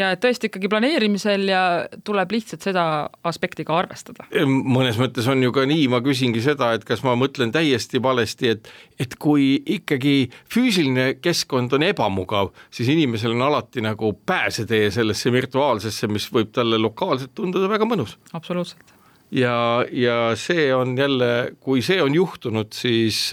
ja 0.00 0.10
tõesti 0.20 0.48
ikkagi 0.50 0.70
planeerimisel 0.72 1.46
ja 1.50 1.62
tuleb 2.06 2.32
lihtsalt 2.34 2.64
seda 2.64 2.84
aspekti 3.26 3.64
ka 3.68 3.76
arvestada. 3.82 4.26
mõnes 4.46 4.98
mõttes 5.00 5.28
on 5.30 5.42
ju 5.44 5.52
ka 5.54 5.66
nii, 5.68 5.86
ma 5.92 6.00
küsingi 6.04 6.42
seda, 6.44 6.72
et 6.76 6.84
kas 6.88 7.04
ma 7.06 7.16
mõtlen 7.18 7.52
täiesti 7.54 8.02
valesti, 8.02 8.54
et 8.56 8.70
et 9.00 9.16
kui 9.16 9.62
ikkagi 9.78 10.30
füüsiline 10.52 11.14
keskkond 11.24 11.72
on 11.76 11.86
ebamugav, 11.86 12.50
siis 12.70 12.90
inimesel 12.92 13.32
on 13.36 13.46
alati 13.48 13.84
nagu 13.84 14.12
pääsetee 14.26 14.90
sellesse 14.92 15.32
virtuaalsesse, 15.32 16.08
mis 16.08 16.28
võib 16.32 16.52
talle 16.52 16.78
lokaalselt 16.80 17.34
tunduda 17.34 17.68
väga 17.70 17.88
mõnus. 17.88 18.18
absoluutselt. 18.32 18.94
ja, 19.30 19.84
ja 19.92 20.36
see 20.36 20.68
on 20.74 20.96
jälle, 20.98 21.56
kui 21.60 21.82
see 21.82 22.02
on 22.02 22.14
juhtunud, 22.14 22.72
siis 22.72 23.30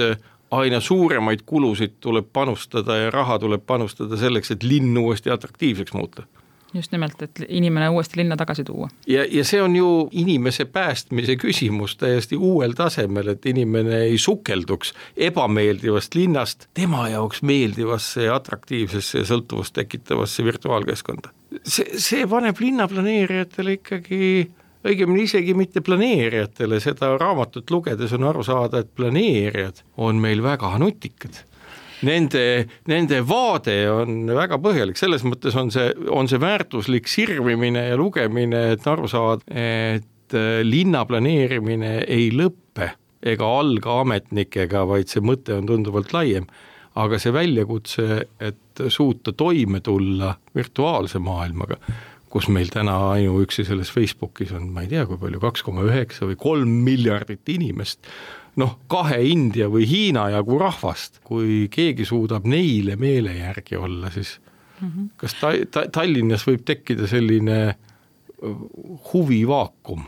aina 0.52 0.80
suuremaid 0.80 1.44
kulusid 1.46 1.98
tuleb 2.00 2.30
panustada 2.34 2.96
ja 2.96 3.12
raha 3.12 3.40
tuleb 3.40 3.66
panustada 3.68 4.18
selleks, 4.18 4.52
et 4.52 4.64
linn 4.64 4.98
uuesti 4.98 5.32
atraktiivseks 5.34 5.94
muuta 5.94 6.24
just 6.74 6.92
nimelt, 6.92 7.22
et 7.22 7.42
inimene 7.48 7.90
uuesti 7.90 8.20
linna 8.20 8.38
tagasi 8.38 8.64
tuua. 8.64 8.90
ja, 9.08 9.26
ja 9.32 9.44
see 9.46 9.62
on 9.62 9.76
ju 9.76 10.10
inimese 10.12 10.66
päästmise 10.66 11.38
küsimus 11.40 11.98
täiesti 11.98 12.36
uuel 12.36 12.76
tasemel, 12.78 13.34
et 13.34 13.46
inimene 13.46 14.02
ei 14.10 14.18
sukelduks 14.18 14.94
ebameeldivast 15.30 16.16
linnast 16.16 16.68
tema 16.74 17.08
jaoks 17.10 17.42
meeldivasse 17.42 18.28
ja 18.28 18.36
atraktiivsesse 18.36 19.24
ja 19.24 19.32
sõltuvust 19.32 19.74
tekitavasse 19.74 20.44
virtuaalkeskkonda. 20.44 21.34
see, 21.64 21.88
see 21.98 22.28
paneb 22.28 22.60
linnaplaneerijatele 22.60 23.80
ikkagi 23.80 24.22
õigemini 24.88 25.26
isegi 25.28 25.54
mitte 25.58 25.82
planeerijatele, 25.82 26.80
seda 26.84 27.14
raamatut 27.18 27.72
lugedes 27.72 28.14
on 28.16 28.28
aru 28.30 28.44
saada, 28.46 28.84
et 28.84 28.96
planeerijad 28.96 29.84
on 29.98 30.20
meil 30.22 30.44
väga 30.44 30.78
nutikad 30.82 31.44
nende, 32.06 32.44
nende 32.90 33.22
vaade 33.26 33.78
on 33.92 34.30
väga 34.38 34.60
põhjalik, 34.62 35.00
selles 35.00 35.26
mõttes 35.28 35.58
on 35.58 35.72
see, 35.74 35.90
on 36.14 36.30
see 36.30 36.42
väärtuslik 36.42 37.10
sirvimine 37.12 37.88
ja 37.90 37.98
lugemine, 38.00 38.72
et 38.76 38.88
aru 38.88 39.10
saada, 39.12 39.44
et 39.50 40.38
äh, 40.38 40.62
linna 40.68 41.06
planeerimine 41.10 42.00
ei 42.06 42.30
lõppe 42.36 42.92
ega 43.28 43.48
alga 43.60 44.02
ametnikega, 44.04 44.84
vaid 44.88 45.10
see 45.12 45.24
mõte 45.26 45.56
on 45.58 45.70
tunduvalt 45.70 46.14
laiem. 46.16 46.50
aga 46.98 47.20
see 47.22 47.30
väljakutse, 47.30 48.06
et 48.42 48.80
suuta 48.90 49.30
toime 49.38 49.84
tulla 49.86 50.32
virtuaalse 50.58 51.20
maailmaga, 51.22 51.76
kus 52.34 52.48
meil 52.50 52.72
täna 52.74 52.96
ainuüksi 53.12 53.68
selles 53.68 53.92
Facebookis 53.94 54.50
on, 54.58 54.72
ma 54.74 54.82
ei 54.82 54.90
tea, 54.90 55.04
kui 55.06 55.20
palju, 55.22 55.38
kaks 55.44 55.62
koma 55.62 55.86
üheksa 55.86 56.26
või 56.26 56.40
kolm 56.42 56.72
miljardit 56.88 57.54
inimest, 57.54 58.02
noh, 58.58 58.78
kahe 58.90 59.20
India 59.30 59.70
või 59.72 59.88
Hiina 59.90 60.28
jagu 60.34 60.58
rahvast, 60.62 61.22
kui 61.28 61.68
keegi 61.74 62.06
suudab 62.06 62.48
neile 62.50 62.98
meele 63.00 63.38
järgi 63.38 63.78
olla, 63.78 64.12
siis 64.12 64.40
mm 64.82 64.88
-hmm. 64.88 65.10
kas 65.18 65.36
ta, 65.40 65.54
ta, 65.72 65.86
Tallinnas 65.92 66.48
võib 66.48 66.66
tekkida 66.66 67.08
selline 67.08 67.76
huvivaakum, 69.14 70.04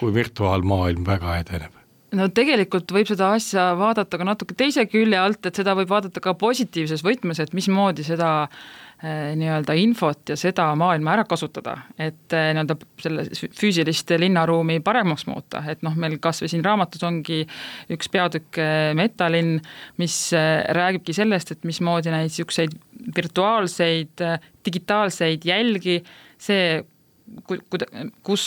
kui 0.00 0.14
virtuaalmaailm 0.14 1.06
väga 1.06 1.38
edeneb? 1.42 1.78
no 2.12 2.28
tegelikult 2.28 2.92
võib 2.92 3.08
seda 3.08 3.32
asja 3.32 3.72
vaadata 3.78 4.18
ka 4.18 4.24
natuke 4.24 4.54
teise 4.54 4.84
külje 4.86 5.18
alt, 5.18 5.46
et 5.46 5.56
seda 5.56 5.74
võib 5.78 5.88
vaadata 5.88 6.20
ka 6.20 6.34
positiivses 6.34 7.04
võtmes, 7.04 7.40
et 7.40 7.54
mismoodi 7.56 8.04
seda 8.04 8.48
nii-öelda 9.02 9.74
infot 9.82 10.30
ja 10.30 10.36
seda 10.38 10.68
maailma 10.78 11.16
ära 11.16 11.24
kasutada, 11.26 11.74
et 11.98 12.34
eh, 12.36 12.52
nii-öelda 12.54 12.76
selle 13.02 13.24
füüsilist 13.58 14.12
linnaruumi 14.22 14.78
paremaks 14.84 15.26
muuta, 15.26 15.64
et 15.72 15.82
noh, 15.82 15.96
meil 15.98 16.20
kas 16.22 16.42
või 16.44 16.52
siin 16.52 16.62
raamatus 16.62 17.02
ongi 17.08 17.40
üks 17.94 18.10
peatükk 18.12 18.60
eh, 18.62 18.92
Metalinn, 18.98 19.58
mis 19.98 20.16
räägibki 20.78 21.16
sellest, 21.16 21.50
et 21.54 21.66
mismoodi 21.66 22.12
neid 22.14 22.30
niisuguseid 22.30 22.76
virtuaalseid 23.16 24.22
digitaalseid 24.62 25.48
jälgi, 25.50 25.96
see 26.38 26.78
ku-, 27.48 27.58
ku-, 27.72 27.88
kus, 28.22 28.44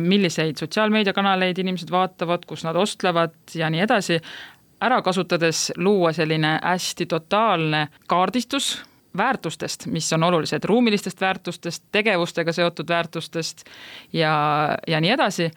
milliseid 0.00 0.56
sotsiaalmeediakanaleid 0.62 1.60
inimesed 1.60 1.92
vaatavad, 1.92 2.46
kus 2.48 2.64
nad 2.64 2.78
ostlevad 2.80 3.36
ja 3.58 3.68
nii 3.72 3.84
edasi, 3.84 4.16
ära 4.82 5.02
kasutades 5.04 5.68
luua 5.76 6.14
selline 6.16 6.56
hästi 6.62 7.06
totaalne 7.12 7.84
kaardistus, 8.08 8.72
väärtustest, 9.16 9.86
mis 9.86 10.12
on 10.12 10.22
olulised, 10.22 10.64
ruumilistest 10.64 11.20
väärtustest, 11.20 11.84
tegevustega 11.92 12.52
seotud 12.52 12.88
väärtustest 12.88 13.64
ja, 14.12 14.34
ja 14.86 15.00
nii 15.00 15.10
edasi, 15.10 15.50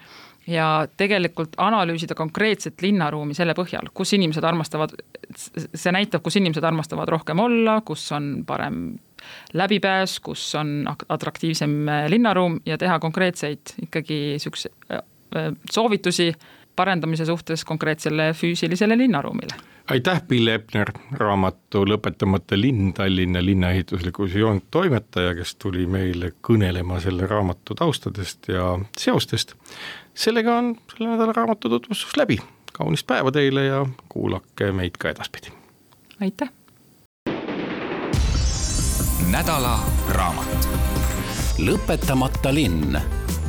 ja 0.46 0.88
tegelikult 0.96 1.56
analüüsida 1.56 2.14
konkreetset 2.14 2.82
linnaruumi 2.82 3.34
selle 3.34 3.54
põhjal, 3.58 3.90
kus 3.94 4.12
inimesed 4.14 4.44
armastavad, 4.44 4.94
see 5.36 5.94
näitab, 5.94 6.22
kus 6.22 6.38
inimesed 6.38 6.64
armastavad 6.64 7.10
rohkem 7.10 7.40
olla, 7.42 7.80
kus 7.86 8.04
on 8.14 8.44
parem 8.46 8.96
läbipääs, 9.56 10.20
kus 10.20 10.44
on 10.54 10.84
atraktiivsem 11.08 11.72
linnaruum 12.12 12.60
ja 12.66 12.78
teha 12.78 12.98
konkreetseid 13.02 13.74
ikkagi 13.82 14.20
niisuguseid 14.36 14.92
äh, 14.92 15.50
soovitusi 15.70 16.32
parendamise 16.76 17.24
suhtes 17.26 17.64
konkreetsele 17.64 18.32
füüsilisele 18.32 18.98
linnaruumile 18.98 19.56
aitäh, 19.90 20.22
Bill 20.22 20.46
Epner, 20.46 20.90
raamatu 21.12 21.84
Lõpetamata 21.86 22.58
linn, 22.58 22.92
Tallinna 22.94 23.44
linnaehitusliku 23.44 24.24
visioon 24.24 24.62
toimetaja, 24.70 25.34
kes 25.34 25.54
tuli 25.62 25.86
meile 25.86 26.32
kõnelema 26.48 27.00
selle 27.00 27.26
raamatu 27.26 27.74
taustadest 27.74 28.48
ja 28.48 28.78
seostest. 28.98 29.54
sellega 30.14 30.58
on 30.58 30.74
selle 30.92 31.10
nädala 31.10 31.32
raamatu 31.32 31.68
tutvustus 31.68 32.16
läbi, 32.16 32.38
kaunist 32.72 33.06
päeva 33.06 33.32
teile 33.32 33.64
ja 33.64 33.86
kuulake 34.08 34.72
meid 34.72 34.98
ka 34.98 35.10
edaspidi. 35.10 35.52
aitäh. 36.20 36.50
nädala 39.30 39.78
raamat. 40.08 40.68
lõpetamata 41.58 42.54
linn, 42.54 42.98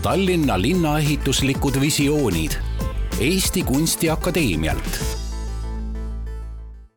Tallinna 0.02 0.62
linnaehituslikud 0.62 1.82
visioonid 1.82 2.67
Eesti 3.20 3.64
Kunstiakadeemialt 3.64 5.27